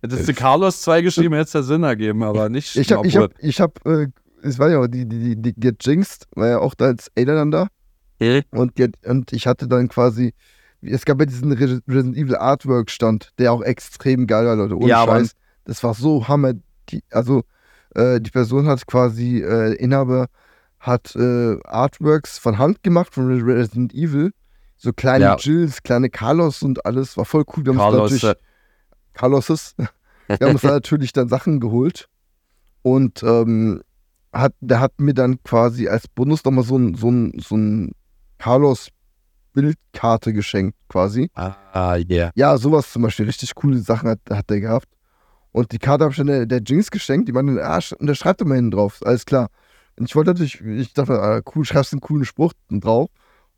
Hättest 0.00 0.28
du 0.28 0.34
Carlos 0.34 0.80
2 0.82 1.02
geschrieben, 1.02 1.34
hätte 1.34 1.48
es 1.48 1.52
ja 1.52 1.62
Sinn 1.62 1.82
ergeben, 1.82 2.22
aber 2.22 2.48
nicht. 2.48 2.76
Ich 2.76 2.92
hab, 2.92 3.04
ich 3.04 3.16
hab, 3.16 3.32
ich 3.40 3.60
hab, 3.60 3.84
äh, 3.86 4.06
es 4.46 4.58
war 4.58 4.70
ja 4.70 4.86
die, 4.86 5.06
die, 5.06 5.36
die, 5.36 5.36
die 5.42 5.54
Get 5.60 5.84
Jinxed, 5.84 6.26
war 6.34 6.48
ja 6.48 6.58
auch 6.58 6.74
da 6.74 6.86
als 6.86 7.10
Ada 7.16 7.34
dann 7.34 7.50
da. 7.50 7.68
Und, 8.50 8.74
Get, 8.76 8.94
und 9.06 9.32
ich 9.32 9.46
hatte 9.46 9.68
dann 9.68 9.88
quasi, 9.88 10.32
es 10.80 11.04
gab 11.04 11.18
ja 11.20 11.26
diesen 11.26 11.52
Re- 11.52 11.80
Resident 11.88 12.16
Evil 12.16 12.36
Artwork 12.36 12.90
Stand, 12.90 13.30
der 13.38 13.52
auch 13.52 13.62
extrem 13.62 14.26
geil 14.26 14.46
war, 14.46 14.56
Leute. 14.56 14.76
Ohne 14.76 14.88
Ja, 14.88 15.04
Mann. 15.04 15.20
Scheiß. 15.24 15.32
Das 15.64 15.82
war 15.82 15.94
so 15.94 16.26
hammer. 16.28 16.52
Die, 16.88 17.02
also, 17.10 17.42
äh, 17.94 18.20
die 18.20 18.30
Person 18.30 18.66
hat 18.66 18.86
quasi, 18.86 19.42
äh, 19.42 19.74
Inhaber 19.74 20.26
hat 20.78 21.16
äh, 21.16 21.56
Artworks 21.64 22.38
von 22.38 22.58
Hand 22.58 22.82
gemacht 22.82 23.12
von 23.12 23.26
Re- 23.26 23.44
Resident 23.56 23.92
Evil. 23.92 24.32
So 24.76 24.92
kleine 24.92 25.24
Ja. 25.24 25.36
Jills, 25.38 25.82
kleine 25.82 26.08
Carlos 26.10 26.62
und 26.62 26.86
alles. 26.86 27.16
War 27.16 27.24
voll 27.24 27.44
cool. 27.56 27.64
Wir 27.66 27.72
haben 27.72 27.78
uns 27.80 27.90
Carlos, 27.90 28.12
natürlich, 28.12 28.24
äh, 28.24 28.42
Carloses. 29.14 29.74
Wir 30.28 30.38
haben 30.40 30.52
uns 30.52 30.62
da 30.62 30.70
natürlich 30.70 31.12
dann 31.12 31.28
Sachen 31.28 31.60
geholt. 31.60 32.08
Und 32.82 33.22
ähm, 33.22 33.82
hat, 34.40 34.54
der 34.60 34.80
hat 34.80 35.00
mir 35.00 35.14
dann 35.14 35.42
quasi 35.42 35.88
als 35.88 36.08
Bonus 36.08 36.44
nochmal 36.44 36.64
so 36.64 36.76
ein, 36.76 36.94
so 36.94 37.10
ein, 37.10 37.38
so 37.38 37.56
ein 37.56 37.92
Carlos-Bildkarte 38.38 40.32
geschenkt, 40.32 40.76
quasi. 40.88 41.30
Ah, 41.34 41.96
yeah. 41.96 42.30
Ja, 42.34 42.56
sowas 42.58 42.92
zum 42.92 43.02
Beispiel. 43.02 43.26
Richtig 43.26 43.54
coole 43.54 43.78
Sachen 43.78 44.08
hat, 44.10 44.20
hat 44.30 44.50
der 44.50 44.60
gehabt. 44.60 44.88
Und 45.52 45.72
die 45.72 45.78
Karte 45.78 46.04
habe 46.04 46.12
ich 46.12 46.18
dann 46.18 46.26
der, 46.26 46.46
der 46.46 46.60
Jinx 46.60 46.90
geschenkt. 46.90 47.28
Die 47.28 47.32
meinte, 47.32 47.64
ah, 47.64 47.80
und 47.98 48.06
der 48.06 48.14
schreibt 48.14 48.44
mal 48.44 48.56
hinten 48.56 48.72
drauf. 48.72 49.00
Alles 49.04 49.24
klar. 49.24 49.48
Und 49.98 50.08
ich 50.08 50.14
wollte 50.14 50.32
natürlich, 50.32 50.60
ich 50.60 50.92
dachte, 50.92 51.14
ah, 51.14 51.40
cool, 51.54 51.64
schreibst 51.64 51.92
einen 51.92 52.00
coolen 52.00 52.26
Spruch 52.26 52.52
drauf. 52.70 53.08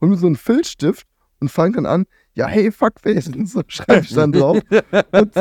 Hol 0.01 0.09
mir 0.09 0.17
so 0.17 0.27
einen 0.27 0.37
Filzstift 0.37 1.07
und 1.41 1.51
fang 1.51 1.73
dann 1.73 1.87
an, 1.87 2.07
ja, 2.35 2.47
hey, 2.47 2.71
fuckface. 2.71 3.29
Und 3.29 3.49
so 3.49 3.62
schreibe 3.69 4.05
ich 4.05 4.14
dann 4.14 4.33
drauf. 4.33 4.59
und, 5.11 5.33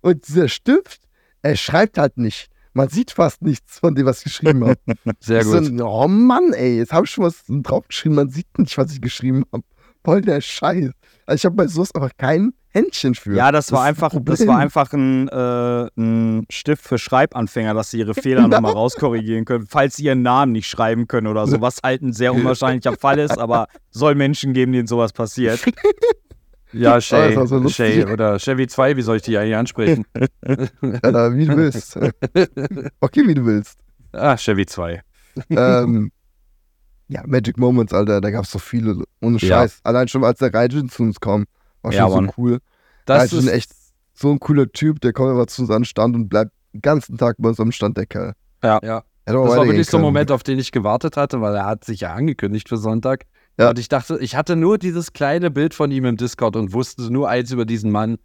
und 0.00 0.28
dieser 0.28 0.48
Stift, 0.48 1.02
er 1.42 1.56
schreibt 1.56 1.98
halt 1.98 2.16
nicht. 2.16 2.48
Man 2.74 2.88
sieht 2.88 3.10
fast 3.10 3.42
nichts 3.42 3.78
von 3.78 3.94
dem, 3.94 4.06
was 4.06 4.18
ich 4.18 4.24
geschrieben 4.24 4.64
habe. 4.64 4.76
Sehr 5.20 5.44
So 5.44 5.58
gut. 5.58 5.68
ein- 5.68 5.80
oh 5.82 6.08
Mann, 6.08 6.52
ey, 6.54 6.78
jetzt 6.78 6.92
habe 6.92 7.04
ich 7.04 7.10
schon 7.10 7.24
was 7.24 7.42
draufgeschrieben, 7.48 8.16
man 8.16 8.30
sieht 8.30 8.46
nicht, 8.58 8.76
was 8.78 8.92
ich 8.92 9.00
geschrieben 9.00 9.44
habe. 9.52 9.64
Voll 10.04 10.20
der 10.22 10.40
Scheiß. 10.40 10.90
Also 11.26 11.36
ich 11.36 11.44
habe 11.44 11.54
bei 11.54 11.66
sowas 11.68 11.94
einfach 11.94 12.10
kein 12.16 12.54
Händchen 12.70 13.14
für. 13.14 13.36
Ja, 13.36 13.52
das 13.52 13.70
war 13.70 13.82
ist 13.84 13.88
einfach, 13.90 14.14
ein 14.14 14.24
das 14.24 14.44
war 14.46 14.56
einfach 14.58 14.92
ein, 14.94 15.28
äh, 15.28 15.88
ein 15.96 16.46
Stift 16.50 16.82
für 16.84 16.98
Schreibanfänger, 16.98 17.74
dass 17.74 17.90
sie 17.90 17.98
ihre 17.98 18.14
Fehler 18.20 18.48
nochmal 18.48 18.72
rauskorrigigen 18.72 19.44
können, 19.44 19.66
falls 19.68 19.96
sie 19.96 20.04
ihren 20.04 20.22
Namen 20.22 20.52
nicht 20.52 20.66
schreiben 20.68 21.06
können 21.06 21.26
oder 21.28 21.46
so, 21.46 21.60
was 21.60 21.78
halt 21.84 22.02
ein 22.02 22.12
sehr 22.14 22.32
unwahrscheinlicher 22.34 22.96
Fall 22.96 23.18
ist, 23.20 23.38
aber 23.38 23.68
soll 23.90 24.14
Menschen 24.16 24.54
geben, 24.54 24.72
denen 24.72 24.88
sowas 24.88 25.12
passiert. 25.12 25.60
Ja, 26.72 27.00
Shay, 27.00 27.28
das 27.28 27.36
war 27.36 27.46
so 27.46 27.58
lustig. 27.58 27.76
Shay 28.02 28.04
oder 28.12 28.38
Chevy 28.38 28.66
2, 28.66 28.96
wie 28.96 29.02
soll 29.02 29.16
ich 29.16 29.22
die 29.22 29.36
eigentlich 29.38 29.56
ansprechen? 29.56 30.04
Alter, 31.02 31.34
wie 31.36 31.46
du 31.46 31.56
willst. 31.56 31.96
okay, 33.00 33.26
wie 33.26 33.34
du 33.34 33.44
willst. 33.44 33.78
ah, 34.12 34.36
Chevy 34.36 34.66
2. 34.66 35.02
ähm, 35.50 36.10
ja, 37.08 37.22
Magic 37.26 37.58
Moments, 37.58 37.92
Alter, 37.92 38.20
da 38.20 38.30
gab 38.30 38.44
es 38.44 38.50
so 38.50 38.58
viele. 38.58 39.02
Ohne 39.20 39.38
Ja. 39.38 39.48
Scheiß. 39.60 39.80
Allein 39.84 40.08
schon, 40.08 40.24
als 40.24 40.38
der 40.38 40.52
Raijin 40.52 40.88
zu 40.88 41.02
uns 41.02 41.20
kam, 41.20 41.44
war 41.82 41.92
schon 41.92 41.98
Ja, 41.98 42.08
so 42.08 42.16
Mann. 42.16 42.30
cool. 42.36 42.58
Das 43.06 43.22
Raijin 43.22 43.38
ist 43.40 43.48
echt 43.48 43.72
so 44.14 44.30
ein 44.30 44.38
cooler 44.40 44.70
Typ, 44.70 45.00
der 45.00 45.12
kommt 45.12 45.30
einfach 45.30 45.46
zu 45.46 45.62
uns 45.62 45.70
an 45.70 45.80
den 45.80 45.84
Stand 45.84 46.14
und 46.14 46.28
bleibt 46.28 46.52
den 46.72 46.80
ganzen 46.80 47.18
Tag 47.18 47.36
bei 47.38 47.48
uns 47.50 47.60
am 47.60 47.72
Stand, 47.72 47.96
der 47.96 48.06
Kerl. 48.06 48.32
Ja. 48.62 48.76
Auch 48.78 49.02
Das 49.24 49.34
war 49.56 49.66
wirklich 49.66 49.86
so 49.88 49.98
ein. 49.98 50.02
Moment, 50.02 50.30
auf 50.30 50.42
den 50.42 50.58
ich 50.58 50.72
gewartet 50.72 51.16
hatte, 51.16 51.40
weil 51.40 51.54
er 51.54 51.66
hat 51.66 51.84
sich 51.84 52.00
ja 52.00 52.12
angekündigt 52.14 52.68
für 52.68 52.76
Sonntag. 52.76 53.24
Ja. 53.62 53.70
Und 53.70 53.78
ich 53.78 53.88
dachte, 53.88 54.18
ich 54.20 54.36
hatte 54.36 54.56
nur 54.56 54.78
dieses 54.78 55.12
kleine 55.12 55.50
Bild 55.50 55.74
von 55.74 55.90
ihm 55.90 56.04
im 56.04 56.16
Discord 56.16 56.56
und 56.56 56.72
wusste 56.72 57.12
nur 57.12 57.28
eins 57.28 57.50
über 57.50 57.64
diesen 57.64 57.90
Mann. 57.90 58.18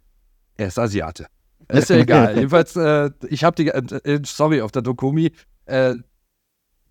Er 0.56 0.68
ist 0.68 0.78
Asiate. 0.78 1.26
Ist 1.68 1.90
ja 1.90 1.96
egal. 1.98 2.36
Jedenfalls, 2.36 2.76
äh, 2.76 3.10
ich 3.28 3.44
habe 3.44 3.56
die, 3.56 3.68
äh, 3.68 4.20
sorry, 4.24 4.60
auf 4.62 4.72
der 4.72 4.82
Dokumi, 4.82 5.32
äh, 5.66 5.94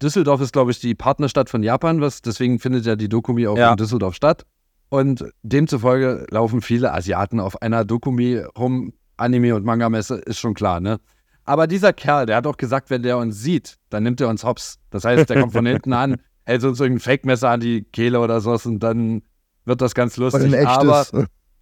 Düsseldorf 0.02 0.42
ist, 0.42 0.54
glaube 0.54 0.72
ich, 0.72 0.80
die 0.80 0.94
Partnerstadt 0.94 1.50
von 1.50 1.64
Japan, 1.64 2.02
was, 2.02 2.22
deswegen 2.22 2.60
findet 2.60 2.86
ja 2.86 2.96
die 2.96 3.10
Dokumi 3.10 3.48
auch 3.48 3.58
Ja. 3.58 3.72
in 3.72 3.78
Düsseldorf 3.78 4.14
statt. 4.14 4.46
Und 4.90 5.26
demzufolge 5.44 6.26
laufen 6.30 6.62
viele 6.62 6.94
Asiaten 6.94 7.40
auf 7.40 7.62
einer 7.62 7.84
Dokumi 7.84 8.38
rum, 8.58 8.94
Anime- 9.18 9.54
und 9.56 9.66
Manga-Messe, 9.66 10.16
ist 10.18 10.38
schon 10.40 10.54
klar, 10.54 10.80
ne? 10.80 11.00
Aber 11.44 11.66
dieser 11.66 11.94
Kerl, 11.94 12.26
der 12.26 12.36
hat 12.36 12.46
auch 12.48 12.58
gesagt, 12.58 12.90
wenn 12.90 13.02
der 13.04 13.18
uns 13.18 13.42
sieht, 13.42 13.78
dann 13.90 14.04
nimmt 14.04 14.22
er 14.22 14.28
uns 14.30 14.44
hops. 14.44 14.80
Das 14.92 15.04
heißt, 15.06 15.30
der 15.30 15.40
kommt 15.42 15.54
von 15.54 15.66
hinten 15.66 15.94
an, 15.94 16.18
hält 16.48 16.64
uns 16.64 16.80
irgendein 16.80 17.02
Fake-Messer 17.02 17.50
an 17.50 17.60
die 17.60 17.84
Kehle 17.84 18.20
oder 18.22 18.40
sowas 18.42 18.66
und 18.66 18.80
dann 18.80 19.22
wird 19.66 19.82
das 19.82 19.94
ganz 19.94 20.16
lustig. 20.18 20.54
ein 20.56 20.66
Aber, 20.66 21.06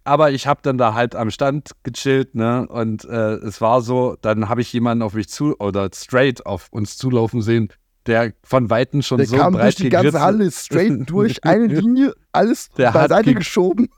aber 0.04 0.30
ich 0.30 0.46
habe 0.46 0.60
dann 0.62 0.78
da 0.78 0.94
halt 0.94 1.16
am 1.16 1.30
Stand 1.32 1.72
gechillt, 1.82 2.36
ne? 2.36 2.66
Und 2.68 3.04
äh, 3.04 3.34
es 3.34 3.60
war 3.60 3.82
so, 3.82 4.16
dann 4.22 4.48
habe 4.48 4.60
ich 4.60 4.72
jemanden 4.72 5.02
auf 5.02 5.14
mich 5.14 5.28
zu 5.28 5.56
oder 5.58 5.90
straight 5.92 6.46
auf 6.46 6.68
uns 6.70 6.96
zulaufen 6.96 7.42
sehen, 7.42 7.68
der 8.06 8.32
von 8.44 8.70
Weitem 8.70 9.02
schon 9.02 9.18
Der 9.18 9.26
so 9.26 9.36
kam 9.36 9.54
durch 9.54 9.64
breit 9.64 9.78
die 9.80 9.88
ganze 9.88 10.20
Halle 10.20 10.48
straight 10.52 11.02
durch, 11.10 11.42
eine 11.44 11.66
Linie, 11.66 12.14
alles 12.30 12.68
Der 12.78 12.94
hat 12.94 13.08
beiseite 13.08 13.24
ge- 13.30 13.34
geschoben. 13.34 13.88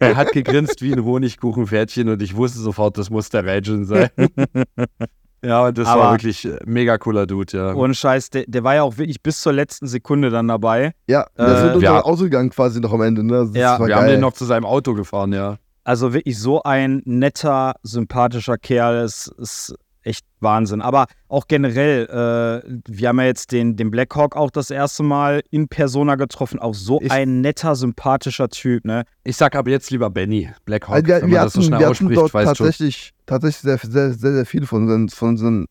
Er 0.00 0.16
hat 0.16 0.32
gegrinst 0.32 0.82
wie 0.82 0.92
ein 0.92 1.04
Honigkuchenpferdchen 1.04 2.08
und 2.08 2.20
ich 2.20 2.34
wusste 2.34 2.58
sofort, 2.58 2.98
das 2.98 3.08
muss 3.10 3.28
der 3.28 3.46
Ragin 3.46 3.84
sein. 3.84 4.10
ja, 5.44 5.66
und 5.66 5.78
das 5.78 5.86
Aber- 5.88 6.00
war 6.02 6.12
wirklich 6.12 6.44
äh, 6.44 6.58
mega 6.64 6.98
cooler 6.98 7.26
Dude, 7.26 7.56
ja. 7.56 7.74
Ohne 7.74 7.94
Scheiß, 7.94 8.30
der, 8.30 8.44
der 8.46 8.64
war 8.64 8.74
ja 8.74 8.82
auch 8.82 8.96
wirklich 8.98 9.22
bis 9.22 9.40
zur 9.40 9.52
letzten 9.52 9.86
Sekunde 9.86 10.30
dann 10.30 10.48
dabei. 10.48 10.92
Ja, 11.06 11.26
das 11.36 11.60
Äh, 11.60 11.62
wird 11.64 11.80
wir- 11.80 11.90
unser 11.92 12.06
Ausgang 12.06 12.50
quasi 12.50 12.80
noch 12.80 12.92
am 12.92 13.02
Ende. 13.02 13.22
Ne? 13.24 13.46
Das 13.46 13.48
Ja, 13.54 13.78
Wir 13.78 13.94
haben 13.96 14.02
geil. 14.06 14.12
den 14.12 14.20
noch 14.20 14.32
zu 14.32 14.44
seinem 14.44 14.64
Auto 14.64 14.94
gefahren, 14.94 15.32
ja. 15.32 15.56
Also 15.84 16.14
wirklich 16.14 16.38
so 16.38 16.62
ein 16.62 17.02
netter, 17.04 17.74
sympathischer 17.82 18.56
Kerl. 18.56 18.96
Es 19.04 19.26
ist 19.38 19.74
echt 20.04 20.24
Wahnsinn. 20.40 20.80
Aber 20.82 21.06
auch 21.28 21.48
generell, 21.48 22.04
äh, 22.06 22.80
wir 22.86 23.08
haben 23.08 23.18
ja 23.20 23.26
jetzt 23.26 23.52
den, 23.52 23.74
den 23.76 23.90
Blackhawk 23.90 24.36
auch 24.36 24.50
das 24.50 24.70
erste 24.70 25.02
Mal 25.02 25.42
in 25.50 25.68
Persona 25.68 26.14
getroffen. 26.16 26.58
Auch 26.60 26.74
so 26.74 27.00
Ich- 27.02 27.10
ein 27.10 27.40
netter, 27.40 27.74
sympathischer 27.74 28.48
Typ, 28.48 28.84
ne? 28.84 29.04
Ich 29.24 29.36
sag 29.36 29.56
aber 29.56 29.70
jetzt 29.70 29.90
lieber 29.90 30.10
Benny, 30.10 30.50
Black 30.64 30.86
Hawk, 30.88 30.94
Also 30.96 31.06
wir, 31.08 31.22
wenn 31.22 31.30
man 31.30 31.42
das 31.42 31.52
so 31.54 31.58
hatten, 31.60 31.66
schnell 31.68 31.80
wir 31.80 31.86
hatten 31.86 31.90
ausspricht, 31.92 32.16
dort 32.20 32.34
weißt 32.34 32.46
du. 32.60 32.64
tatsächlich, 32.64 33.10
tatsächlich 33.26 33.60
sehr, 33.62 33.78
sehr, 33.78 34.12
sehr, 34.12 34.32
sehr 34.34 34.46
viele 34.46 34.66
von 34.66 34.82
unseren, 34.82 35.08
von 35.08 35.28
unseren 35.30 35.66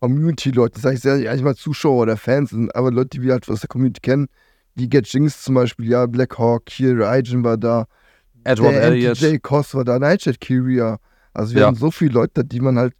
Community-Leuten, 0.00 0.74
das 0.74 0.82
sage 0.82 0.94
ich 0.96 1.00
sehr, 1.00 1.16
nicht 1.16 1.44
mal 1.44 1.56
Zuschauer 1.56 2.02
oder 2.02 2.16
Fans, 2.16 2.50
sind 2.50 2.74
aber 2.74 2.90
Leute, 2.90 3.10
die 3.10 3.22
wir 3.22 3.32
halt 3.32 3.48
aus 3.48 3.60
der 3.60 3.68
Community 3.68 4.00
kennen, 4.00 4.28
die 4.76 4.88
Get 4.88 5.08
Jinx 5.12 5.42
zum 5.42 5.56
Beispiel, 5.56 5.88
ja, 5.88 6.06
Black 6.06 6.38
Hawk, 6.38 6.64
hier, 6.70 6.96
Raijin 6.98 7.42
war 7.42 7.56
da, 7.56 7.86
Edward 8.44 8.74
Elliott. 8.74 9.20
MTJ 9.20 9.38
Koss 9.40 9.74
war 9.74 9.84
da, 9.84 9.98
Nightshade 9.98 10.38
Kyria. 10.38 10.98
Also 11.34 11.54
wir 11.54 11.62
Ja. 11.62 11.66
haben 11.66 11.74
so 11.76 11.90
viele 11.90 12.12
Leute, 12.12 12.30
da, 12.34 12.42
die 12.44 12.60
man 12.60 12.78
halt, 12.78 12.94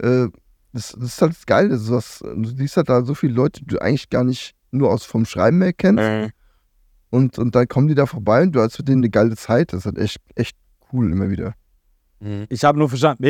äh, 0.00 0.26
das, 0.72 0.92
das 0.92 1.04
ist 1.04 1.22
halt 1.22 1.32
das 1.32 1.46
Geile, 1.46 1.76
sowas, 1.78 2.18
du 2.22 2.44
siehst 2.48 2.76
halt 2.76 2.88
da 2.88 3.04
so 3.04 3.14
viele 3.14 3.34
Leute, 3.34 3.60
die 3.60 3.66
du 3.66 3.78
eigentlich 3.80 4.10
gar 4.10 4.24
nicht 4.24 4.54
nur 4.72 4.90
aus 4.90 5.04
vom 5.04 5.24
Schreiben 5.24 5.62
her 5.62 5.72
kennst. 5.72 6.32
Und, 7.10 7.38
und 7.38 7.54
dann 7.54 7.68
kommen 7.68 7.86
die 7.86 7.94
da 7.94 8.06
vorbei 8.06 8.42
und 8.42 8.52
du 8.52 8.60
hast 8.60 8.76
mit 8.78 8.88
denen 8.88 9.02
eine 9.02 9.10
geile 9.10 9.36
Zeit. 9.36 9.72
Das 9.72 9.80
ist 9.80 9.86
halt 9.86 9.98
echt, 9.98 10.18
echt 10.34 10.56
cool 10.92 11.12
immer 11.12 11.30
wieder. 11.30 11.54
Mhm. 12.18 12.46
Ich 12.48 12.64
habe 12.64 12.76
nur 12.76 12.88
verstanden, 12.88 13.24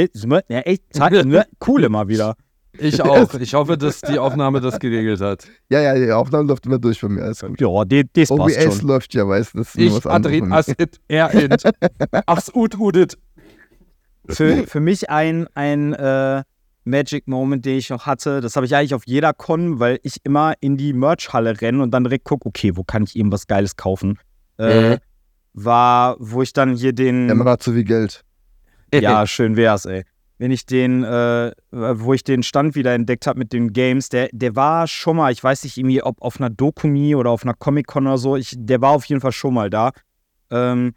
ja, 0.48 0.60
echt 0.60 0.84
Zeit, 0.94 1.26
ne? 1.26 1.44
cool 1.66 1.84
immer 1.84 2.08
wieder. 2.08 2.34
Ich 2.78 3.02
auch. 3.04 3.34
Ich 3.34 3.52
hoffe, 3.52 3.76
dass 3.76 4.00
die 4.00 4.18
Aufnahme 4.18 4.62
das 4.62 4.78
geregelt 4.78 5.20
hat. 5.20 5.46
Ja, 5.68 5.82
ja, 5.82 5.94
die 5.94 6.10
Aufnahme 6.12 6.48
läuft 6.48 6.64
immer 6.64 6.78
durch 6.78 6.98
bei 7.02 7.08
mir. 7.10 7.24
Alles 7.24 7.40
gut. 7.40 7.60
Ja, 7.60 7.84
die- 7.84 8.08
das 8.10 8.30
passt 8.30 8.40
OBS 8.40 8.78
schon. 8.78 8.88
läuft 8.88 9.12
ja, 9.12 9.28
weißt 9.28 9.52
du. 9.52 9.58
Das 9.58 9.68
ist 9.68 9.76
nur 9.76 9.86
Ich, 9.86 9.92
was 9.92 10.06
Adrin, 10.06 10.48
mir. 10.48 10.54
Asit, 10.56 10.98
er, 11.06 11.30
int. 11.32 11.62
Achs, 12.26 12.50
ut, 12.54 12.78
udit. 12.78 13.18
Für, 14.30 14.66
für 14.66 14.80
mich 14.80 15.10
ein, 15.10 15.46
ein 15.54 15.92
äh, 15.92 16.42
Magic 16.84 17.26
Moment, 17.26 17.64
den 17.64 17.78
ich 17.78 17.90
noch 17.90 18.06
hatte, 18.06 18.40
das 18.40 18.56
habe 18.56 18.66
ich 18.66 18.74
eigentlich 18.74 18.94
auf 18.94 19.06
jeder 19.06 19.32
Con, 19.32 19.80
weil 19.80 19.98
ich 20.02 20.16
immer 20.24 20.54
in 20.60 20.76
die 20.76 20.92
Merch-Halle 20.92 21.60
renne 21.60 21.82
und 21.82 21.90
dann 21.90 22.04
direkt 22.04 22.24
gucke, 22.24 22.46
okay, 22.46 22.72
wo 22.76 22.84
kann 22.84 23.04
ich 23.04 23.16
eben 23.16 23.32
was 23.32 23.46
Geiles 23.46 23.76
kaufen? 23.76 24.18
Äh, 24.58 24.90
Mhm. 24.90 24.96
War, 25.56 26.16
wo 26.18 26.42
ich 26.42 26.52
dann 26.52 26.74
hier 26.74 26.92
den. 26.92 27.28
Der 27.28 27.36
Mann 27.36 27.48
hat 27.48 27.62
zu 27.62 27.72
viel 27.72 27.84
Geld. 27.84 28.24
Ja, 28.94 29.26
schön 29.26 29.56
wär's, 29.56 29.86
ey. 29.86 30.04
Wenn 30.38 30.50
ich 30.50 30.66
den, 30.66 31.02
äh, 31.04 31.52
wo 31.70 32.12
ich 32.12 32.22
den 32.22 32.42
Stand 32.42 32.74
wieder 32.74 32.92
entdeckt 32.92 33.26
habe 33.26 33.38
mit 33.38 33.52
den 33.52 33.72
Games, 33.72 34.08
der, 34.08 34.28
der 34.32 34.54
war 34.56 34.86
schon 34.88 35.16
mal, 35.16 35.32
ich 35.32 35.42
weiß 35.42 35.64
nicht 35.64 35.76
irgendwie, 35.78 36.02
ob 36.02 36.20
auf 36.22 36.38
einer 36.40 36.50
Dokumi 36.50 37.14
oder 37.14 37.30
auf 37.30 37.44
einer 37.44 37.54
Comic-Con 37.54 38.06
oder 38.06 38.18
so, 38.18 38.36
ich, 38.36 38.54
der 38.56 38.80
war 38.80 38.90
auf 38.90 39.04
jeden 39.06 39.20
Fall 39.20 39.32
schon 39.32 39.54
mal 39.54 39.70
da. 39.70 39.92
Ähm, 40.50 40.94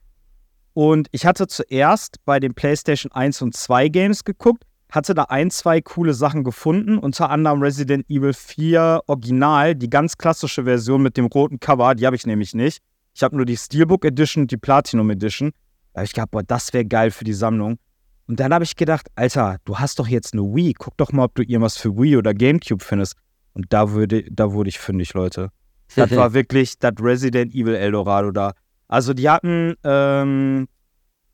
und 0.74 1.08
ich 1.12 1.26
hatte 1.26 1.48
zuerst 1.48 2.18
bei 2.26 2.40
den 2.40 2.54
PlayStation 2.54 3.12
1 3.12 3.42
und 3.42 3.56
2 3.56 3.90
Games 3.90 4.24
geguckt, 4.24 4.64
hatte 4.92 5.14
da 5.14 5.24
ein, 5.24 5.52
zwei 5.52 5.82
coole 5.82 6.14
Sachen 6.14 6.44
gefunden, 6.44 6.98
unter 6.98 7.30
anderem 7.30 7.62
Resident 7.62 8.10
Evil 8.10 8.34
4 8.34 9.02
Original, 9.08 9.76
die 9.76 9.90
ganz 9.90 10.18
klassische 10.18 10.64
Version 10.64 11.02
mit 11.02 11.18
dem 11.18 11.26
roten 11.26 11.60
Cover, 11.60 11.96
die 11.96 12.06
habe 12.06 12.16
ich 12.16 12.26
nämlich 12.26 12.54
nicht. 12.54 12.82
Ich 13.14 13.24
habe 13.24 13.36
nur 13.36 13.46
die 13.46 13.58
Steelbook 13.58 14.06
Edition 14.06 14.44
und 14.44 14.52
die 14.52 14.58
Platinum 14.58 15.10
Edition. 15.10 15.52
Da 15.94 16.00
habe 16.00 16.06
ich 16.06 16.14
gedacht, 16.14 16.32
boah, 16.32 16.44
das 16.44 16.72
wäre 16.74 16.86
geil 16.86 17.12
für 17.12 17.24
die 17.24 17.34
Sammlung. 17.34 17.80
Und 18.28 18.40
dann 18.40 18.54
habe 18.54 18.64
ich 18.64 18.76
gedacht, 18.76 19.08
Alter, 19.16 19.58
du 19.66 19.80
hast 19.80 20.00
doch 20.00 20.08
jetzt 20.08 20.34
eine 20.34 20.44
Wii, 20.44 20.74
guck 20.74 20.96
doch 20.98 21.12
mal, 21.12 21.26
ob 21.26 21.36
du 21.36 21.42
irgendwas 21.42 21.78
für 21.78 21.98
Wii 21.98 22.18
oder 22.18 22.34
Gamecube 22.34 22.84
findest. 22.84 23.16
Und 23.54 23.66
da 23.70 23.92
würde, 23.92 24.24
da 24.30 24.52
wurde 24.52 24.70
ich 24.70 24.80
fündig, 24.80 25.14
Leute. 25.14 25.50
Das 25.96 26.12
war 26.12 26.34
wirklich 26.36 26.78
das 26.78 26.94
Resident 27.00 27.56
Evil 27.56 27.76
Eldorado 27.76 28.32
da. 28.32 28.54
Also 28.88 29.14
die 29.14 29.30
hatten 29.30 29.76
ähm, 29.84 30.68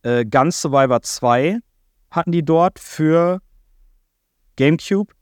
äh, 0.04 0.24
Gun 0.26 0.51
Survivor 0.51 1.01
2 1.01 1.60
hatten 2.14 2.32
die 2.32 2.43
dort 2.45 2.80
für 2.80 3.39
Gamecube. 4.55 5.14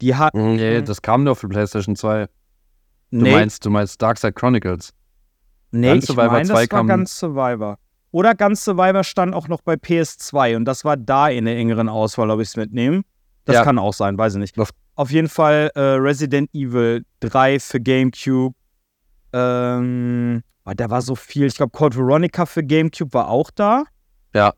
Die 0.00 0.14
hatten. 0.16 0.56
Nee, 0.56 0.82
das 0.82 1.00
kam 1.02 1.24
nur 1.24 1.36
für 1.36 1.48
PlayStation 1.48 1.94
2. 1.96 2.26
Du 2.26 2.30
nee, 3.18 3.32
meinst, 3.32 3.64
du 3.64 3.70
meinst 3.70 4.00
Darkside 4.02 4.32
Chronicles. 4.32 4.92
nee, 5.70 5.88
Gun 5.88 5.98
ich 5.98 6.04
Survivor 6.06 6.32
meine, 6.32 6.44
2 6.48 6.52
das 6.52 6.70
war 6.72 6.78
kam- 6.78 6.88
Gun 6.88 7.06
Survivor. 7.06 7.78
Oder 8.10 8.34
Gun 8.34 8.56
Survivor 8.56 9.04
stand 9.04 9.34
auch 9.34 9.48
noch 9.48 9.62
bei 9.62 9.74
PS2 9.74 10.56
und 10.56 10.64
das 10.66 10.84
war 10.84 10.96
da 10.96 11.28
in 11.28 11.44
der 11.46 11.56
engeren 11.56 11.88
Auswahl, 11.88 12.30
ob 12.30 12.40
ich 12.40 12.48
es 12.48 12.56
mitnehme. 12.56 13.02
Das 13.44 13.56
Ja. 13.56 13.64
kann 13.64 13.78
auch 13.78 13.92
sein, 13.94 14.18
weiß 14.18 14.34
ich 14.34 14.40
nicht. 14.40 14.56
Auf 14.94 15.10
jeden 15.10 15.28
Fall 15.28 15.70
äh, 15.74 15.80
Resident 15.80 16.50
Evil 16.54 17.04
3 17.20 17.58
für 17.60 17.80
Gamecube. 17.80 18.54
Ähm, 19.32 20.42
da 20.64 20.90
war 20.90 21.00
so 21.02 21.14
viel. 21.14 21.46
Ich 21.46 21.54
glaube, 21.56 21.72
Code 21.72 21.96
Veronica 21.96 22.44
für 22.46 22.62
Gamecube 22.62 23.12
war 23.14 23.28
auch 23.28 23.50
da. 23.50 23.84
Ja. 24.34 24.52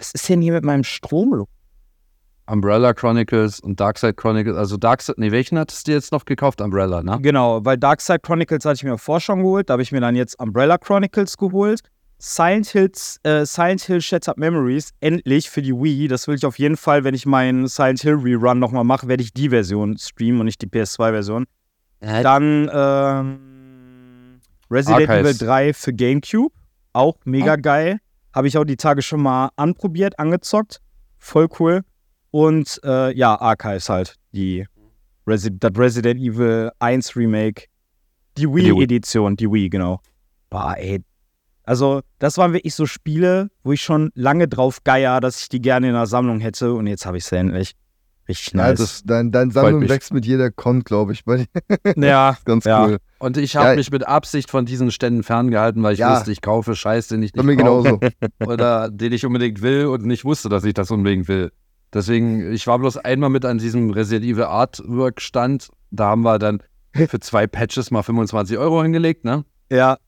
Was 0.00 0.12
ist 0.12 0.28
denn 0.30 0.40
hier 0.40 0.54
mit 0.54 0.64
meinem 0.64 0.82
Strom? 0.82 1.34
los? 1.34 1.46
Umbrella 2.46 2.94
Chronicles 2.94 3.60
und 3.60 3.78
Darkside 3.78 4.14
Chronicles. 4.14 4.56
Also 4.56 4.78
Darkside, 4.78 5.20
nee, 5.20 5.30
welchen 5.30 5.58
hattest 5.58 5.86
du 5.86 5.92
jetzt 5.92 6.10
noch 6.10 6.24
gekauft? 6.24 6.62
Umbrella, 6.62 7.02
ne? 7.02 7.18
Genau, 7.20 7.64
weil 7.64 7.76
Darkside 7.76 8.18
Chronicles 8.18 8.64
hatte 8.64 8.76
ich 8.76 8.84
mir 8.84 8.96
vorher 8.96 9.20
schon 9.20 9.42
geholt. 9.42 9.68
Da 9.68 9.74
habe 9.74 9.82
ich 9.82 9.92
mir 9.92 10.00
dann 10.00 10.16
jetzt 10.16 10.40
Umbrella 10.40 10.78
Chronicles 10.78 11.36
geholt. 11.36 11.82
Silent, 12.18 12.66
Hills, 12.66 13.20
äh, 13.24 13.44
Silent 13.44 13.82
Hill 13.82 14.00
Shattered 14.00 14.38
Memories, 14.38 14.90
endlich 15.00 15.48
für 15.48 15.62
die 15.62 15.74
Wii. 15.74 16.08
Das 16.08 16.26
will 16.28 16.34
ich 16.34 16.44
auf 16.44 16.58
jeden 16.58 16.76
Fall, 16.78 17.04
wenn 17.04 17.14
ich 17.14 17.24
meinen 17.26 17.68
Silent 17.68 18.00
Hill 18.00 18.16
Rerun 18.16 18.58
nochmal 18.58 18.84
mache, 18.84 19.06
werde 19.06 19.22
ich 19.22 19.32
die 19.32 19.50
Version 19.50 19.98
streamen 19.98 20.40
und 20.40 20.46
nicht 20.46 20.60
die 20.60 20.66
PS2-Version. 20.66 21.46
Dann 22.00 22.70
ähm, 22.72 24.40
Resident 24.70 25.08
Archives. 25.08 25.36
Evil 25.36 25.46
3 25.46 25.72
für 25.74 25.92
GameCube. 25.92 26.54
Auch 26.92 27.16
mega 27.24 27.56
geil. 27.56 28.00
Habe 28.34 28.48
ich 28.48 28.56
auch 28.56 28.64
die 28.64 28.76
Tage 28.76 29.02
schon 29.02 29.22
mal 29.22 29.50
anprobiert, 29.56 30.18
angezockt. 30.18 30.80
Voll 31.18 31.48
cool. 31.58 31.82
Und 32.30 32.80
äh, 32.84 33.14
ja, 33.16 33.40
Archives 33.40 33.88
halt. 33.88 34.16
Die 34.32 34.66
Resi 35.26 35.50
das 35.58 35.72
Resident 35.76 36.20
Evil 36.20 36.70
1 36.78 37.16
Remake. 37.16 37.64
Die 38.36 38.42
Die 38.42 38.54
Wii. 38.54 38.76
Wii-Edition, 38.76 39.36
die 39.36 39.50
Wii, 39.50 39.68
genau. 39.68 40.00
Boah, 40.48 40.76
ey. 40.76 41.02
Also, 41.64 42.00
das 42.18 42.38
waren 42.38 42.52
wirklich 42.52 42.74
so 42.74 42.86
Spiele, 42.86 43.50
wo 43.62 43.72
ich 43.72 43.82
schon 43.82 44.10
lange 44.14 44.48
drauf 44.48 44.82
geier, 44.82 45.20
dass 45.20 45.42
ich 45.42 45.48
die 45.48 45.60
gerne 45.60 45.88
in 45.88 45.94
der 45.94 46.06
Sammlung 46.06 46.40
hätte. 46.40 46.72
Und 46.74 46.86
jetzt 46.86 47.06
habe 47.06 47.18
ich 47.18 47.24
sie 47.24 47.36
endlich. 47.36 47.74
Richtig 48.30 48.52
Ja, 48.54 48.68
nice. 48.68 48.78
das, 48.78 49.02
dein, 49.04 49.32
Freut 49.32 49.52
Sammlung 49.52 49.88
wächst 49.88 50.12
mit 50.12 50.24
jeder 50.24 50.50
Con, 50.50 50.82
glaube 50.84 51.12
ich. 51.12 51.24
Ja, 51.96 52.36
Ganz 52.44 52.64
Ja. 52.64 52.84
cool. 52.86 52.98
Und 53.18 53.36
ich 53.36 53.56
habe 53.56 53.70
Ja. 53.70 53.76
mich 53.76 53.90
mit 53.90 54.06
Absicht 54.06 54.50
von 54.50 54.64
diesen 54.66 54.90
Ständen 54.90 55.22
ferngehalten, 55.22 55.82
weil 55.82 55.92
ich 55.94 55.98
Ja. 55.98 56.12
wusste, 56.16 56.32
ich 56.32 56.40
kaufe 56.40 56.74
Scheiß, 56.74 57.08
den 57.08 57.22
ich 57.22 57.34
nicht 57.34 57.44
mir 57.44 57.56
brauche. 57.56 57.98
genauso. 57.98 58.00
oder 58.40 58.88
den 58.90 59.12
ich 59.12 59.26
unbedingt 59.26 59.60
will 59.62 59.86
und 59.86 60.04
nicht 60.06 60.24
wusste, 60.24 60.48
dass 60.48 60.64
ich 60.64 60.74
das 60.74 60.90
unbedingt 60.90 61.28
will. 61.28 61.52
Deswegen, 61.92 62.52
ich 62.52 62.66
war 62.68 62.78
bloß 62.78 62.98
einmal 62.98 63.30
mit 63.30 63.44
an 63.44 63.58
diesem 63.58 63.90
Resident 63.90 64.24
Evil 64.24 64.44
Artwork 64.44 65.20
Stand. 65.20 65.68
Da 65.90 66.06
haben 66.06 66.22
wir 66.22 66.38
dann 66.38 66.62
für 66.94 67.18
zwei 67.20 67.46
Patches 67.48 67.90
mal 67.90 68.02
25 68.02 68.56
Euro 68.58 68.82
hingelegt, 68.82 69.24
ne? 69.24 69.44
ja, 69.72 69.98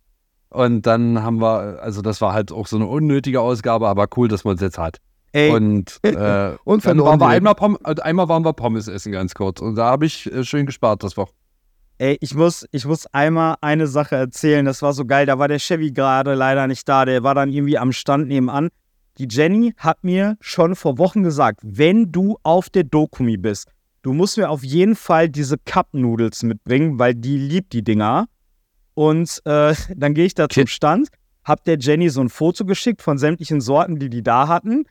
Und 0.49 0.83
dann 0.87 1.23
haben 1.23 1.41
wir, 1.41 1.81
also 1.83 2.03
das 2.03 2.21
war 2.21 2.35
halt 2.35 2.53
auch 2.53 2.67
so 2.67 2.77
eine 2.77 2.87
unnötige 2.87 3.41
Ausgabe, 3.41 3.89
aber 3.89 4.07
cool, 4.17 4.29
dass 4.29 4.45
man 4.45 4.55
es 4.57 4.61
jetzt 4.61 4.79
hat. 4.79 4.99
Ey. 5.33 5.51
Und, 5.51 5.99
äh, 6.03 6.57
Und 6.65 6.85
dann 6.85 7.01
waren 7.01 7.21
wir 7.21 7.29
einmal, 7.29 7.55
Pom 7.55 7.79
äh, 7.85 8.01
einmal 8.01 8.29
waren 8.29 8.45
wir 8.45 8.53
Pommes 8.53 8.89
essen, 8.89 9.13
ganz 9.13 9.35
kurz. 9.35 9.61
Und 9.61 9.77
da 9.77 9.87
habe 9.87 10.07
ich 10.07 10.31
äh, 10.33 10.45
schön 10.45 10.67
gespart 10.67 11.03
das 11.03 11.17
Woche. 11.17 11.33
Ey, 11.99 12.17
ich 12.21 12.35
muss, 12.35 12.67
ich 12.73 12.85
muss 12.85 13.07
einmal 13.07 13.57
eine 13.61 13.87
Sache 13.87 14.17
erzählen. 14.17 14.65
Das 14.65 14.83
war 14.83 14.93
so 14.93 15.05
geil. 15.05 15.27
Da 15.27 15.39
war 15.39 15.49
der 15.49 15.59
Chevy 15.59 15.93
gerade 15.93 16.35
leider 16.35 16.67
nicht 16.67 16.89
da. 16.89 17.05
Der 17.05 17.23
war 17.23 17.35
dann 17.35 17.51
irgendwie 17.51 17.79
am 17.79 17.93
Stand 17.93 18.29
nebenan. 18.29 18.71
Die 19.19 19.29
Jenny 19.31 19.75
hat 19.77 20.03
mir 20.03 20.37
schon 20.41 20.75
vor 20.75 20.99
Wochen 20.99 21.23
gesagt, 21.23 21.61
wenn 21.63 22.11
du 22.11 22.39
auf 22.43 22.71
der 22.71 22.85
Dokumi 22.85 23.37
bist, 23.37 23.69
du 24.01 24.13
musst 24.15 24.39
mir 24.39 24.49
auf 24.49 24.65
jeden 24.65 24.97
Fall 24.97 25.29
diese 25.29 25.59
Cup-Noodles 25.59 26.43
mitbringen, 26.43 26.99
weil 26.99 27.15
die 27.15 27.37
liebt 27.37 27.73
die 27.73 27.85
Dinger. 27.85 28.27
Und 28.95 29.41
äh, 29.45 29.75
dann 29.97 30.15
gehe 30.15 30.25
ich 30.25 30.35
da 30.35 30.49
zum. 30.49 30.67
Stand, 30.67 31.09
hab 31.45 31.65
der 31.65 31.79
Jenny 31.79 32.09
so 32.09 32.21
ein 32.21 32.29
Foto 32.31 32.65
geschickt 32.65 33.03
von 33.03 33.19
sämtlichen 33.19 33.61
Sorten, 33.61 33.99
die 33.99 34.09
die 34.09 34.23
da 34.23 34.49
hatten. 34.49 34.85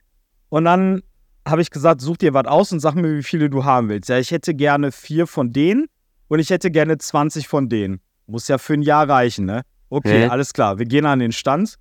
Und 0.51 0.65
dann 0.65 1.01
habe 1.47 1.61
ich 1.61 1.71
gesagt, 1.71 2.01
such 2.01 2.17
dir 2.17 2.33
was 2.33 2.45
aus 2.45 2.73
und 2.73 2.81
sag 2.81 2.93
mir, 2.93 3.15
wie 3.15 3.23
viele 3.23 3.49
du 3.49 3.63
haben 3.63 3.87
willst. 3.87 4.09
Ja, 4.09 4.19
ich 4.19 4.31
hätte 4.31 4.53
gerne 4.53 4.91
vier 4.91 5.25
von 5.25 5.53
denen 5.53 5.87
und 6.27 6.39
ich 6.39 6.49
hätte 6.49 6.69
gerne 6.69 6.97
20 6.97 7.47
von 7.47 7.69
denen. 7.69 8.01
Muss 8.27 8.49
ja 8.49 8.57
für 8.57 8.73
ein 8.73 8.81
Jahr 8.81 9.07
reichen, 9.07 9.45
ne? 9.45 9.61
Okay, 9.89 10.23
Hä? 10.23 10.27
alles 10.27 10.51
klar. 10.51 10.77
Wir 10.77 10.85
gehen 10.85 11.05
an 11.05 11.19
den 11.19 11.31
Stand. 11.31 11.75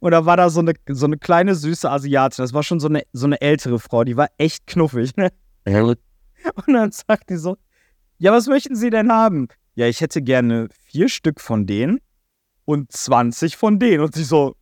Und 0.00 0.10
da 0.10 0.26
war 0.26 0.36
da 0.36 0.50
so 0.50 0.60
eine, 0.60 0.74
so 0.88 1.06
eine 1.06 1.16
kleine 1.16 1.54
süße 1.54 1.90
Asiatin. 1.90 2.42
Das 2.42 2.52
war 2.52 2.62
schon 2.62 2.80
so 2.80 2.88
eine, 2.88 3.02
so 3.14 3.24
eine 3.24 3.40
ältere 3.40 3.78
Frau, 3.78 4.04
die 4.04 4.18
war 4.18 4.28
echt 4.36 4.66
knuffig, 4.66 5.16
ne? 5.16 5.30
Und 6.66 6.74
dann 6.74 6.92
sagt 6.92 7.30
die 7.30 7.36
so: 7.36 7.56
Ja, 8.18 8.30
was 8.32 8.46
möchten 8.46 8.76
Sie 8.76 8.90
denn 8.90 9.10
haben? 9.10 9.48
Ja, 9.74 9.86
ich 9.86 10.02
hätte 10.02 10.20
gerne 10.20 10.68
vier 10.84 11.08
Stück 11.08 11.40
von 11.40 11.64
denen 11.66 11.98
und 12.66 12.92
20 12.92 13.56
von 13.56 13.78
denen. 13.78 14.02
Und 14.02 14.14
sie 14.14 14.24
so: 14.24 14.54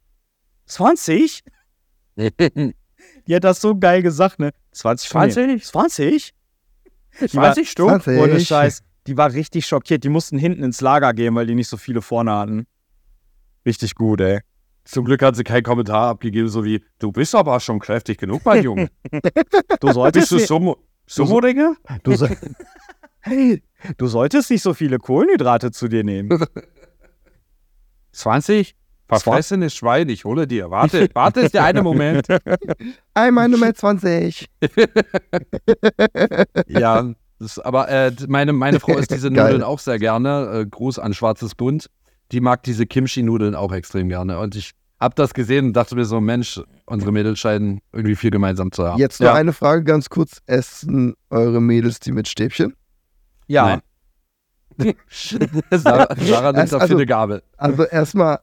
20? 0.66 1.42
Die 2.18 3.34
hat 3.34 3.44
das 3.44 3.60
so 3.60 3.76
geil 3.78 4.02
gesagt, 4.02 4.38
ne? 4.38 4.50
20 4.72 5.08
von 5.08 5.28
denen. 5.30 5.60
20? 5.60 6.34
Die 7.20 7.36
war- 7.36 7.54
20 7.54 7.70
Stück? 7.70 7.88
20. 7.88 8.18
Ohne 8.20 8.40
Scheiß. 8.40 8.82
Die 9.06 9.16
war 9.16 9.32
richtig 9.32 9.66
schockiert. 9.66 10.04
Die 10.04 10.08
mussten 10.08 10.36
hinten 10.38 10.62
ins 10.62 10.80
Lager 10.80 11.14
gehen, 11.14 11.34
weil 11.34 11.46
die 11.46 11.54
nicht 11.54 11.68
so 11.68 11.76
viele 11.76 12.02
vorne 12.02 12.32
hatten. 12.32 12.66
Richtig 13.64 13.94
gut, 13.94 14.20
ey. 14.20 14.40
Zum 14.84 15.04
Glück 15.04 15.22
hat 15.22 15.36
sie 15.36 15.44
keinen 15.44 15.62
Kommentar 15.62 16.08
abgegeben, 16.08 16.48
so 16.48 16.64
wie, 16.64 16.82
du 16.98 17.12
bist 17.12 17.34
aber 17.34 17.60
schon 17.60 17.78
kräftig 17.78 18.18
genug, 18.18 18.42
mein 18.44 18.64
Junge. 18.64 18.90
Du 19.80 19.92
solltest, 19.92 20.30
bist 20.30 20.30
du 20.30 20.36
nicht, 20.36 20.46
Sumo, 20.48 20.78
Sumo-Ringer? 21.06 21.76
du, 22.02 22.16
so, 22.16 22.26
hey, 23.20 23.62
du 23.98 24.06
solltest 24.06 24.50
nicht 24.50 24.62
so 24.62 24.72
viele 24.74 24.98
Kohlenhydrate 24.98 25.70
zu 25.70 25.88
dir 25.88 26.04
nehmen. 26.04 26.30
20? 28.12 28.74
Verfressenes 29.08 29.74
Schwein, 29.74 30.08
ich 30.10 30.24
hole 30.24 30.46
dir. 30.46 30.70
Warte, 30.70 31.08
warte, 31.14 31.40
ist 31.40 31.54
der 31.54 31.64
eine 31.64 31.82
Moment. 31.82 32.26
Einmal 33.14 33.48
Nummer 33.48 33.74
20. 33.74 34.46
Ja, 36.66 37.12
das, 37.38 37.58
aber 37.58 37.88
äh, 37.88 38.12
meine, 38.26 38.52
meine 38.52 38.80
Frau 38.80 38.96
isst 38.98 39.10
diese. 39.10 39.30
Nudeln 39.30 39.62
auch 39.62 39.78
sehr 39.78 39.98
gerne. 39.98 40.60
Äh, 40.62 40.66
Gruß 40.66 40.98
an 40.98 41.14
Schwarzes 41.14 41.54
Bund. 41.54 41.88
Die 42.32 42.40
mag 42.40 42.62
diese 42.64 42.84
Kimchi-Nudeln 42.86 43.54
auch 43.54 43.72
extrem 43.72 44.08
gerne. 44.08 44.38
Und 44.38 44.54
ich 44.56 44.72
habe 45.00 45.14
das 45.14 45.32
gesehen 45.32 45.66
und 45.66 45.72
dachte 45.74 45.94
mir 45.94 46.04
so, 46.04 46.20
Mensch, 46.20 46.60
unsere 46.84 47.12
Mädels 47.12 47.38
scheinen 47.38 47.80
irgendwie 47.92 48.16
viel 48.16 48.30
gemeinsam 48.30 48.72
zu 48.72 48.84
haben. 48.84 48.98
Jetzt 48.98 49.20
noch 49.20 49.28
Ja. 49.28 49.34
eine 49.34 49.52
Frage 49.52 49.84
ganz 49.84 50.10
kurz. 50.10 50.42
Essen 50.46 51.14
eure 51.30 51.60
Mädels 51.60 52.00
die 52.00 52.12
mit 52.12 52.28
Stäbchen? 52.28 52.74
Ja, 53.46 53.80
Nein. 54.76 54.94
Sarah, 55.70 56.14
Sarah 56.16 56.52
nimmt 56.52 56.58
Also- 56.58 56.78
dafür 56.78 56.96
eine 56.96 57.06
Gabel. 57.06 57.42
Also 57.56 57.84
erstmal 57.84 58.40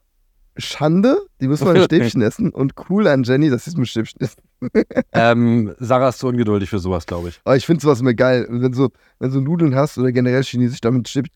Schande, 0.58 1.18
die 1.42 1.48
muss 1.48 1.62
man 1.62 1.74
mit 1.74 1.84
Stäbchen 1.86 2.22
essen. 2.22 2.50
Und 2.52 2.74
cool 2.90 3.08
an 3.08 3.24
Jenny, 3.24 3.50
dass 3.50 3.66
sie 3.66 3.72
es 3.72 3.78
mit 3.78 3.88
Stäbchen 3.88 4.22
isst. 4.22 4.40
Ähm, 5.14 5.74
Sarah 5.80 6.10
ist 6.10 6.20
zu 6.20 6.28
ungeduldig 6.28 6.70
für 6.70 6.80
sowas, 6.80 7.06
glaube 7.06 7.30
ich. 7.30 7.40
Aber 7.44 7.56
ich 7.56 7.66
finde 7.66 7.82
sowas 7.82 8.00
immer 8.02 8.14
geil. 8.14 8.48
Wenn 8.50 8.74
so, 8.74 8.90
wenn 9.20 9.32
so 9.32 9.40
Nudeln 9.40 9.76
hast 9.76 9.98
oder 9.98 10.12
generell 10.12 10.44
Chinesisch 10.44 10.82
damit 10.82 11.08
Stäbchen. 11.08 11.34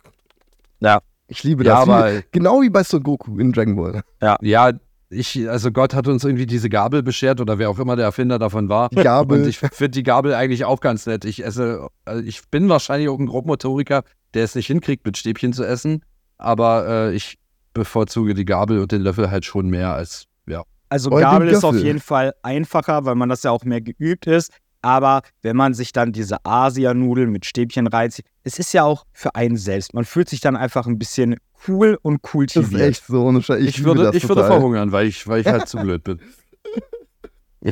Ja. 0.80 1.00
Ich 1.28 1.44
liebe 1.44 1.64
Ja, 1.64 1.80
das. 1.80 1.88
Wie- 1.88 1.92
aber 1.92 2.24
genau 2.32 2.62
wie 2.62 2.70
bei 2.70 2.84
Son 2.84 3.04
Goku 3.04 3.38
in 3.38 3.52
Dragon 3.52 3.76
Ball. 3.76 4.02
ja, 4.42 4.72
ich, 5.12 5.50
also 5.50 5.72
Gott 5.72 5.94
hat 5.96 6.08
uns 6.08 6.24
irgendwie 6.24 6.46
diese 6.46 6.70
Gabel 6.70 7.02
beschert 7.04 7.42
oder 7.42 7.58
wer 7.58 7.70
auch 7.72 7.80
immer 7.80 7.96
der 7.96 8.06
Erfinder 8.06 8.38
davon 8.40 8.70
war. 8.70 8.90
Die 8.90 8.96
Gabel. 8.98 9.42
Und 9.42 9.48
ich 9.48 9.58
finde 9.58 9.90
die 9.90 10.04
Gabel 10.04 10.34
eigentlich 10.36 10.66
auch 10.66 10.82
ganz 10.82 11.06
nett. 11.08 11.26
Ich 11.26 11.44
esse, 11.44 11.88
also 12.06 12.22
ich 12.24 12.48
bin 12.50 12.70
wahrscheinlich 12.70 13.10
auch 13.10 13.18
ein 13.18 13.26
Grobmotoriker, 13.26 14.04
der 14.36 14.44
es 14.44 14.54
nicht 14.56 14.68
hinkriegt, 14.68 15.06
mit 15.06 15.18
Stäbchen 15.18 15.52
zu 15.52 15.64
essen. 15.66 16.04
Aber 16.38 16.88
äh, 16.88 17.16
ich 17.16 17.39
bevorzuge 17.74 18.34
die 18.34 18.46
Gabel 18.46 18.80
und 18.80 18.92
den 18.92 19.02
Löffel 19.02 19.30
halt 19.32 19.46
schon 19.46 19.70
mehr 19.70 19.94
als, 19.94 20.26
ja. 20.48 20.64
also 20.90 21.12
Oder 21.12 21.22
Gabel 21.22 21.48
ist 21.50 21.64
auf 21.64 21.76
jeden 21.76 22.00
Fall 22.00 22.34
einfacher, 22.44 23.06
weil 23.06 23.16
man 23.16 23.30
das 23.30 23.44
ja 23.44 23.52
auch 23.52 23.64
mehr 23.64 23.82
geübt 23.82 24.28
ist. 24.28 24.52
Aber 24.82 25.24
wenn 25.42 25.58
man 25.58 25.74
sich 25.74 25.92
dann 25.92 26.14
diese 26.14 26.38
Asia-Nudeln 26.46 27.30
mit 27.32 27.46
Stäbchen 27.46 27.88
reinzieht, 27.88 28.26
es 28.44 28.60
ist 28.60 28.72
ja 28.74 28.84
auch 28.86 29.06
für 29.12 29.36
einen 29.36 29.58
selbst. 29.58 29.94
Man 29.94 30.06
fühlt 30.06 30.30
sich 30.30 30.40
dann 30.40 30.56
einfach 30.56 30.88
ein 30.88 30.98
bisschen 30.98 31.36
cool 31.68 31.98
und 32.02 32.14
Das 32.14 32.24
ist 32.24 32.32
kultiviert. 32.32 32.82
echt 32.82 33.06
so 33.06 33.28
eine 33.28 33.42
Scheiße. 33.42 33.60
Ich, 33.66 33.78
liebe 33.78 33.98
würde, 33.98 34.18
ich 34.18 34.28
würde 34.30 34.46
verhungern, 34.46 34.94
weil 34.94 35.08
ich, 35.08 35.28
weil 35.28 35.42
ich 35.42 35.48
halt 35.48 35.68
zu 35.68 35.78
blöd 35.78 36.04
bin. 36.04 36.20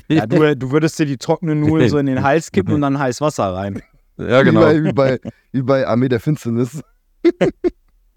Ja, 0.10 0.26
du, 0.26 0.54
du 0.58 0.72
würdest 0.72 1.00
dir 1.00 1.06
die 1.06 1.16
trockenen 1.18 1.62
Nudeln 1.62 1.90
so 1.90 1.98
in 1.98 2.08
den 2.08 2.22
Hals 2.22 2.52
kippen 2.52 2.74
und 2.76 2.82
dann 2.82 3.00
heiß 3.00 3.22
Wasser 3.22 3.54
rein. 3.54 3.82
ja, 4.18 4.42
Wie, 4.42 4.44
genau. 4.44 4.60
bei, 4.60 4.84
wie, 4.84 4.92
bei, 4.92 5.20
wie 5.54 5.62
bei 5.62 5.88
Armee 5.88 6.10
der 6.10 6.20
Finsternis. 6.20 6.82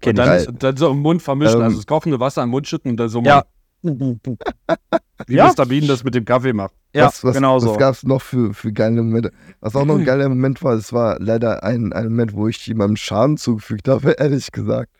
Und 0.05 0.17
dann, 0.17 0.57
dann 0.59 0.77
so 0.77 0.89
im 0.91 0.99
Mund 0.99 1.21
vermischen, 1.21 1.57
Ähm. 1.57 1.63
also 1.63 1.77
das 1.77 1.87
kochende 1.87 2.19
Wasser 2.19 2.43
im 2.43 2.49
Mund 2.49 2.67
schütten 2.67 2.91
und 2.91 2.97
dann 2.97 3.09
so 3.09 3.21
Ja. 3.21 3.45
Wie 3.83 5.35
Ja. 5.35 5.51
Mr. 5.55 5.65
Bean 5.65 5.87
das 5.87 6.03
mit 6.03 6.15
dem 6.15 6.25
Kaffee 6.25 6.53
macht. 6.53 6.73
Ja, 6.93 7.05
was, 7.07 7.23
was, 7.23 7.35
genau 7.35 7.59
so. 7.59 7.71
Was 7.71 7.77
gab 7.77 7.93
es 7.95 8.03
noch 8.03 8.21
für, 8.21 8.53
für 8.53 8.71
geile 8.71 9.01
Momente? 9.01 9.31
Was 9.59 9.75
auch 9.75 9.85
noch 9.85 9.97
ein 9.97 10.05
geiler 10.05 10.27
Moment 10.29 10.61
war, 10.63 10.73
es 10.73 10.91
war 10.93 11.17
leider 11.19 11.63
ein, 11.63 11.93
ein 11.93 12.05
Moment, 12.05 12.33
wo 12.33 12.47
ich 12.47 12.65
jemandem 12.67 12.97
Schaden 12.97 13.37
zugefügt 13.37 13.87
habe, 13.87 14.11
ehrlich 14.19 14.51
gesagt. 14.51 14.91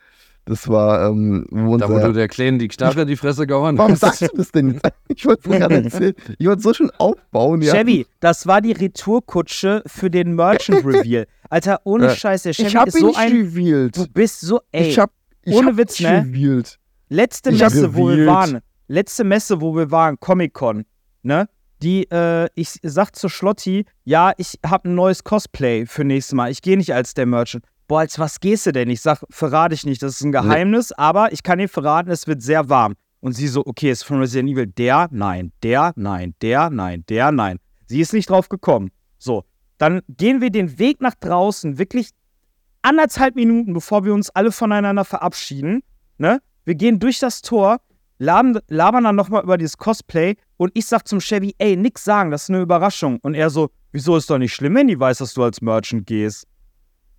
Das 0.52 0.68
war, 0.68 1.08
ähm, 1.10 1.46
wo 1.50 1.78
Da, 1.78 1.88
wo 1.90 1.98
du 1.98 2.12
der 2.12 2.28
Kleinen 2.28 2.60
die 2.60 2.68
Knarre 2.68 3.04
in 3.04 3.08
die 3.08 3.16
Fresse 3.16 3.48
gehauen 3.48 3.78
Warum 3.78 3.94
hast. 3.94 4.02
sagst 4.02 4.22
du 4.24 4.28
das 4.36 4.52
denn 4.52 4.72
jetzt? 4.74 4.84
Ich 5.08 5.26
wollte 5.26 5.50
es 5.50 5.58
gerade 5.58 5.76
erzählen. 5.84 6.14
Ich 6.40 6.46
wollte 6.46 6.58
es 6.58 6.64
so 6.64 6.74
schön 6.74 6.92
aufbauen. 6.98 7.62
Ja. 7.62 7.74
Chevy, 7.74 8.06
das 8.20 8.48
war 8.48 8.60
die 8.60 8.74
Retourkutsche 8.74 9.82
für 9.86 10.10
den 10.10 10.36
Merchant 10.36 10.84
Reveal. 10.86 11.26
Alter, 11.50 11.80
ohne 11.86 12.08
Ja. 12.08 12.16
Scheiß, 12.16 12.44
der 12.44 12.50
ich 12.52 12.58
Chevy 12.58 12.72
hab 12.72 12.88
ist 12.90 12.96
ihn 12.96 13.00
so 13.02 13.08
nicht 13.08 13.18
ein. 13.20 13.32
revealed. 13.32 13.96
Du 13.96 14.08
bist 14.08 14.42
so, 14.42 14.60
ey. 14.74 14.90
ich 14.90 15.00
hab, 15.00 15.12
ich 15.44 15.56
ohne 15.56 15.68
hab 15.68 15.78
Witz, 15.78 16.00
ne? 16.02 16.26
revealed. 16.26 16.78
letzte 17.08 17.52
ich 17.52 17.60
Messe, 17.62 17.96
wo 17.96 18.10
wir 18.10 18.26
waren, 18.26 18.60
letzte 18.90 19.24
Messe, 19.24 19.62
wo 19.62 19.74
wir 19.74 19.90
waren, 19.90 20.20
Comic-Con, 20.20 20.84
ne? 21.24 21.48
Die, 21.82 22.04
äh, 22.12 22.48
ich 22.56 22.78
sag 22.84 23.16
zu 23.16 23.28
Schlotti, 23.30 23.86
ja, 24.04 24.34
ich 24.38 24.60
hab 24.66 24.86
ein 24.86 24.94
neues 24.96 25.24
Cosplay 25.24 25.86
für 25.88 26.04
nächstes 26.04 26.36
Mal. 26.36 26.52
Ich 26.52 26.62
gehe 26.62 26.78
nicht 26.78 26.94
als 26.94 27.14
der 27.16 27.26
Merchant. 27.26 27.64
Boah, 27.92 28.00
als 28.00 28.18
was 28.20 28.40
gehst 28.40 28.66
du 28.66 28.72
denn? 28.72 28.90
Ich 28.90 29.02
sag, 29.02 29.22
verrate 29.30 29.76
ich 29.76 29.86
nicht, 29.86 30.02
das 30.02 30.14
ist 30.14 30.22
ein 30.22 30.32
Geheimnis, 30.32 30.94
aber 30.94 31.34
ich 31.34 31.44
kann 31.44 31.60
dir 31.60 31.68
verraten, 31.68 32.10
es 32.10 32.26
wird 32.26 32.42
sehr 32.42 32.70
warm. 32.70 32.94
Und 33.20 33.34
sie 33.34 33.50
so, 33.50 33.66
okay, 33.66 33.92
ist 33.92 34.04
von 34.04 34.20
Resident 34.20 34.50
Evil 34.50 34.66
der, 34.66 35.10
nein, 35.12 35.52
der, 35.62 35.92
nein, 35.98 36.34
der, 36.42 36.70
nein, 36.70 37.04
der, 37.10 37.34
nein. 37.34 37.60
Sie 37.88 38.00
ist 38.00 38.14
nicht 38.14 38.30
drauf 38.30 38.48
gekommen. 38.48 38.92
So, 39.18 39.44
dann 39.78 40.04
gehen 40.08 40.40
wir 40.40 40.52
den 40.52 40.80
Weg 40.80 41.02
nach 41.02 41.16
draußen, 41.16 41.80
wirklich 41.80 42.12
anderthalb 42.82 43.36
Minuten, 43.36 43.74
bevor 43.74 44.06
wir 44.06 44.14
uns 44.14 44.30
alle 44.30 44.54
voneinander 44.54 45.04
verabschieden. 45.04 45.84
Ne? 46.18 46.42
Wir 46.64 46.76
gehen 46.76 46.98
durch 46.98 47.20
das 47.20 47.42
Tor, 47.42 47.82
labern, 48.20 48.58
labern 48.70 49.04
dann 49.04 49.18
nochmal 49.18 49.44
über 49.44 49.58
dieses 49.58 49.76
Cosplay 49.76 50.38
und 50.56 50.72
ich 50.76 50.86
sag 50.86 51.10
zum 51.10 51.20
Chevy, 51.20 51.56
ey, 51.58 51.76
nix 51.76 52.06
sagen, 52.06 52.32
das 52.32 52.44
ist 52.44 52.52
eine 52.52 52.62
Überraschung. 52.62 53.20
Und 53.22 53.34
er 53.34 53.50
so, 53.50 53.70
wieso 53.92 54.16
ist 54.16 54.30
doch 54.30 54.38
nicht 54.38 54.54
schlimm, 54.54 54.76
wenn 54.76 54.88
die 54.88 54.98
weiß, 54.98 55.18
dass 55.18 55.34
du 55.34 55.44
als 55.44 55.60
Merchant 55.60 56.08
gehst? 56.08 56.48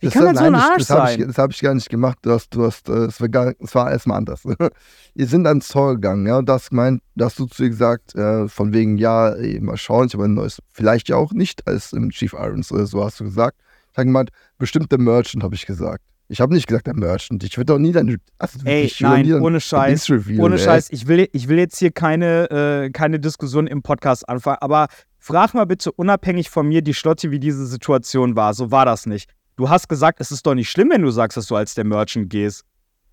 Wie 0.03 0.07
Das 0.07 0.15
kann 0.15 0.25
man 0.25 0.37
so 0.37 0.43
ein 0.43 0.55
Arsch 0.57 0.79
das, 0.79 0.89
sein? 0.89 1.21
Ich, 1.21 1.27
das 1.29 1.39
habe 1.39 1.53
ich 1.53 1.61
gar 1.61 1.75
nicht 1.75 1.89
gemacht. 1.89 2.19
Du 2.23 2.33
hast, 2.33 2.53
du 2.53 2.65
hast, 2.65 2.89
äh, 2.89 3.05
es 3.05 3.21
war, 3.21 3.29
gar, 3.29 3.55
es 3.61 3.73
war 3.73 3.89
erstmal 3.89 4.19
anders. 4.19 4.43
Wir 5.15 5.27
sind 5.29 5.47
ans 5.47 5.69
Tor 5.69 5.95
gegangen, 5.95 6.27
ja, 6.27 6.39
und 6.39 6.49
das 6.49 6.71
gemeint, 6.71 7.03
da 7.15 7.27
hast 7.27 7.39
du 7.39 7.47
zu 7.47 7.63
ihr 7.63 7.69
gesagt, 7.69 8.17
äh, 8.17 8.49
von 8.49 8.73
wegen, 8.73 8.99
ja, 8.99 9.31
ey, 9.31 9.61
mal 9.61 9.77
schauen, 9.77 10.09
ich 10.09 10.15
habe 10.15 10.25
ein 10.25 10.35
neues, 10.35 10.61
vielleicht 10.73 11.09
ja 11.09 11.15
auch 11.15 11.33
nicht, 11.33 11.69
als 11.69 11.93
im 11.93 12.11
Chief 12.11 12.33
Irons 12.33 12.73
oder 12.73 12.87
so 12.87 13.05
hast 13.05 13.21
du 13.21 13.25
gesagt. 13.25 13.59
Ich 13.93 13.99
habe 13.99 14.07
gemeint, 14.07 14.31
bestimmt 14.59 14.91
der 14.91 14.99
Merchant, 14.99 15.45
habe 15.45 15.55
ich 15.55 15.67
gesagt. 15.67 16.03
Ich 16.27 16.41
habe 16.41 16.53
nicht 16.53 16.67
gesagt, 16.67 16.89
der 16.89 16.97
Merchant. 16.97 17.45
Ich 17.45 17.57
würde 17.57 17.75
doch 17.75 17.79
nie 17.79 17.93
deine. 17.93 18.17
Also, 18.39 18.59
Ey, 18.65 18.93
nein, 19.01 19.27
nie 19.27 19.35
ohne 19.35 19.61
Scheiß. 19.61 20.11
Ohne 20.11 20.55
ey. 20.57 20.61
Scheiß, 20.61 20.91
ich 20.91 21.07
will, 21.07 21.29
ich 21.33 21.47
will 21.47 21.59
jetzt 21.59 21.79
hier 21.79 21.93
keine, 21.93 22.51
äh, 22.51 22.91
keine 22.91 23.21
Diskussion 23.21 23.69
im 23.69 23.83
Podcast 23.83 24.29
anfangen, 24.29 24.59
aber 24.61 24.89
frag 25.19 25.55
mal 25.55 25.67
bitte 25.67 25.93
unabhängig 25.93 26.51
von 26.51 26.67
mir 26.67 26.83
die 26.83 26.95
Schlotti, 26.95 27.31
wie 27.31 27.39
diese 27.39 27.67
Situation 27.67 28.35
war. 28.35 28.55
So 28.55 28.73
war 28.73 28.85
das 28.85 29.07
nicht. 29.07 29.31
Du 29.63 29.69
hast 29.71 29.89
gesagt, 29.89 30.21
es 30.21 30.33
ist 30.33 30.45
doch 30.45 30.55
nicht 30.57 30.69
schlimm, 30.69 30.91
wenn 30.91 31.03
du 31.03 31.11
sagst, 31.13 31.37
dass 31.37 31.47
du 31.47 31.55
als 31.55 31.75
der 31.77 31.85
Merchant 31.85 32.29
gehst. 32.29 32.65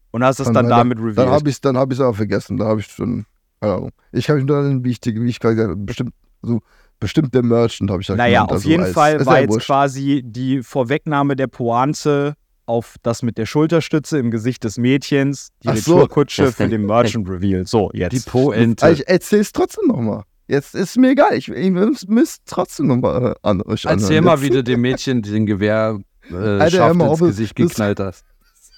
Und 0.10 0.24
hast 0.24 0.40
es 0.40 0.48
dann 0.48 0.56
meiner- 0.66 0.70
damit 0.78 0.98
Dann 0.98 1.06
revealed. 1.06 1.30
habe 1.30 1.48
ich 1.50 1.56
es 1.58 1.62
dann 1.62 1.78
hab 1.78 1.92
ich's 1.92 2.02
aber 2.02 2.16
vergessen. 2.16 2.58
Da 2.58 2.66
habe 2.66 2.80
ich 2.80 2.88
schon, 2.88 3.28
keine 3.62 3.74
Ahnung. 3.76 3.92
Ich 4.12 4.32
habe 4.32 4.44
nur, 4.44 4.84
wie 4.84 4.90
ich, 4.90 5.00
wie 5.06 5.30
ich 5.30 5.40
gerade 5.40 5.54
gesagt 5.56 5.70
habe, 5.70 5.80
bestimmt, 5.86 6.14
so, 6.42 6.62
bestimmt 7.00 7.36
der 7.36 7.44
Merchant 7.44 7.92
habe 7.92 8.02
ich 8.02 8.10
halt 8.10 8.18
Naja, 8.18 8.40
genannt, 8.40 8.50
auf 8.50 8.56
also 8.58 8.70
jeden 8.70 8.84
als- 8.86 8.94
Fall 8.94 9.24
war 9.28 9.36
ja 9.36 9.42
jetzt 9.42 9.52
wurscht. 9.52 9.68
quasi 9.68 10.24
die 10.26 10.64
Vorwegnahme 10.64 11.36
der 11.36 11.46
Pointe 11.46 12.34
auf 12.66 12.96
das 13.04 13.22
mit 13.22 13.38
der 13.38 13.46
Schulterstütze 13.46 14.18
im 14.18 14.32
Gesicht 14.32 14.64
des 14.64 14.80
Mädchens, 14.80 15.50
die 15.62 15.68
Ach 15.70 15.76
so. 15.78 15.94
Retourkutsche 15.98 16.52
für 16.52 16.68
den 16.68 16.88
Merchant 16.88 17.30
Reveal. 17.30 17.68
So, 17.68 17.90
Die 17.94 18.00
jetzt. 18.00 18.28
Po-Ente. 18.28 18.84
Aber 18.88 18.94
ich 18.94 19.08
erzähl's 19.08 19.52
trotzdem 19.52 19.88
nochmal. 19.90 20.24
Jetzt 20.48 20.74
ist 20.74 20.98
mir 20.98 21.12
egal. 21.12 21.36
Ich, 21.36 21.48
ich 21.48 21.70
müsst 22.08 22.42
trotzdem 22.48 22.88
nochmal 22.88 23.36
an 23.44 23.62
euch 23.62 23.86
Erzähl 23.86 24.18
anhören. 24.18 24.24
mal, 24.26 24.32
Jetzt- 24.34 24.44
wie 24.44 24.50
du 24.50 24.64
dem 24.64 24.82
Mädchen 24.82 25.22
den 25.22 25.46
Gewehr 25.46 26.00
äh, 26.32 26.36
Alter, 26.36 26.70
Schaft 26.78 26.96
mal 26.96 27.10
ins 27.10 27.20
Gesicht 27.20 27.60
das- 27.60 27.68
geknallt 27.70 28.00
hast. 28.00 28.26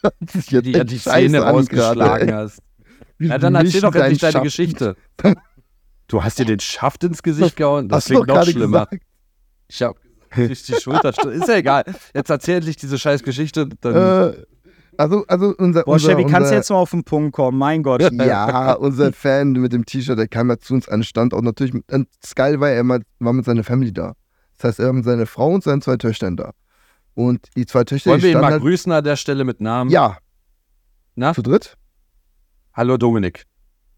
sich 0.34 0.52
jetzt 0.52 0.66
Die, 0.66 0.72
ja, 0.72 0.84
die 0.84 0.98
Zähne 1.00 1.40
rausgeschlagen 1.42 2.34
hast. 2.34 2.60
Ja, 3.20 3.38
dann 3.38 3.54
erzähl 3.54 3.82
doch 3.82 3.94
endlich 3.94 4.18
deine 4.20 4.32
Schaft- 4.32 4.44
Geschichte. 4.46 4.96
Du 6.08 6.22
hast 6.24 6.40
dir 6.40 6.46
den 6.46 6.60
Schaft 6.60 7.04
ins 7.06 7.24
Gesicht 7.24 7.56
gehauen? 7.56 7.88
Das 7.88 8.06
klingt 8.06 8.28
noch 8.28 8.44
schlimmer. 8.44 8.88
gesagt. 8.88 9.04
Ich 9.70 9.82
hab 9.82 9.96
durch 10.36 10.64
die 10.64 10.74
Schulter. 10.74 11.10
Ist 11.32 11.48
ja 11.48 11.56
egal. 11.56 11.86
Jetzt 12.14 12.30
erzähl 12.30 12.58
endlich 12.58 12.76
diese 12.76 13.00
scheiß 13.00 13.24
Geschichte. 13.24 13.70
Dann 13.80 13.96
Äh, 14.34 14.44
also, 14.98 15.24
also 15.28 15.56
unser, 15.58 15.84
Boah, 15.84 15.94
unser, 15.94 16.10
Chevy, 16.12 16.26
kannst 16.26 16.52
du 16.52 16.56
jetzt 16.56 16.70
mal 16.70 16.76
auf 16.78 16.92
den 16.92 17.06
Punkt 17.06 17.34
kommen? 17.34 17.58
Mein 17.58 17.82
Gott. 17.82 18.02
Ja, 18.12 18.74
unser 18.74 19.14
Fan 19.14 19.54
mit 19.54 19.72
dem 19.72 19.86
T-Shirt, 19.86 20.18
der 20.20 20.28
kam 20.28 20.50
ja 20.50 20.58
zu 20.60 20.74
uns 20.74 20.90
an 20.90 21.00
den 21.00 21.06
Stand. 21.06 21.34
Auch 21.34 21.42
natürlich, 21.42 21.74
Sky 22.26 22.60
war 22.60 22.70
er 22.72 22.84
mal, 22.84 23.02
war 23.20 23.32
mit 23.32 23.46
seiner 23.46 23.64
Family 23.64 23.94
da. 23.94 24.14
Das 24.58 24.68
heißt, 24.70 24.80
er 24.80 24.88
war 24.88 24.94
mit 24.94 25.06
seiner 25.06 25.28
Frau 25.28 25.52
und 25.54 25.64
seinen 25.64 25.82
zwei 25.82 25.96
Töchtern 25.96 26.36
da. 26.36 26.52
Und 27.14 27.48
die 27.56 27.66
zwei 27.66 27.84
Töchter, 27.84 28.12
wollen 28.12 28.22
wir 28.22 28.32
ihn 28.32 28.40
mal 28.40 28.52
halt, 28.52 28.62
grüßen 28.62 28.92
an 28.92 29.04
der 29.04 29.16
Stelle 29.16 29.44
mit 29.44 29.60
Namen? 29.62 29.90
Ja, 29.92 30.18
Na? 31.16 31.34
zu 31.34 31.42
dritt. 31.42 31.76
Hallo 32.74 32.98
Dominik. 32.98 33.46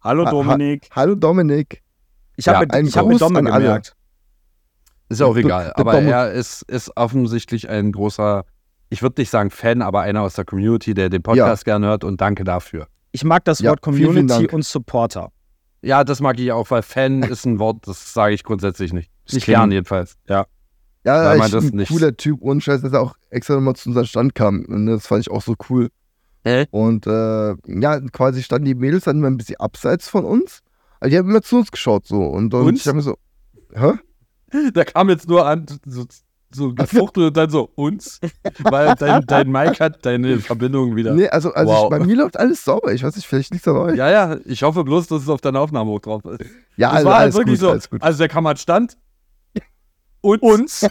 Hallo 0.02 0.24
Ha- 0.24 0.28
ha- 0.28 0.32
Dominik. 0.32 0.90
Hallo 0.92 1.16
Dominik. 1.16 1.82
Ich 2.36 2.48
habe 2.48 2.66
Ja, 2.66 2.82
mit, 2.82 2.88
ich 2.90 2.98
hab 2.98 3.06
mit 3.06 3.22
alle. 3.22 3.44
gemerkt. 3.66 3.96
Ist 5.10 5.22
auch 5.22 5.36
egal. 5.36 5.72
Aber 5.76 6.00
er 6.02 6.32
ist, 6.32 6.64
ist 6.64 6.92
offensichtlich 6.98 7.70
ein 7.70 7.92
großer, 7.92 8.46
ich 8.90 9.04
würde 9.04 9.22
nicht 9.22 9.30
sagen 9.30 9.52
Fan, 9.52 9.82
aber 9.84 10.02
einer 10.02 10.22
aus 10.22 10.34
der 10.34 10.46
Community, 10.46 10.94
der 10.96 11.10
den 11.10 11.22
Podcast 11.22 11.66
gern 11.66 11.84
hört 11.86 12.04
und 12.04 12.20
danke 12.20 12.44
dafür. 12.44 12.88
Ich 13.12 13.24
mag 13.24 13.46
das 13.46 13.60
Ja, 13.60 13.70
Wort 13.72 13.82
vielen, 13.84 13.96
vielen 13.96 14.08
Community 14.08 14.34
Dank. 14.48 14.54
und 14.54 14.66
Supporter. 14.66 15.32
Ja, 15.84 16.04
das 16.04 16.20
mag 16.20 16.40
ich 16.40 16.52
auch, 16.52 16.72
weil 16.72 16.82
Fan 16.82 17.22
ist 17.24 17.46
ein 17.46 17.60
Wort, 17.60 17.88
das 17.88 18.14
sage 18.14 18.34
ich 18.34 18.44
grundsätzlich 18.44 18.92
nicht. 18.92 19.12
Das 19.26 19.36
Nicht 19.36 19.46
gern 19.46 19.72
jedenfalls. 19.72 20.18
Ja, 20.28 20.48
Man 21.04 21.42
ich, 21.42 21.52
das 21.52 21.64
ein 21.66 21.76
nicht- 21.78 21.92
cooler 21.92 22.16
Typ, 22.16 22.40
ohne 22.42 22.62
Scheiß, 22.62 22.82
dass 22.82 22.94
er 22.94 23.02
auch 23.02 23.16
extra 23.30 23.56
nochmal 23.56 23.76
zu 23.76 23.90
unserem 23.90 24.06
Stand 24.08 24.36
kam. 24.36 24.64
Und 24.66 24.86
das 24.86 25.08
fand 25.08 25.22
ich 25.22 25.32
auch 25.32 25.42
so 25.42 25.56
cool. 25.70 25.90
Hä? 26.46 26.66
Und 26.72 27.08
äh, 27.08 27.56
ja, 27.68 28.00
quasi 28.12 28.44
standen 28.44 28.66
die 28.66 28.76
Mädels 28.76 29.06
dann 29.06 29.18
immer 29.18 29.28
ein 29.28 29.38
bisschen 29.38 29.58
abseits 29.58 30.10
von 30.10 30.26
uns. 30.26 30.60
Aber 31.00 31.10
die 31.10 31.18
haben 31.18 31.30
immer 31.30 31.42
zu 31.42 31.58
uns 31.58 31.72
geschaut 31.72 32.06
so. 32.06 32.22
Und, 32.22 32.54
und 32.54 32.76
ich 32.76 32.88
habe 32.88 32.98
mir 32.98 33.02
so, 33.02 33.18
hä? 33.74 33.94
Da 34.74 34.84
kam 34.86 35.10
jetzt 35.10 35.28
nur 35.28 35.48
an, 35.48 35.66
so, 35.86 36.06
so 36.54 36.74
gefuchtelt 36.76 37.28
und 37.30 37.38
dann 37.38 37.50
so 37.50 37.72
uns, 37.74 38.20
weil 38.60 38.94
dein, 39.00 39.26
dein 39.26 39.50
Mic 39.52 39.80
hat 39.80 40.06
deine 40.06 40.38
Verbindung 40.40 40.96
wieder. 40.96 41.14
Nee, 41.16 41.28
also, 41.28 41.52
also 41.54 41.72
Wow. 41.72 41.84
ich, 41.86 41.90
bei 41.90 42.06
mir 42.06 42.16
läuft 42.18 42.38
alles 42.38 42.64
sauber. 42.64 42.94
Ich 42.94 43.04
weiß 43.04 43.16
nicht, 43.16 43.26
vielleicht 43.26 43.52
liegt 43.52 43.66
es 43.66 43.74
an 43.74 43.78
euch. 43.80 43.96
Ja, 43.98 44.12
ja, 44.12 44.38
ich 44.46 44.62
hoffe 44.62 44.84
bloß, 44.84 45.08
dass 45.08 45.24
es 45.24 45.30
auf 45.30 45.42
deiner 45.42 45.60
Aufnahme 45.60 45.90
hoch 45.90 46.02
drauf 46.02 46.24
ist. 46.26 46.42
Ja, 46.78 46.90
Das 46.90 46.98
also, 46.98 47.10
war 47.10 47.18
halt 47.20 47.34
wirklich 47.34 47.60
gut, 47.60 47.82
so. 47.90 47.98
Also 48.00 48.18
der 48.20 48.28
Kammert 48.30 48.60
stand 48.60 48.96
und 50.24 50.42
uns. 50.42 50.88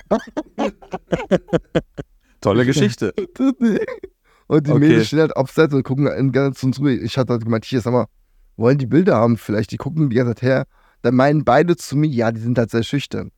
Tolle 2.41 2.66
Geschichte. 2.66 3.12
Und 4.47 4.66
die 4.66 4.70
Okay. 4.70 4.78
Mädels 4.78 5.07
stehen 5.07 5.20
halt 5.20 5.37
abseits 5.37 5.72
und 5.74 5.83
gucken 5.83 6.07
in 6.07 6.33
ganz 6.33 6.61
zu 6.61 6.66
uns 6.66 6.78
rüber. 6.78 6.91
Ich 6.91 7.16
hatte 7.16 7.33
halt 7.33 7.45
gemeint, 7.45 7.64
hier, 7.64 7.80
sag 7.80 7.93
mal, 7.93 8.07
wollen 8.57 8.78
die 8.78 8.87
Bilder 8.87 9.16
haben 9.16 9.37
vielleicht? 9.39 9.70
Die 9.70 9.76
gucken 9.78 10.11
die 10.11 10.16
ganze 10.16 10.35
Zeit 10.35 10.43
her. 10.43 10.66
Dann 11.01 11.14
meinen 11.14 11.45
beide 11.45 11.76
zu 11.76 11.97
mir, 11.97 12.09
ja, 12.09 12.30
die 12.30 12.41
sind 12.41 12.59
halt 12.59 12.70
sehr 12.70 12.83
schüchtern. 12.83 13.30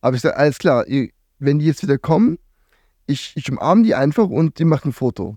Aber 0.00 0.16
ich 0.16 0.22
sage, 0.22 0.36
alles 0.36 0.58
klar, 0.58 0.86
ihr, 0.86 1.10
wenn 1.38 1.58
die 1.58 1.66
jetzt 1.66 1.82
wieder 1.82 1.98
kommen, 1.98 2.38
ich, 3.06 3.32
ich 3.36 3.50
umarme 3.50 3.82
die 3.82 3.94
einfach 3.94 4.28
und 4.28 4.58
die 4.58 4.64
machen 4.64 4.90
ein 4.90 4.92
Foto. 4.92 5.36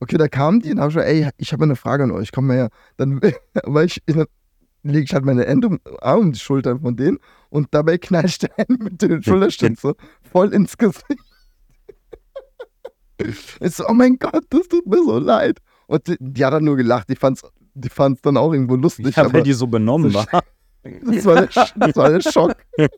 Okay, 0.00 0.16
da 0.16 0.28
kamen 0.28 0.60
die 0.60 0.72
und 0.72 0.80
habe 0.80 0.90
ich 0.90 0.96
gesagt, 0.96 1.10
ey, 1.10 1.30
ich 1.36 1.52
habe 1.52 1.64
eine 1.64 1.76
Frage 1.76 2.04
an 2.04 2.10
euch, 2.10 2.32
komm 2.32 2.46
mal 2.46 2.56
her. 2.56 2.70
Dann 2.96 3.20
weil 3.64 3.86
ich, 3.86 4.02
dann 4.06 4.26
lege 4.88 5.04
ich 5.04 5.14
halt 5.14 5.24
meine 5.24 5.44
Hände 5.44 5.68
um, 5.68 5.80
Arme 6.00 6.20
um 6.20 6.32
die 6.32 6.38
Schultern 6.38 6.80
von 6.80 6.96
denen 6.96 7.18
und 7.50 7.68
dabei 7.70 7.98
knall 7.98 8.26
ich 8.26 8.38
den 8.38 8.50
mit 8.78 9.00
den 9.02 9.22
Schulterstützen 9.22 9.94
voll 10.30 10.52
ins 10.52 10.76
Gesicht. 10.76 11.04
Ich 13.60 13.74
so, 13.74 13.84
oh 13.88 13.94
mein 13.94 14.16
Gott, 14.16 14.44
das 14.48 14.68
tut 14.68 14.86
mir 14.86 15.02
so 15.02 15.18
leid. 15.18 15.58
Und 15.88 16.06
die, 16.06 16.16
die 16.20 16.44
hat 16.44 16.52
dann 16.52 16.62
nur 16.62 16.76
gelacht, 16.76 17.08
die 17.08 17.16
fand's, 17.16 17.42
die 17.74 17.88
fand's 17.88 18.22
dann 18.22 18.36
auch 18.36 18.52
irgendwo 18.52 18.76
lustig. 18.76 19.16
Ja, 19.16 19.32
weil 19.32 19.42
die 19.42 19.54
so 19.54 19.66
benommen 19.66 20.12
so 20.12 20.18
war. 20.18 20.44
das, 20.84 21.24
war 21.24 21.34
der, 21.34 21.48
das 21.74 21.96
war 21.96 22.10
der 22.10 22.20
Schock. 22.20 22.54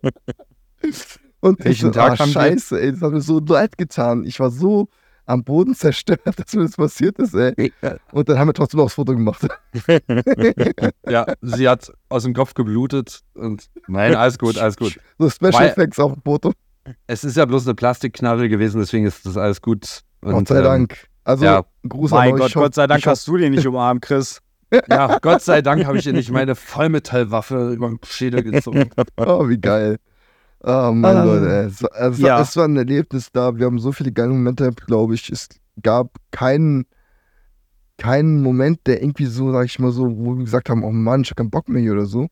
Und 1.40 1.60
ich 1.60 1.64
Welchen 1.64 1.86
so, 1.86 1.90
Tag 1.92 2.12
ah, 2.12 2.18
haben 2.18 2.32
scheiße, 2.32 2.78
ey, 2.78 2.92
das 2.92 3.00
hat 3.00 3.12
mir 3.12 3.22
so 3.22 3.40
leid 3.40 3.78
getan. 3.78 4.24
Ich 4.24 4.38
war 4.40 4.50
so 4.50 4.88
am 5.26 5.44
Boden 5.44 5.74
zerstört, 5.74 6.20
dass 6.24 6.54
mir 6.54 6.62
das 6.62 6.76
passiert 6.76 7.18
ist, 7.18 7.34
ey. 7.34 7.72
Und 8.12 8.28
dann 8.28 8.38
haben 8.38 8.48
wir 8.48 8.54
trotzdem 8.54 8.78
noch 8.78 8.86
das 8.86 8.94
Foto 8.94 9.12
gemacht. 9.14 9.46
Ja, 11.08 11.26
sie 11.40 11.68
hat 11.68 11.92
aus 12.08 12.22
dem 12.24 12.34
Kopf 12.34 12.54
geblutet 12.54 13.20
und 13.34 13.66
nein, 13.88 14.14
alles 14.14 14.38
gut, 14.38 14.58
alles 14.58 14.76
gut. 14.76 14.98
So 15.18 15.28
Special 15.30 15.52
Weil- 15.54 15.68
Effects 15.70 15.98
auf 15.98 16.12
dem 16.12 16.22
Foto. 16.22 16.52
Es 17.06 17.24
ist 17.24 17.36
ja 17.36 17.44
bloß 17.44 17.66
eine 17.66 17.74
Plastikknarre 17.74 18.48
gewesen, 18.48 18.80
deswegen 18.80 19.06
ist 19.06 19.26
das 19.26 19.36
alles 19.36 19.60
gut. 19.60 20.00
Und, 20.22 20.32
Gott 20.32 20.48
sei 20.48 20.58
ähm, 20.58 20.64
Dank. 20.64 21.06
Also, 21.24 21.44
ja. 21.44 21.64
Gruß 21.88 22.10
Mein 22.10 22.28
an 22.28 22.34
euch. 22.34 22.40
Gott, 22.40 22.56
hoff- 22.56 22.62
Gott 22.64 22.74
sei 22.74 22.86
Dank 22.86 23.06
hast 23.06 23.26
du 23.28 23.36
den 23.36 23.52
nicht 23.52 23.66
umarmt, 23.66 24.02
Chris. 24.02 24.40
Ja, 24.88 25.18
Gott 25.18 25.42
sei 25.42 25.62
Dank 25.62 25.84
habe 25.84 25.98
ich 25.98 26.06
ihr 26.06 26.12
nicht 26.12 26.30
meine 26.30 26.54
Vollmetallwaffe 26.54 27.72
über 27.72 27.88
den 27.88 27.98
Schädel 28.04 28.44
gezogen. 28.44 28.88
Oh, 29.16 29.48
wie 29.48 29.58
geil. 29.58 29.98
Oh 30.62 30.90
mein 30.92 31.16
Ah. 31.16 31.24
Gott, 31.24 31.42
ey. 31.42 31.64
Es, 31.66 31.82
war- 31.82 31.90
es, 32.10 32.18
Ja. 32.18 32.34
war- 32.34 32.40
es 32.42 32.56
war 32.56 32.64
ein 32.66 32.76
Erlebnis 32.76 33.30
da. 33.32 33.56
Wir 33.56 33.66
haben 33.66 33.78
so 33.78 33.92
viele 33.92 34.12
geile 34.12 34.28
Momente, 34.30 34.70
glaube 34.72 35.14
ich. 35.14 35.30
Es 35.30 35.48
gab 35.82 36.10
keinen 36.30 36.86
keinen 37.96 38.42
Moment, 38.42 38.80
der 38.86 39.02
irgendwie 39.02 39.26
so, 39.26 39.52
sag 39.52 39.66
ich 39.66 39.78
mal 39.78 39.90
so, 39.92 40.04
wo 40.08 40.34
wir 40.36 40.44
gesagt 40.44 40.70
haben, 40.70 40.82
oh 40.84 40.90
Mann, 40.90 41.20
ich 41.20 41.30
hab 41.30 41.36
keinen 41.36 41.50
Bock 41.50 41.68
mehr 41.68 41.82
hier 41.82 41.92
oder 41.92 42.06
so. 42.06 42.28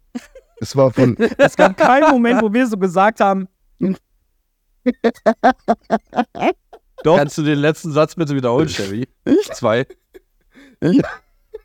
Es 0.60 0.74
war 0.76 0.90
von, 0.90 1.14
Es 1.38 1.56
gab 1.56 1.76
keinen 1.76 2.10
Moment, 2.10 2.40
wo 2.42 2.50
wir 2.52 2.66
so 2.66 2.76
gesagt 2.78 3.20
haben. 3.20 3.48
Doch, 7.04 7.16
Kannst 7.18 7.38
du 7.38 7.42
den 7.42 7.58
letzten 7.58 7.92
Satz 7.92 8.14
bitte 8.14 8.34
wiederholen, 8.34 8.68
Chevy? 8.68 9.06
Ich? 9.24 9.50
Zwei. 9.52 9.86
ich, 10.80 11.00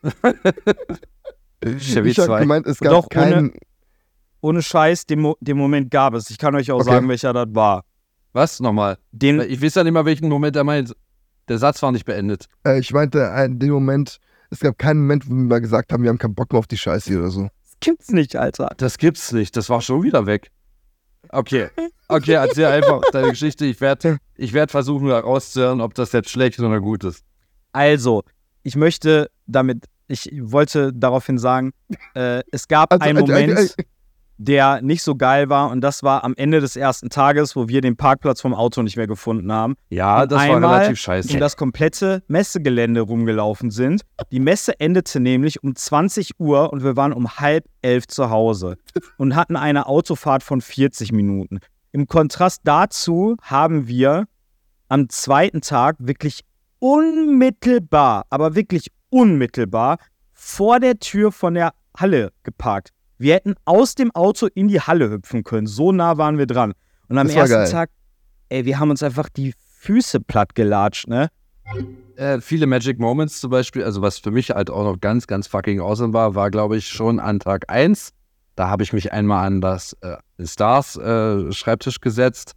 Chevy 1.79 2.09
ich 2.09 2.19
habe 2.19 2.27
2. 2.27 2.39
gemeint, 2.41 2.67
es 2.67 2.79
gab 2.79 2.91
Doch, 2.91 3.09
keinen, 3.09 3.49
ohne 3.51 3.51
Scheiß, 4.61 5.05
den, 5.05 5.21
Mo 5.21 5.37
den 5.39 5.57
Moment 5.57 5.89
gab 5.91 6.13
es. 6.13 6.29
Ich 6.29 6.37
kann 6.37 6.53
euch 6.55 6.71
auch 6.71 6.79
Okay. 6.81 6.89
sagen, 6.91 7.07
welcher 7.09 7.33
das 7.33 7.47
war. 7.53 7.83
Was? 8.33 8.59
Nochmal. 8.59 8.97
Den, 9.11 9.39
Ich 9.41 9.61
weiß 9.61 9.75
ja 9.75 9.83
nicht 9.83 9.93
mal, 9.93 10.05
welchen 10.05 10.27
Moment 10.29 10.55
er 10.55 10.63
meint. 10.63 10.93
Der 11.47 11.57
Satz 11.57 11.81
war 11.81 11.91
nicht 11.91 12.05
beendet. 12.05 12.47
äh, 12.65 12.79
ich 12.79 12.91
meinte, 12.93 13.19
in 13.45 13.59
dem 13.59 13.71
Moment, 13.71 14.17
es 14.49 14.59
gab 14.59 14.77
keinen 14.77 15.01
Moment, 15.01 15.25
wo 15.27 15.31
wir 15.33 15.43
mal 15.43 15.61
gesagt 15.61 15.91
haben, 15.93 16.03
wir 16.03 16.09
haben 16.09 16.17
keinen 16.17 16.35
Bock 16.35 16.51
mehr 16.51 16.59
auf 16.59 16.67
die 16.67 16.77
Scheiße 16.77 17.09
hier 17.09 17.19
oder 17.19 17.29
so. 17.31 17.43
das 17.63 17.75
gibt's 17.79 18.09
nicht, 18.11 18.35
Alter. 18.35 18.69
Das 18.77 18.97
gibt's 18.97 19.31
nicht. 19.33 19.55
Das 19.57 19.69
war 19.69 19.81
schon 19.81 20.03
wieder 20.03 20.25
weg. 20.25 20.51
Okay. 21.29 21.69
Okay, 22.07 22.33
erzähl 22.33 22.65
einfach 22.65 23.01
deine 23.11 23.29
Geschichte. 23.29 23.65
Ich 23.65 23.79
werde 23.81 24.17
ich 24.35 24.53
werd 24.53 24.71
versuchen 24.71 25.07
herauszuhören, 25.07 25.81
ob 25.81 25.93
das 25.95 26.11
jetzt 26.11 26.29
schlecht 26.29 26.59
oder 26.59 26.79
gut 26.81 27.03
ist. 27.03 27.23
Also, 27.71 28.23
ich 28.61 28.75
möchte 28.75 29.29
damit, 29.47 29.85
ich 30.07 30.29
wollte 30.41 30.93
daraufhin 30.93 31.37
sagen, 31.37 31.71
äh, 32.13 32.41
es 32.51 32.67
gab 32.67 32.91
Also, 32.91 33.03
einen 33.03 33.17
äh, 33.17 33.19
äh, 33.19 33.47
Moment, 33.47 33.59
äh, 33.77 33.83
der 34.43 34.81
nicht 34.81 35.03
so 35.03 35.15
geil 35.15 35.49
war 35.49 35.69
und 35.69 35.81
das 35.81 36.03
war 36.03 36.23
am 36.23 36.33
Ende 36.35 36.59
des 36.59 36.75
ersten 36.75 37.09
Tages, 37.09 37.55
wo 37.55 37.67
wir 37.67 37.81
den 37.81 37.95
Parkplatz 37.95 38.41
vom 38.41 38.53
Auto 38.53 38.81
nicht 38.81 38.97
mehr 38.97 39.07
gefunden 39.07 39.51
haben. 39.51 39.75
Ja, 39.89 40.23
Und 40.23 40.31
das 40.31 40.47
war 40.47 40.57
relativ 40.57 40.99
scheiße. 40.99 41.33
um 41.33 41.39
das 41.39 41.57
komplette 41.57 42.23
Messegelände 42.27 43.01
rumgelaufen 43.01 43.71
sind. 43.71 44.01
Die 44.31 44.39
Messe 44.39 44.79
endete 44.79 45.19
nämlich 45.19 45.63
um 45.63 45.75
20 45.75 46.39
Uhr 46.39 46.71
und 46.73 46.83
wir 46.83 46.95
waren 46.95 47.13
um 47.13 47.29
halb 47.37 47.65
elf 47.81 48.07
zu 48.07 48.29
Hause 48.29 48.77
und 49.17 49.35
hatten 49.35 49.55
eine 49.55 49.87
Autofahrt 49.87 50.43
von 50.43 50.61
40 50.61 51.11
Minuten. 51.11 51.59
Im 51.91 52.07
Kontrast 52.07 52.61
dazu 52.63 53.37
haben 53.41 53.87
wir 53.87 54.25
am 54.89 55.09
zweiten 55.09 55.61
Tag 55.61 55.95
wirklich 55.99 56.41
unmittelbar, 56.79 58.25
aber 58.29 58.55
wirklich 58.55 58.91
unmittelbar 59.09 59.97
vor 60.33 60.79
der 60.79 60.99
Tür 60.99 61.31
von 61.31 61.53
der 61.53 61.73
Halle 61.95 62.31
geparkt. 62.43 62.89
Wir 63.23 63.35
hätten 63.35 63.55
aus 63.63 63.95
dem 63.95 64.11
Auto 64.11 64.47
in 64.53 64.67
die 64.67 64.81
Halle 64.81 65.09
hüpfen 65.09 65.45
können. 65.45 65.65
So 65.65 65.93
nah 65.93 66.17
waren 66.17 66.37
wir 66.37 66.45
dran. 66.45 66.73
Und 67.07 67.17
am 67.17 67.29
ersten 67.29 67.53
geil. 67.53 67.71
Tag, 67.71 67.89
ey, 68.49 68.65
wir 68.65 68.79
haben 68.79 68.89
uns 68.89 69.01
einfach 69.01 69.29
die 69.29 69.53
Füße 69.79 70.19
platt 70.19 70.55
gelatscht, 70.55 71.07
ne? 71.07 71.29
äh, 72.17 72.41
viele 72.41 72.67
Magic 72.67 72.99
Moments 72.99 73.39
zum 73.39 73.49
Beispiel, 73.49 73.83
also 73.83 74.01
was 74.01 74.17
für 74.19 74.31
mich 74.31 74.49
halt 74.49 74.69
auch 74.69 74.83
noch 74.83 74.99
ganz, 74.99 75.25
ganz 75.25 75.47
fucking 75.47 75.79
awesome 75.79 76.13
war, 76.13 76.35
war, 76.35 76.51
glaube 76.51 76.75
ich, 76.75 76.87
schon 76.87 77.21
an 77.21 77.39
Tag 77.39 77.63
1. 77.69 78.09
Da 78.55 78.67
habe 78.67 78.83
ich 78.83 78.91
mich 78.91 79.13
einmal 79.13 79.47
an 79.47 79.61
das 79.61 79.95
äh, 80.01 80.17
Stars 80.45 80.97
äh, 80.97 81.49
Schreibtisch 81.53 82.01
gesetzt, 82.01 82.53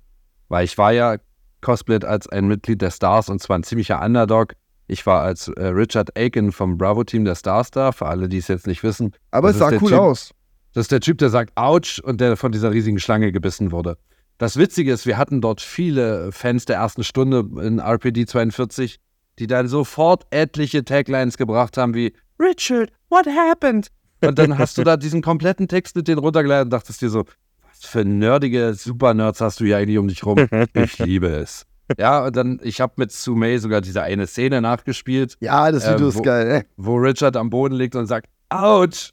weil 0.49 0.65
ich 0.65 0.77
war 0.77 0.93
ja 0.93 1.17
cosplayed 1.61 2.05
als 2.05 2.29
ein 2.29 2.49
Mitglied 2.49 2.83
der 2.83 2.91
Stars 2.91 3.29
und 3.29 3.41
zwar 3.41 3.59
ein 3.59 3.63
ziemlicher 3.63 4.03
Underdog. 4.05 4.55
Ich 4.89 5.07
war 5.07 5.23
als 5.23 5.49
äh, 5.49 5.67
Richard 5.67 6.17
Aiken 6.19 6.51
vom 6.51 6.77
Bravo-Team 6.77 7.25
der 7.25 7.37
Stars 7.37 7.71
da, 7.71 7.93
für 7.93 8.07
alle, 8.07 8.29
die 8.29 8.39
es 8.39 8.49
jetzt 8.49 8.67
nicht 8.67 8.83
wissen. 8.83 9.13
aber 9.31 9.49
Das 9.49 9.57
es 9.57 9.61
sah 9.61 9.71
cool 9.81 9.91
Typ- 9.91 9.99
aus. 9.99 10.31
Das 10.77 10.83
ist 10.83 10.93
der 10.93 11.01
Typ, 11.01 11.17
der 11.17 11.31
sagt 11.31 11.53
Autsch 11.57 12.01
und 12.01 12.21
der 12.21 12.37
von 12.37 12.53
dieser 12.53 12.71
riesigen 12.71 12.99
Schlange 12.99 13.33
gebissen 13.33 13.73
wurde. 13.73 13.97
Das 14.37 14.59
Witzige 14.59 14.93
ist, 14.93 15.07
wir 15.07 15.17
hatten 15.17 15.41
dort 15.41 15.63
viele 15.63 16.31
Fans 16.33 16.67
der 16.67 16.77
ersten 16.77 17.03
Stunde 17.03 17.47
in 17.67 17.79
RPD 17.79 18.27
42, 18.27 18.99
die 19.39 19.47
dann 19.47 19.69
sofort 19.69 20.27
etliche 20.29 20.85
Taglines 20.85 21.39
gebracht 21.39 21.79
haben 21.79 21.95
wie 21.95 22.13
Richard, 22.39 22.93
what 23.09 23.27
happened? 23.27 23.89
Und 24.23 24.39
dann 24.39 24.59
hast 24.59 24.77
du 24.77 24.85
da 24.85 24.99
diesen 24.99 25.23
kompletten 25.23 25.67
Text 25.67 25.97
mit 25.97 26.09
denen 26.09 26.19
runtergeladen 26.19 26.65
und 26.67 26.71
dachtest 26.75 27.01
dir 27.01 27.09
so, 27.09 27.25
was 27.67 27.87
für 27.91 28.05
nerdige 28.05 28.75
Super-Nerds 28.75 29.41
hast 29.41 29.61
du 29.61 29.65
hier 29.65 29.79
eigentlich 29.79 29.97
um 29.97 30.09
dich 30.09 30.27
rum? 30.27 30.47
Ich 30.75 30.99
liebe 30.99 31.29
es. 31.29 31.65
Ja, 31.97 32.27
und 32.27 32.37
dann, 32.37 32.61
ich 32.63 32.83
habe 32.83 32.93
mit 32.97 33.13
Sumei 33.13 33.57
sogar 33.57 33.81
diese 33.81 34.03
eine 34.03 34.27
Szene 34.27 34.61
nachgespielt, 34.61 35.39
Ja, 35.41 35.73
das 35.73 35.85
Äh, 35.87 35.95
Video 35.95 36.07
wo- 36.07 36.11
ist 36.11 36.23
geil, 36.23 36.51
ey. 36.51 36.63
wo 36.77 36.97
Richard 36.97 37.37
am 37.39 37.49
Boden 37.49 37.75
liegt 37.77 37.95
und 37.97 38.05
sagt, 38.07 38.29
ouch. 38.51 39.13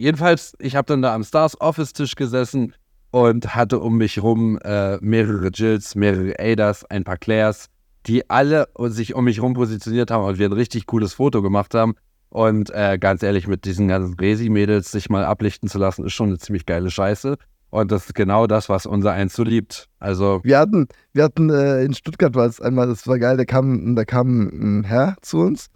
Jedenfalls, 0.00 0.54
ich 0.58 0.76
habe 0.76 0.86
dann 0.86 1.02
da 1.02 1.14
am 1.14 1.22
Stars 1.22 1.60
Office 1.60 1.92
Tisch 1.92 2.14
gesessen 2.14 2.72
und 3.10 3.54
hatte 3.54 3.80
um 3.80 3.98
mich 3.98 4.22
rum 4.22 4.58
äh, 4.64 4.96
mehrere 5.02 5.48
Jills, 5.48 5.94
mehrere 5.94 6.36
Adas, 6.38 6.86
ein 6.86 7.04
paar 7.04 7.18
Claires, 7.18 7.66
die 8.06 8.30
alle 8.30 8.68
sich 8.84 9.14
um 9.14 9.26
mich 9.26 9.42
rum 9.42 9.52
positioniert 9.52 10.10
haben 10.10 10.24
und 10.24 10.38
wir 10.38 10.48
ein 10.48 10.54
richtig 10.54 10.86
cooles 10.86 11.12
Foto 11.12 11.42
gemacht 11.42 11.74
haben. 11.74 11.96
Und 12.30 12.70
äh, 12.70 12.96
ganz 12.98 13.22
ehrlich, 13.22 13.46
mit 13.46 13.66
diesen 13.66 13.88
ganzen 13.88 14.14
Resi-Mädels 14.14 14.90
sich 14.90 15.10
mal 15.10 15.22
ablichten 15.22 15.68
zu 15.68 15.76
lassen, 15.76 16.06
ist 16.06 16.14
schon 16.14 16.28
eine 16.28 16.38
ziemlich 16.38 16.64
geile 16.64 16.90
Scheiße. 16.90 17.36
Und 17.68 17.92
das 17.92 18.06
ist 18.06 18.14
genau 18.14 18.46
das, 18.46 18.70
was 18.70 18.86
unser 18.86 19.12
Eins 19.12 19.34
so 19.34 19.42
liebt. 19.42 19.90
Also, 19.98 20.40
Wir 20.44 20.60
hatten, 20.60 20.88
wir 21.12 21.24
hatten 21.24 21.50
äh, 21.50 21.84
in 21.84 21.92
Stuttgart 21.92 22.34
war 22.34 22.46
es 22.46 22.58
einmal, 22.58 22.86
das 22.86 23.06
war 23.06 23.18
geil, 23.18 23.36
da 23.36 23.44
kam, 23.44 23.96
da 23.96 24.06
kam 24.06 24.48
ein 24.48 24.84
Herr 24.84 25.18
zu 25.20 25.40
uns 25.40 25.66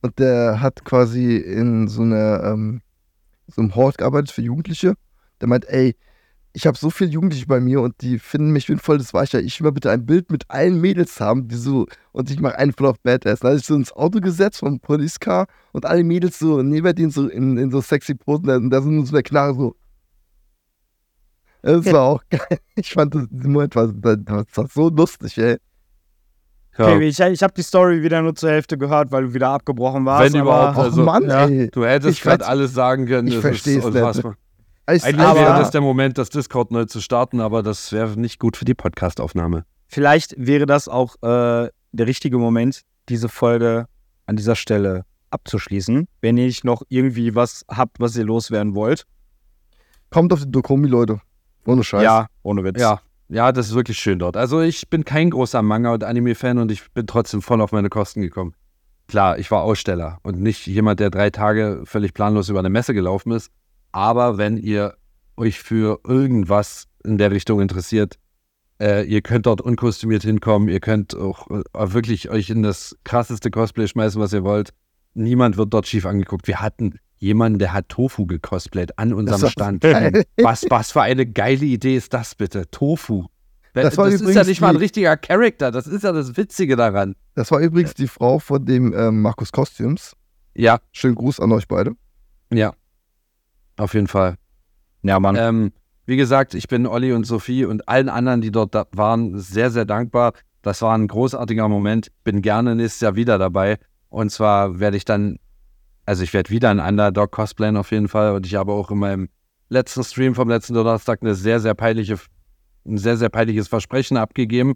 und 0.00 0.18
der 0.18 0.62
hat 0.62 0.86
quasi 0.86 1.36
in 1.36 1.86
so 1.86 2.00
einer 2.00 2.44
ähm, 2.44 2.80
so 3.46 3.60
einem 3.60 3.74
Hort 3.74 3.98
gearbeitet 3.98 4.30
für 4.30 4.42
Jugendliche. 4.42 4.94
Der 5.40 5.48
meint, 5.48 5.66
ey, 5.68 5.96
ich 6.56 6.66
habe 6.66 6.78
so 6.78 6.88
viele 6.88 7.10
Jugendliche 7.10 7.46
bei 7.46 7.58
mir 7.58 7.80
und 7.80 8.00
die 8.00 8.18
finden 8.20 8.50
mich, 8.52 8.64
ich 8.64 8.68
bin 8.68 8.78
voll 8.78 8.98
das 8.98 9.12
Weicher. 9.12 9.40
Ich 9.40 9.60
will 9.60 9.66
mal 9.66 9.72
bitte 9.72 9.90
ein 9.90 10.06
Bild 10.06 10.30
mit 10.30 10.44
allen 10.48 10.80
Mädels 10.80 11.18
haben, 11.20 11.48
die 11.48 11.56
so, 11.56 11.86
und 12.12 12.30
ich 12.30 12.40
mache 12.40 12.56
einen 12.56 12.72
voll 12.72 12.86
auf 12.86 13.00
Badass. 13.00 13.40
Dann 13.40 13.50
habe 13.50 13.58
ich 13.58 13.66
so 13.66 13.74
ins 13.74 13.92
Auto 13.92 14.20
gesetzt 14.20 14.60
vom 14.60 14.78
Police 14.78 15.18
Car 15.18 15.48
und 15.72 15.84
alle 15.84 16.04
Mädels 16.04 16.38
so 16.38 16.62
neben 16.62 16.94
denen 16.94 17.10
so 17.10 17.28
in, 17.28 17.58
in 17.58 17.70
so 17.72 17.80
sexy 17.80 18.14
Posen, 18.14 18.48
und 18.50 18.70
da 18.70 18.80
sind 18.82 19.04
so 19.04 19.14
eine 19.14 19.24
Knarre 19.24 19.54
so. 19.54 19.76
Das 21.62 21.86
war 21.86 22.02
auch 22.02 22.22
geil. 22.30 22.58
Ich 22.76 22.92
fand 22.92 23.14
das, 23.14 23.26
diesen 23.30 23.52
Moment 23.52 23.74
war, 23.74 23.88
das 23.88 24.46
war 24.54 24.68
so 24.68 24.90
lustig, 24.90 25.36
ey. 25.38 25.56
Ja, 26.78 26.86
Okay, 26.86 27.08
ich, 27.08 27.20
ich 27.20 27.42
habe 27.42 27.54
die 27.54 27.62
Story 27.62 28.02
wieder 28.02 28.22
nur 28.22 28.34
zur 28.34 28.50
Hälfte 28.50 28.76
gehört, 28.78 29.12
weil 29.12 29.24
du 29.24 29.34
wieder 29.34 29.50
abgebrochen 29.50 30.04
warst. 30.04 30.32
Wenn 30.32 30.40
aber 30.40 30.50
überhaupt, 30.50 30.78
Also, 30.78 31.02
Mann, 31.02 31.28
ja. 31.28 31.46
ey. 31.46 31.70
du 31.70 31.84
hättest 31.84 32.22
gerade 32.22 32.46
alles 32.46 32.74
sagen 32.74 33.06
können. 33.06 33.28
ich 33.28 33.34
das 33.34 33.42
versteh's 33.42 33.84
ist 33.84 33.94
nicht. 33.94 34.24
Eigentlich 34.86 35.16
wäre 35.16 35.58
das 35.58 35.70
der 35.70 35.80
Moment, 35.80 36.18
das 36.18 36.28
Discord 36.30 36.70
neu 36.70 36.84
zu 36.84 37.00
starten, 37.00 37.40
aber 37.40 37.62
das 37.62 37.92
wäre 37.92 38.18
nicht 38.20 38.38
gut 38.38 38.56
für 38.56 38.64
die 38.64 38.74
Podcastaufnahme. 38.74 39.64
Vielleicht 39.88 40.34
wäre 40.36 40.66
das 40.66 40.88
auch 40.88 41.16
äh, 41.22 41.70
der 41.92 42.06
richtige 42.06 42.38
Moment, 42.38 42.82
diese 43.08 43.28
Folge 43.28 43.86
an 44.26 44.36
dieser 44.36 44.56
Stelle 44.56 45.04
abzuschließen, 45.30 46.06
wenn 46.20 46.36
ihr 46.36 46.52
noch 46.64 46.82
irgendwie 46.88 47.34
was 47.34 47.64
habt, 47.68 47.98
was 48.00 48.16
ihr 48.16 48.24
loswerden 48.24 48.74
wollt. 48.74 49.04
Kommt 50.10 50.32
auf 50.32 50.40
die 50.40 50.50
Dokomi, 50.50 50.88
Leute. 50.88 51.20
Ohne 51.66 51.82
Scheiß. 51.82 52.02
Ja, 52.02 52.26
ohne 52.42 52.62
Witz. 52.62 52.80
Ja, 52.80 53.00
ja, 53.28 53.52
das 53.52 53.68
ist 53.68 53.74
wirklich 53.74 53.98
schön 53.98 54.18
dort. 54.18 54.36
Also 54.36 54.60
ich 54.60 54.88
bin 54.90 55.04
kein 55.04 55.30
großer 55.30 55.62
Manga- 55.62 55.94
und 55.94 56.04
Anime-Fan 56.04 56.58
und 56.58 56.70
ich 56.70 56.90
bin 56.92 57.06
trotzdem 57.06 57.42
voll 57.42 57.60
auf 57.60 57.72
meine 57.72 57.88
Kosten 57.88 58.20
gekommen. 58.20 58.54
Klar, 59.06 59.38
ich 59.38 59.50
war 59.50 59.62
Aussteller 59.62 60.18
und 60.22 60.40
nicht 60.40 60.66
jemand, 60.66 61.00
der 61.00 61.10
drei 61.10 61.30
Tage 61.30 61.82
völlig 61.84 62.14
planlos 62.14 62.48
über 62.48 62.58
eine 62.58 62.70
Messe 62.70 62.94
gelaufen 62.94 63.32
ist. 63.32 63.50
Aber 63.92 64.38
wenn 64.38 64.56
ihr 64.56 64.94
euch 65.36 65.60
für 65.60 66.00
irgendwas 66.06 66.86
in 67.04 67.18
der 67.18 67.30
Richtung 67.30 67.60
interessiert, 67.60 68.18
äh, 68.80 69.04
ihr 69.04 69.22
könnt 69.22 69.46
dort 69.46 69.60
unkostümiert 69.60 70.22
hinkommen, 70.22 70.68
ihr 70.68 70.80
könnt 70.80 71.14
auch 71.14 71.48
äh, 71.50 71.62
wirklich 71.74 72.30
euch 72.30 72.50
in 72.50 72.62
das 72.62 72.96
krasseste 73.04 73.50
Cosplay 73.50 73.86
schmeißen, 73.86 74.20
was 74.20 74.32
ihr 74.32 74.42
wollt. 74.42 74.72
Niemand 75.14 75.56
wird 75.56 75.72
dort 75.72 75.86
schief 75.86 76.06
angeguckt. 76.06 76.48
Wir 76.48 76.60
hatten 76.60 76.98
jemanden, 77.18 77.58
der 77.58 77.72
hat 77.72 77.88
Tofu 77.88 78.26
gecosplayt 78.26 78.98
an 78.98 79.12
unserem 79.12 79.48
Stand. 79.48 79.82
geil. 79.82 80.24
Was, 80.42 80.64
was 80.68 80.92
für 80.92 81.02
eine 81.02 81.26
geile 81.26 81.64
Idee 81.64 81.96
ist 81.96 82.12
das 82.12 82.34
bitte? 82.34 82.70
Tofu. 82.70 83.26
Das, 83.72 83.84
Das 83.84 83.96
war 83.98 84.08
ist 84.08 84.22
ja 84.34 84.44
nicht 84.44 84.60
mal 84.60 84.68
ein 84.70 84.76
richtiger 84.76 85.16
Charakter. 85.16 85.70
Das 85.72 85.86
ist 85.86 86.04
ja 86.04 86.12
das 86.12 86.36
Witzige 86.36 86.76
daran. 86.76 87.16
Das 87.34 87.50
war 87.50 87.58
übrigens 87.60 87.94
die 87.94 88.06
Frau 88.06 88.38
von 88.38 88.64
dem 88.64 88.92
ähm, 88.96 89.20
Markus 89.22 89.50
Costumes. 89.50 90.12
Ja, 90.54 90.78
Schönen 90.92 91.16
Gruß 91.16 91.40
an 91.40 91.50
euch 91.52 91.66
beide. 91.66 91.92
ja. 92.52 92.72
Auf 93.76 93.94
jeden 93.94 94.06
Fall. 94.06 94.36
Ja, 95.02 95.18
Mann. 95.18 95.34
Ähm, 95.36 95.72
wie 96.06 96.16
gesagt, 96.16 96.54
ich 96.54 96.68
bin 96.68 96.86
Olli 96.86 97.12
und 97.12 97.24
Sophie 97.24 97.64
und 97.64 97.88
allen 97.88 98.08
anderen, 98.08 98.40
die 98.40 98.52
dort 98.52 98.72
waren, 98.96 99.36
sehr, 99.36 99.72
sehr 99.72 99.84
dankbar. 99.84 100.34
Das 100.62 100.80
war 100.80 100.96
ein 100.96 101.08
großartiger 101.08 101.68
Moment. 101.68 102.12
Bin 102.22 102.40
gerne 102.40 102.76
nächstes 102.76 103.00
Jahr 103.00 103.16
wieder 103.16 103.36
dabei. 103.36 103.78
Und 104.10 104.30
zwar 104.30 104.78
werde 104.78 104.96
ich 104.96 105.04
dann, 105.04 105.40
also 106.06 106.22
ich 106.22 106.32
werde 106.32 106.50
wieder 106.50 106.70
ein 106.70 106.80
Underdog 106.80 107.30
cosplayen 107.30 107.76
auf 107.76 107.90
jeden 107.90 108.08
Fall. 108.08 108.34
Und 108.34 108.46
ich 108.46 108.54
habe 108.54 108.72
auch 108.72 108.90
in 108.90 108.98
meinem 108.98 109.28
letzten 109.68 110.04
Stream 110.04 110.34
vom 110.34 110.48
letzten 110.48 110.74
Donnerstag 110.74 111.20
eine 111.22 111.34
sehr, 111.34 111.60
sehr 111.60 111.74
peinliche, 111.74 112.16
ein 112.86 112.98
sehr, 112.98 113.16
sehr 113.16 113.28
peinliches 113.30 113.68
Versprechen 113.68 114.16
abgegeben. 114.16 114.74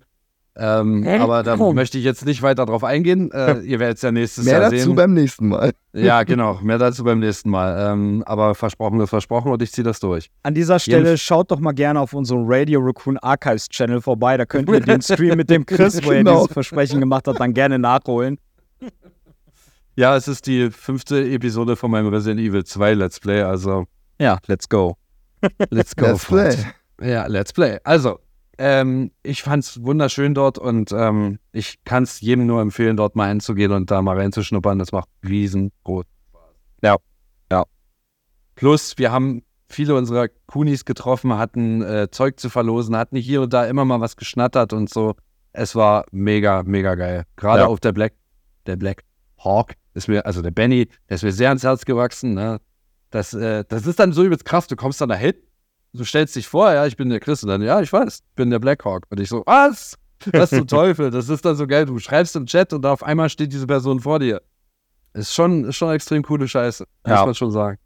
Ähm, 0.60 1.04
Hä? 1.04 1.18
aber 1.18 1.44
da 1.44 1.56
Warum? 1.56 1.76
möchte 1.76 1.98
ich 1.98 2.04
jetzt 2.04 2.24
nicht 2.26 2.42
weiter 2.42 2.66
drauf 2.66 2.82
eingehen. 2.82 3.30
Äh, 3.30 3.60
ihr 3.60 3.78
werdet 3.78 3.98
es 3.98 4.02
ja 4.02 4.10
nächstes 4.10 4.44
Mehr 4.44 4.54
Jahr 4.60 4.70
dazu 4.72 4.86
sehen. 4.86 4.94
beim 4.96 5.14
nächsten 5.14 5.48
Mal. 5.50 5.70
Ja, 5.92 6.22
genau. 6.24 6.58
Mehr 6.62 6.78
dazu 6.78 7.04
beim 7.04 7.20
nächsten 7.20 7.48
Mal. 7.50 7.92
Ähm, 7.92 8.24
aber 8.26 8.56
versprochen 8.56 8.98
ist 9.00 9.10
versprochen 9.10 9.52
und 9.52 9.62
ich 9.62 9.70
ziehe 9.70 9.84
das 9.84 10.00
durch. 10.00 10.30
An 10.42 10.54
dieser 10.54 10.80
Stelle 10.80 11.10
Jedenf- 11.10 11.20
schaut 11.20 11.52
doch 11.52 11.60
mal 11.60 11.70
gerne 11.74 12.00
auf 12.00 12.12
unserem 12.12 12.42
Radio 12.48 12.80
Raccoon 12.80 13.18
Archives 13.18 13.68
Channel 13.68 14.00
vorbei. 14.00 14.36
Da 14.36 14.46
könnt 14.46 14.68
ihr 14.68 14.80
den 14.80 15.00
Stream 15.00 15.36
mit 15.36 15.48
dem 15.48 15.64
Chris, 15.64 16.04
wo 16.04 16.10
er 16.10 16.18
Genau. 16.24 16.40
dieses 16.40 16.52
Versprechen 16.54 16.98
gemacht 16.98 17.28
hat, 17.28 17.38
dann 17.38 17.54
gerne 17.54 17.78
nachholen. 17.78 18.38
Ja, 19.98 20.14
es 20.14 20.28
ist 20.28 20.46
die 20.46 20.70
fünfte 20.70 21.28
Episode 21.28 21.74
von 21.74 21.90
meinem 21.90 22.06
Resident 22.06 22.38
Evil 22.38 22.62
2 22.62 22.94
Let's 22.94 23.18
Play, 23.18 23.42
also 23.42 23.84
Ja, 24.20 24.38
let's 24.46 24.68
go. 24.68 24.96
let's 25.70 25.96
go. 25.96 26.06
Let's 26.06 26.24
play. 26.24 26.54
Ja, 27.02 27.26
let's 27.26 27.52
play. 27.52 27.80
Also, 27.82 28.20
ähm, 28.58 29.10
ich 29.24 29.42
fand's 29.42 29.82
wunderschön 29.82 30.34
dort 30.34 30.56
und 30.56 30.92
ähm, 30.92 31.40
ich 31.50 31.82
kann 31.82 32.04
es 32.04 32.20
jedem 32.20 32.46
nur 32.46 32.62
empfehlen, 32.62 32.96
dort 32.96 33.16
mal 33.16 33.28
hinzugehen 33.28 33.72
und 33.72 33.90
da 33.90 34.00
mal 34.00 34.16
reinzuschnuppern. 34.16 34.78
Das 34.78 34.92
macht 34.92 35.08
riesengroß 35.26 36.04
Spaß. 36.28 36.42
Ja, 36.84 36.96
ja. 37.50 37.64
Plus, 38.54 38.98
wir 38.98 39.10
haben 39.10 39.42
viele 39.68 39.96
unserer 39.96 40.28
Kunis 40.46 40.84
getroffen, 40.84 41.36
hatten 41.38 41.82
äh, 41.82 42.06
Zeug 42.12 42.38
zu 42.38 42.50
verlosen, 42.50 42.96
hatten 42.96 43.16
hier 43.16 43.42
und 43.42 43.52
da 43.52 43.66
immer 43.66 43.84
mal 43.84 44.00
was 44.00 44.14
geschnattert 44.14 44.72
und 44.72 44.90
so. 44.90 45.16
Es 45.52 45.74
war 45.74 46.04
mega, 46.12 46.62
mega 46.62 46.94
geil. 46.94 47.24
Gerade 47.34 47.62
Ja. 47.62 47.66
auf 47.66 47.80
der 47.80 47.90
Black, 47.90 48.12
der 48.66 48.76
Black 48.76 49.02
Hawk 49.38 49.74
ist 49.98 50.08
mir, 50.08 50.24
also 50.26 50.42
der 50.42 50.50
Benny, 50.50 50.88
der 51.08 51.14
ist 51.16 51.22
mir 51.22 51.32
sehr 51.32 51.48
ans 51.48 51.62
Herz 51.64 51.84
gewachsen. 51.84 52.34
Ne? 52.34 52.60
Das, 53.10 53.34
äh, 53.34 53.64
das 53.68 53.86
ist 53.86 53.98
dann 53.98 54.12
so 54.12 54.24
übelst 54.24 54.44
krass. 54.44 54.66
Du 54.66 54.76
kommst 54.76 55.00
dann 55.00 55.08
dahin, 55.10 55.34
du 55.92 56.04
stellst 56.04 56.34
dich 56.36 56.46
vor, 56.48 56.72
ja, 56.72 56.86
ich 56.86 56.96
bin 56.96 57.08
der 57.10 57.20
Chris 57.20 57.42
und 57.42 57.48
dann, 57.50 57.62
ja, 57.62 57.80
ich 57.80 57.92
weiß, 57.92 58.20
ich 58.28 58.34
bin 58.34 58.50
der 58.50 58.58
Black 58.58 58.84
Hawk. 58.84 59.04
Und 59.10 59.20
ich 59.20 59.28
so, 59.28 59.42
was? 59.46 59.96
Was 60.32 60.50
zum 60.50 60.66
Teufel? 60.66 61.10
Das 61.10 61.28
ist 61.28 61.44
dann 61.44 61.56
so 61.56 61.66
geil. 61.66 61.86
Du 61.86 61.98
schreibst 61.98 62.34
im 62.36 62.46
Chat 62.46 62.72
und 62.72 62.84
auf 62.86 63.02
einmal 63.02 63.28
steht 63.28 63.52
diese 63.52 63.66
Person 63.66 64.00
vor 64.00 64.18
dir. 64.18 64.42
Ist 65.14 65.34
schon, 65.34 65.64
ist 65.64 65.76
schon 65.76 65.92
extrem 65.92 66.22
coole 66.22 66.46
Scheiße, 66.48 66.84
muss 67.04 67.10
Ja. 67.16 67.24
man 67.24 67.34
schon 67.34 67.50
sagen. 67.50 67.78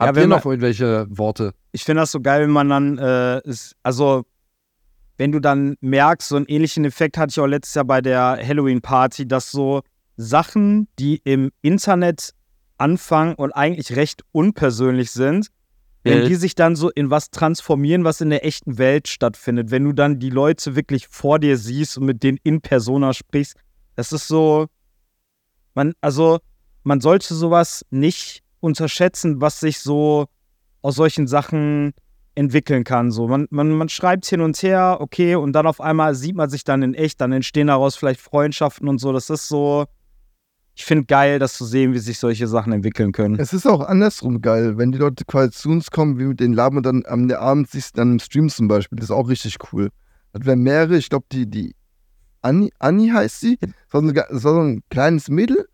Ja, 0.00 0.06
Habt 0.06 0.16
wenn 0.16 0.24
ihr 0.24 0.28
man- 0.28 0.38
noch 0.38 0.46
irgendwelche 0.46 1.06
Worte? 1.10 1.52
ich 1.72 1.84
finde 1.84 2.02
das 2.02 2.12
so 2.12 2.20
geil, 2.20 2.42
wenn 2.42 2.50
man 2.50 2.68
dann, 2.68 2.98
äh, 2.98 3.40
ist, 3.48 3.76
also 3.82 4.24
wenn 5.18 5.32
du 5.32 5.40
dann 5.40 5.76
merkst, 5.80 6.28
so 6.28 6.36
einen 6.36 6.46
ähnlichen 6.46 6.84
Effekt 6.84 7.16
hatte 7.18 7.30
ich 7.30 7.40
auch 7.40 7.46
letztes 7.46 7.74
Jahr 7.74 7.84
bei 7.84 8.00
der 8.00 8.38
Halloween-Party, 8.42 9.26
dass 9.28 9.50
so 9.50 9.82
Sachen, 10.16 10.88
die 10.98 11.20
im 11.24 11.50
Internet 11.62 12.32
anfangen 12.78 13.34
und 13.34 13.52
eigentlich 13.52 13.96
recht 13.96 14.22
unpersönlich 14.32 15.10
sind, 15.10 15.48
wenn 16.06 16.28
die 16.28 16.36
sich 16.36 16.54
dann 16.54 16.76
so 16.76 16.88
in 16.90 17.10
was 17.10 17.30
transformieren, 17.30 18.04
was 18.04 18.20
in 18.20 18.30
der 18.30 18.44
echten 18.44 18.78
Welt 18.78 19.08
stattfindet, 19.08 19.72
wenn 19.72 19.82
du 19.84 19.92
dann 19.92 20.20
die 20.20 20.30
Leute 20.30 20.76
wirklich 20.76 21.08
vor 21.08 21.40
dir 21.40 21.56
siehst 21.56 21.98
und 21.98 22.06
mit 22.06 22.22
denen 22.22 22.38
in 22.44 22.60
Persona 22.60 23.12
sprichst, 23.12 23.56
das 23.96 24.12
ist 24.12 24.28
so, 24.28 24.66
man, 25.74 25.94
also 26.00 26.38
man 26.84 27.00
sollte 27.00 27.34
sowas 27.34 27.84
nicht 27.90 28.44
unterschätzen, 28.60 29.40
was 29.40 29.58
sich 29.58 29.80
so 29.80 30.26
aus 30.80 30.94
solchen 30.94 31.26
Sachen 31.26 31.92
entwickeln 32.36 32.84
kann. 32.84 33.10
So, 33.10 33.26
man, 33.26 33.48
man, 33.50 33.72
man 33.72 33.88
schreibt 33.88 34.26
hin 34.26 34.40
und 34.40 34.62
her, 34.62 34.98
okay, 35.00 35.34
und 35.34 35.54
dann 35.54 35.66
auf 35.66 35.80
einmal 35.80 36.14
sieht 36.14 36.36
man 36.36 36.50
sich 36.50 36.62
dann 36.62 36.82
in 36.82 36.94
echt, 36.94 37.20
dann 37.20 37.32
entstehen 37.32 37.66
daraus 37.66 37.96
vielleicht 37.96 38.20
Freundschaften 38.20 38.86
und 38.88 38.98
so. 38.98 39.12
Das 39.12 39.30
ist 39.30 39.48
so, 39.48 39.86
ich 40.78 40.84
finde 40.84 41.06
geil, 41.06 41.38
das 41.38 41.54
zu 41.54 41.64
sehen, 41.64 41.94
wie 41.94 41.98
sich 41.98 42.18
solche 42.18 42.46
Sachen 42.46 42.70
entwickeln 42.70 43.12
können. 43.12 43.40
Es 43.40 43.54
ist 43.54 43.66
auch 43.66 43.80
andersrum 43.80 44.42
geil, 44.42 44.76
wenn 44.76 44.92
die 44.92 44.98
Leute 44.98 45.24
quasi 45.24 45.50
zu 45.50 45.70
uns 45.70 45.90
kommen, 45.90 46.18
wie 46.18 46.24
mit 46.24 46.38
den 46.38 46.52
Laben 46.52 46.76
und 46.76 46.84
dann 46.84 47.02
am 47.06 47.30
Abend 47.30 47.72
du 47.72 47.78
dann 47.94 48.12
im 48.12 48.18
Stream 48.18 48.50
zum 48.50 48.68
Beispiel. 48.68 48.96
Das 48.96 49.06
ist 49.06 49.10
auch 49.10 49.30
richtig 49.30 49.56
cool. 49.72 49.88
Das 50.34 50.44
wären 50.44 50.62
mehrere, 50.62 50.98
ich 50.98 51.08
glaube, 51.08 51.24
die, 51.32 51.46
die 51.50 51.74
Anni, 52.42 52.70
Anni 52.78 53.08
heißt 53.08 53.40
sie. 53.40 53.56
Das 53.58 53.70
war, 53.90 54.02
so 54.02 54.08
ein, 54.08 54.14
das 54.14 54.44
war 54.44 54.52
so 54.52 54.60
ein 54.60 54.82
kleines 54.90 55.30
Mädel 55.30 55.66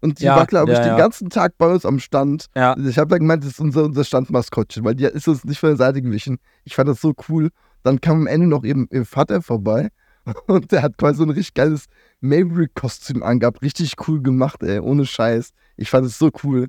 und 0.00 0.20
die 0.20 0.24
Ja, 0.24 0.36
war, 0.36 0.46
glaube 0.46 0.72
ich, 0.72 0.78
ja, 0.78 0.84
den 0.84 0.92
ja. 0.92 0.96
ganzen 0.96 1.28
Tag 1.28 1.58
bei 1.58 1.70
uns 1.70 1.84
am 1.84 1.98
Stand. 1.98 2.46
Ich 2.88 2.96
habe 2.96 3.10
da 3.10 3.18
gemeint, 3.18 3.44
das 3.44 3.50
ist 3.50 3.60
unser, 3.60 3.84
unser 3.84 4.04
Standmaskottchen, 4.04 4.84
weil 4.84 4.94
die 4.94 5.04
ist 5.04 5.28
uns 5.28 5.44
nicht 5.44 5.58
von 5.58 5.68
der 5.68 5.76
Seite 5.76 6.00
gewichen. 6.00 6.38
Ich 6.64 6.74
fand 6.74 6.88
das 6.88 7.02
so 7.02 7.14
cool. 7.28 7.50
Dann 7.82 8.00
kam 8.00 8.22
am 8.22 8.26
Ende 8.26 8.46
noch 8.46 8.64
eben 8.64 8.88
ihr 8.90 9.04
Vater 9.04 9.42
vorbei 9.42 9.90
und 10.46 10.72
der 10.72 10.82
hat 10.82 10.98
quasi 10.98 11.18
so 11.18 11.24
ein 11.24 11.30
richtig 11.30 11.54
geiles 11.54 11.86
Maverick-Kostüm 12.20 13.22
angehabt. 13.22 13.62
Richtig 13.62 13.94
cool 14.06 14.22
gemacht, 14.22 14.62
ey, 14.62 14.80
ohne 14.80 15.06
Scheiß. 15.06 15.52
Ich 15.76 15.90
fand 15.90 16.06
es 16.06 16.18
so 16.18 16.30
cool. 16.42 16.68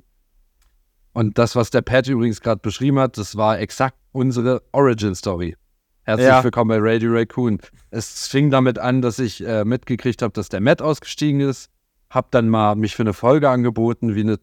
Und 1.12 1.38
das, 1.38 1.56
was 1.56 1.70
der 1.70 1.82
Pat 1.82 2.06
übrigens 2.06 2.40
gerade 2.40 2.60
beschrieben 2.60 2.98
hat, 2.98 3.18
das 3.18 3.36
war 3.36 3.58
exakt 3.58 3.96
unsere 4.12 4.62
Origin-Story. 4.72 5.56
Herzlich 6.04 6.28
Ja. 6.28 6.44
willkommen 6.44 6.68
bei 6.68 6.78
Radio 6.78 7.12
Raccoon. 7.12 7.58
Es 7.90 8.28
fing 8.28 8.50
damit 8.50 8.78
an, 8.78 9.02
dass 9.02 9.18
ich 9.18 9.44
äh, 9.44 9.64
mitgekriegt 9.64 10.22
habe, 10.22 10.32
dass 10.32 10.48
der 10.48 10.60
Matt 10.60 10.80
ausgestiegen 10.80 11.40
ist. 11.40 11.70
Hab 12.08 12.30
dann 12.30 12.48
mal 12.48 12.76
mich 12.76 12.94
für 12.96 13.02
eine 13.02 13.12
Folge 13.12 13.50
angeboten, 13.50 14.14
wie 14.14 14.20
eine, 14.20 14.38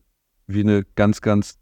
wie 0.47 0.59
eine 0.61 0.83
ganz, 0.95 1.21
ganz. 1.21 1.57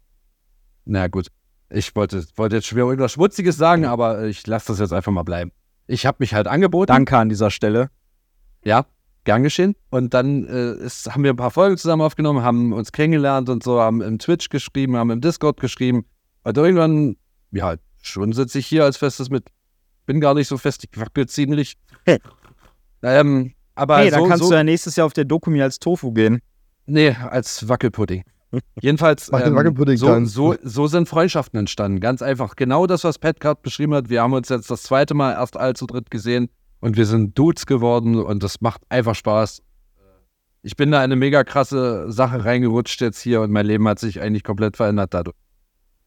Na 0.84 1.06
gut, 1.08 1.28
ich 1.70 1.94
wollte, 1.96 2.24
wollte 2.36 2.56
jetzt 2.56 2.66
schwer 2.66 2.84
irgendwas 2.84 3.12
Schmutziges 3.12 3.56
sagen, 3.56 3.86
aber 3.86 4.24
ich 4.24 4.46
lasse 4.46 4.66
das 4.68 4.80
jetzt 4.80 4.92
einfach 4.92 5.12
mal 5.12 5.22
bleiben. 5.22 5.52
Ich 5.86 6.06
habe 6.06 6.16
mich 6.20 6.34
halt 6.34 6.46
angeboten. 6.46 6.86
Danke 6.86 7.18
an 7.18 7.28
dieser 7.28 7.50
Stelle. 7.50 7.90
Ja, 8.64 8.86
gern 9.24 9.42
geschehen. 9.42 9.74
Und 9.90 10.14
dann 10.14 10.46
äh, 10.46 10.74
ist, 10.84 11.12
haben 11.12 11.24
wir 11.24 11.32
ein 11.32 11.36
paar 11.36 11.50
Folgen 11.50 11.76
zusammen 11.76 12.02
aufgenommen, 12.02 12.42
haben 12.42 12.72
uns 12.72 12.92
kennengelernt 12.92 13.48
und 13.48 13.62
so, 13.62 13.80
haben 13.80 14.00
im 14.00 14.18
Twitch 14.18 14.48
geschrieben, 14.48 14.96
haben 14.96 15.10
im 15.10 15.20
Discord 15.20 15.60
geschrieben. 15.60 16.06
Und 16.44 16.56
irgendwann, 16.56 17.16
ja, 17.50 17.74
schon 18.02 18.32
sitze 18.32 18.58
ich 18.58 18.66
hier 18.66 18.84
als 18.84 18.96
festes 18.96 19.30
mit. 19.30 19.44
Bin 20.06 20.20
gar 20.20 20.34
nicht 20.34 20.48
so 20.48 20.58
fest, 20.58 20.84
ich 20.84 21.00
wackel 21.00 21.26
ziemlich. 21.26 21.76
ähm, 23.02 23.54
aber 23.74 23.98
hey, 23.98 24.10
dann 24.10 24.20
so, 24.20 24.28
kannst 24.28 24.44
so, 24.44 24.50
du 24.50 24.56
ja 24.56 24.64
nächstes 24.64 24.96
Jahr 24.96 25.06
auf 25.06 25.14
der 25.14 25.24
Dokumi 25.24 25.62
als 25.62 25.78
Tofu 25.78 26.12
gehen. 26.12 26.40
Nee, 26.86 27.10
als 27.10 27.66
Wackelpudding. 27.66 28.24
Jedenfalls, 28.80 29.30
ähm, 29.32 29.96
so, 29.96 30.24
so, 30.24 30.54
so 30.62 30.86
sind 30.86 31.08
Freundschaften 31.08 31.58
entstanden. 31.58 32.00
Ganz 32.00 32.22
einfach. 32.22 32.56
Genau 32.56 32.86
das, 32.86 33.04
was 33.04 33.18
Pat 33.18 33.40
gerade 33.40 33.60
beschrieben 33.62 33.94
hat. 33.94 34.08
Wir 34.08 34.22
haben 34.22 34.32
uns 34.32 34.48
jetzt 34.48 34.70
das 34.70 34.82
zweite 34.82 35.14
Mal 35.14 35.32
erst 35.32 35.56
allzu 35.56 35.86
dritt 35.86 36.10
gesehen 36.10 36.48
und 36.80 36.96
wir 36.96 37.06
sind 37.06 37.38
Dudes 37.38 37.66
geworden 37.66 38.16
und 38.16 38.42
das 38.42 38.60
macht 38.60 38.82
einfach 38.88 39.14
Spaß. 39.14 39.62
Ich 40.62 40.76
bin 40.76 40.90
da 40.90 40.98
in 40.98 41.04
eine 41.04 41.16
mega 41.16 41.44
krasse 41.44 42.10
Sache 42.10 42.44
reingerutscht 42.44 43.00
jetzt 43.00 43.20
hier 43.20 43.42
und 43.42 43.50
mein 43.50 43.66
Leben 43.66 43.86
hat 43.86 43.98
sich 43.98 44.20
eigentlich 44.20 44.44
komplett 44.44 44.76
verändert 44.76 45.12
dadurch. 45.12 45.36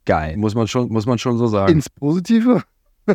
Geil. 0.06 0.38
Muss 0.38 0.56
man 0.56 0.68
schon, 0.68 0.90
muss 0.90 1.06
man 1.06 1.18
schon 1.18 1.38
so 1.38 1.48
sagen. 1.48 1.74
Ins 1.74 1.90
Positive. 1.90 2.64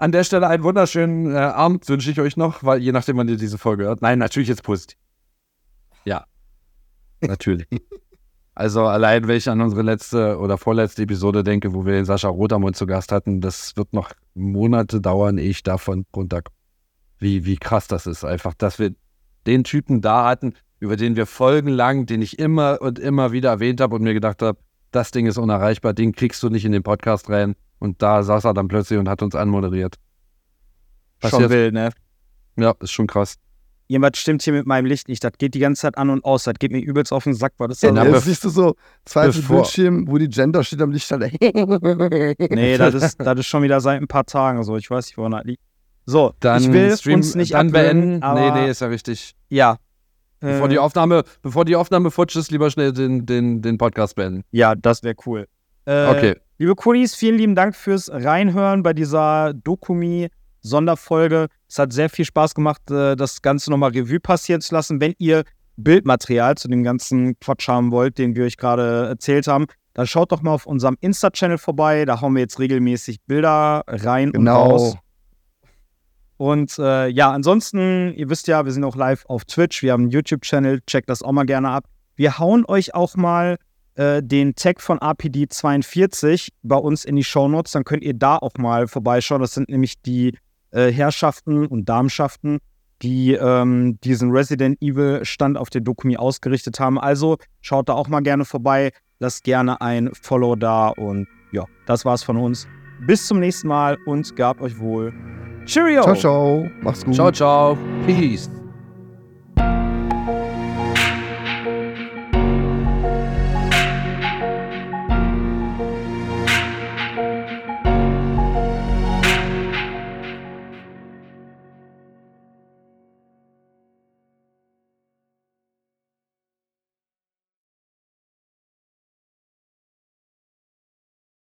An 0.00 0.12
der 0.12 0.24
Stelle 0.24 0.48
einen 0.48 0.62
wunderschönen 0.62 1.30
äh, 1.30 1.36
Abend 1.36 1.86
wünsche 1.86 2.10
ich 2.10 2.18
euch 2.18 2.38
noch, 2.38 2.62
weil 2.62 2.80
je 2.80 2.90
nachdem, 2.90 3.18
wann 3.18 3.28
ihr 3.28 3.36
diese 3.36 3.58
Folge 3.58 3.84
hört. 3.84 4.00
Nein, 4.00 4.18
natürlich 4.18 4.48
jetzt 4.48 4.62
positiv. 4.62 4.96
Ja, 6.06 6.24
natürlich. 7.20 7.68
Also 8.54 8.82
allein, 8.82 9.26
wenn 9.26 9.36
ich 9.36 9.48
an 9.48 9.60
unsere 9.60 9.82
letzte 9.82 10.38
oder 10.38 10.58
vorletzte 10.58 11.02
Episode 11.02 11.42
denke, 11.42 11.72
wo 11.72 11.86
wir 11.86 11.92
den 11.94 12.04
Sascha 12.04 12.28
Rotermund 12.28 12.76
zu 12.76 12.84
Gast 12.86 13.10
hatten, 13.12 13.40
das 13.40 13.76
wird 13.76 13.92
noch 13.92 14.10
Monate 14.34 15.00
dauern, 15.00 15.38
ehe 15.38 15.50
ich 15.50 15.62
davon 15.62 16.04
runterkomme. 16.14 16.54
Wie, 17.18 17.44
wie 17.46 17.56
krass 17.56 17.86
das 17.86 18.06
ist. 18.06 18.24
Einfach, 18.24 18.54
dass 18.54 18.78
wir 18.78 18.94
den 19.46 19.64
Typen 19.64 20.00
da 20.00 20.26
hatten, 20.26 20.54
über 20.78 20.96
den 20.96 21.16
wir 21.16 21.26
folgenlang, 21.26 22.06
den 22.06 22.22
ich 22.22 22.38
immer 22.38 22.80
und 22.80 22.98
immer 22.98 23.32
wieder 23.32 23.50
erwähnt 23.50 23.80
habe 23.80 23.96
und 23.96 24.02
mir 24.02 24.14
gedacht 24.14 24.42
habe, 24.42 24.58
das 24.90 25.10
Ding 25.10 25.26
ist 25.26 25.38
unerreichbar, 25.38 25.94
den 25.94 26.12
kriegst 26.12 26.42
du 26.42 26.48
nicht 26.48 26.64
in 26.64 26.72
den 26.72 26.82
Podcast 26.82 27.30
rein. 27.30 27.54
Und 27.78 28.02
da 28.02 28.22
saß 28.22 28.44
er 28.44 28.54
dann 28.54 28.68
plötzlich 28.68 28.98
und 28.98 29.08
hat 29.08 29.22
uns 29.22 29.34
anmoderiert. 29.34 29.96
Schon 31.20 31.30
Passiert. 31.30 31.50
wild, 31.50 31.74
ne? 31.74 31.90
Ja, 32.56 32.74
ist 32.80 32.92
schon 32.92 33.06
krass. 33.06 33.36
Jemand 33.90 34.16
stimmt 34.16 34.40
hier 34.42 34.52
mit 34.52 34.66
meinem 34.66 34.86
Licht 34.86 35.08
nicht. 35.08 35.24
Das 35.24 35.32
geht 35.36 35.52
die 35.54 35.58
ganze 35.58 35.82
Zeit 35.82 35.98
an 35.98 36.10
und 36.10 36.24
aus. 36.24 36.44
Das 36.44 36.54
geht 36.60 36.70
mir 36.70 36.78
übelst 36.80 37.12
auf 37.12 37.24
den 37.24 37.34
Sack. 37.34 37.54
Was 37.58 37.72
ist 37.72 37.82
das? 37.82 37.90
Na, 37.92 38.06
Jetzt 38.06 38.24
siehst 38.24 38.44
du 38.44 38.48
so 38.48 38.76
bevor- 39.12 39.56
Bildschirm, 39.62 40.06
wo 40.06 40.16
die 40.16 40.28
Gender 40.28 40.62
steht 40.62 40.80
am 40.80 40.92
Licht. 40.92 41.10
Nee, 41.10 42.76
das 42.78 42.94
ist, 42.94 43.20
das 43.20 43.38
ist 43.40 43.46
schon 43.46 43.64
wieder 43.64 43.80
seit 43.80 44.00
ein 44.00 44.06
paar 44.06 44.24
Tagen 44.24 44.62
so. 44.62 44.76
Ich 44.76 44.88
weiß 44.88 45.06
nicht, 45.06 45.18
woran 45.18 45.32
das 45.32 45.42
liegt. 45.42 45.60
So, 46.06 46.32
Dann 46.38 46.62
ich 46.62 46.72
will 46.72 46.96
Stream, 46.96 47.16
uns 47.16 47.34
nicht 47.34 47.54
dann 47.54 47.72
beenden. 47.72 48.20
nee, 48.20 48.50
nee, 48.52 48.70
ist 48.70 48.80
ja 48.80 48.86
richtig. 48.86 49.34
ja. 49.48 49.76
Bevor 50.38 50.66
Äh, 50.66 50.70
die 50.70 50.78
Aufnahme, 50.78 51.24
bevor 51.42 51.64
die 51.64 51.74
Aufnahme 51.74 52.12
futsch 52.12 52.36
ist, 52.36 52.52
lieber 52.52 52.70
schnell 52.70 52.92
den, 52.92 53.26
den, 53.26 53.60
den 53.60 53.76
Podcast 53.76 54.14
beenden. 54.14 54.44
Ja, 54.52 54.74
das 54.76 55.02
wäre 55.02 55.16
cool. 55.26 55.46
Äh, 55.84 56.06
Okay. 56.06 56.36
Liebe 56.58 56.76
Kulis, 56.76 57.14
vielen 57.16 57.36
lieben 57.38 57.54
Dank 57.56 57.74
fürs 57.74 58.08
Reinhören 58.10 58.82
bei 58.84 58.92
dieser 58.94 59.52
Dokumi-Sonderfolge. 59.52 61.48
Es 61.70 61.78
hat 61.78 61.92
sehr 61.92 62.10
viel 62.10 62.24
Spaß 62.24 62.54
gemacht, 62.54 62.90
äh, 62.90 63.14
das 63.14 63.42
Ganze 63.42 63.70
nochmal 63.70 63.92
Revue 63.92 64.18
passieren 64.18 64.60
zu 64.60 64.74
lassen. 64.74 65.00
Wenn 65.00 65.14
ihr 65.18 65.44
Bildmaterial 65.76 66.56
zu 66.56 66.66
dem 66.66 66.82
ganzen 66.82 67.38
Quatsch 67.38 67.68
haben 67.68 67.92
wollt, 67.92 68.18
den 68.18 68.34
wir 68.34 68.44
euch 68.44 68.56
gerade 68.56 69.06
erzählt 69.08 69.46
haben, 69.46 69.66
dann 69.94 70.08
schaut 70.08 70.32
doch 70.32 70.42
mal 70.42 70.52
auf 70.52 70.66
unserem 70.66 70.96
Insta-Channel 71.00 71.58
vorbei. 71.58 72.04
Da 72.04 72.20
hauen 72.20 72.34
wir 72.34 72.40
jetzt 72.40 72.58
regelmäßig 72.58 73.20
Bilder 73.26 73.84
rein 73.86 74.32
und 74.32 74.48
raus. 74.48 74.90
Genau. 74.90 75.00
Und 76.38 76.76
äh, 76.78 77.06
ja, 77.06 77.30
ansonsten, 77.30 78.14
ihr 78.14 78.28
wisst 78.30 78.48
ja, 78.48 78.64
wir 78.64 78.72
sind 78.72 78.82
auch 78.82 78.96
live 78.96 79.24
auf 79.26 79.44
Twitch. 79.44 79.82
Wir 79.82 79.92
haben 79.92 80.02
einen 80.02 80.10
YouTube-Channel, 80.10 80.80
checkt 80.86 81.08
das 81.08 81.22
auch 81.22 81.32
mal 81.32 81.46
gerne 81.46 81.68
ab. 81.68 81.84
Wir 82.16 82.38
hauen 82.38 82.64
euch 82.66 82.94
auch 82.94 83.14
mal 83.14 83.58
äh, 83.94 84.22
den 84.24 84.56
Tag 84.56 84.80
von 84.80 84.98
RPD42 84.98 86.48
bei 86.62 86.76
uns 86.76 87.04
in 87.04 87.14
die 87.14 87.24
Shownotes. 87.24 87.72
Dann 87.72 87.84
könnt 87.84 88.02
ihr 88.02 88.14
da 88.14 88.38
auch 88.38 88.54
mal 88.58 88.88
vorbeischauen. 88.88 89.40
Das 89.40 89.54
sind 89.54 89.68
nämlich 89.68 90.00
die 90.02 90.36
äh, 90.70 90.90
Herrschaften 90.90 91.66
und 91.66 91.88
Damenschaften, 91.88 92.58
die 93.02 93.32
ähm, 93.32 93.98
diesen 94.02 94.30
Resident 94.30 94.80
Evil 94.82 95.24
Stand 95.24 95.56
auf 95.56 95.70
der 95.70 95.80
Dokumi 95.80 96.16
ausgerichtet 96.16 96.80
haben. 96.80 96.98
Also 96.98 97.38
schaut 97.60 97.88
da 97.88 97.94
auch 97.94 98.08
mal 98.08 98.20
gerne 98.20 98.44
vorbei. 98.44 98.92
Lasst 99.18 99.44
gerne 99.44 99.80
ein 99.80 100.10
Follow 100.20 100.56
da. 100.56 100.88
Und 100.88 101.26
ja, 101.52 101.64
das 101.86 102.04
war's 102.04 102.22
von 102.22 102.36
uns. 102.36 102.66
Bis 103.06 103.26
zum 103.26 103.40
nächsten 103.40 103.68
Mal 103.68 103.96
und 104.06 104.36
gehabt 104.36 104.60
euch 104.60 104.78
wohl. 104.78 105.12
Cheerio! 105.64 106.02
Ciao, 106.02 106.14
ciao. 106.14 106.70
Mach's 106.82 107.04
gut. 107.04 107.14
Ciao, 107.14 107.30
ciao. 107.30 107.78
Peace. 108.06 108.50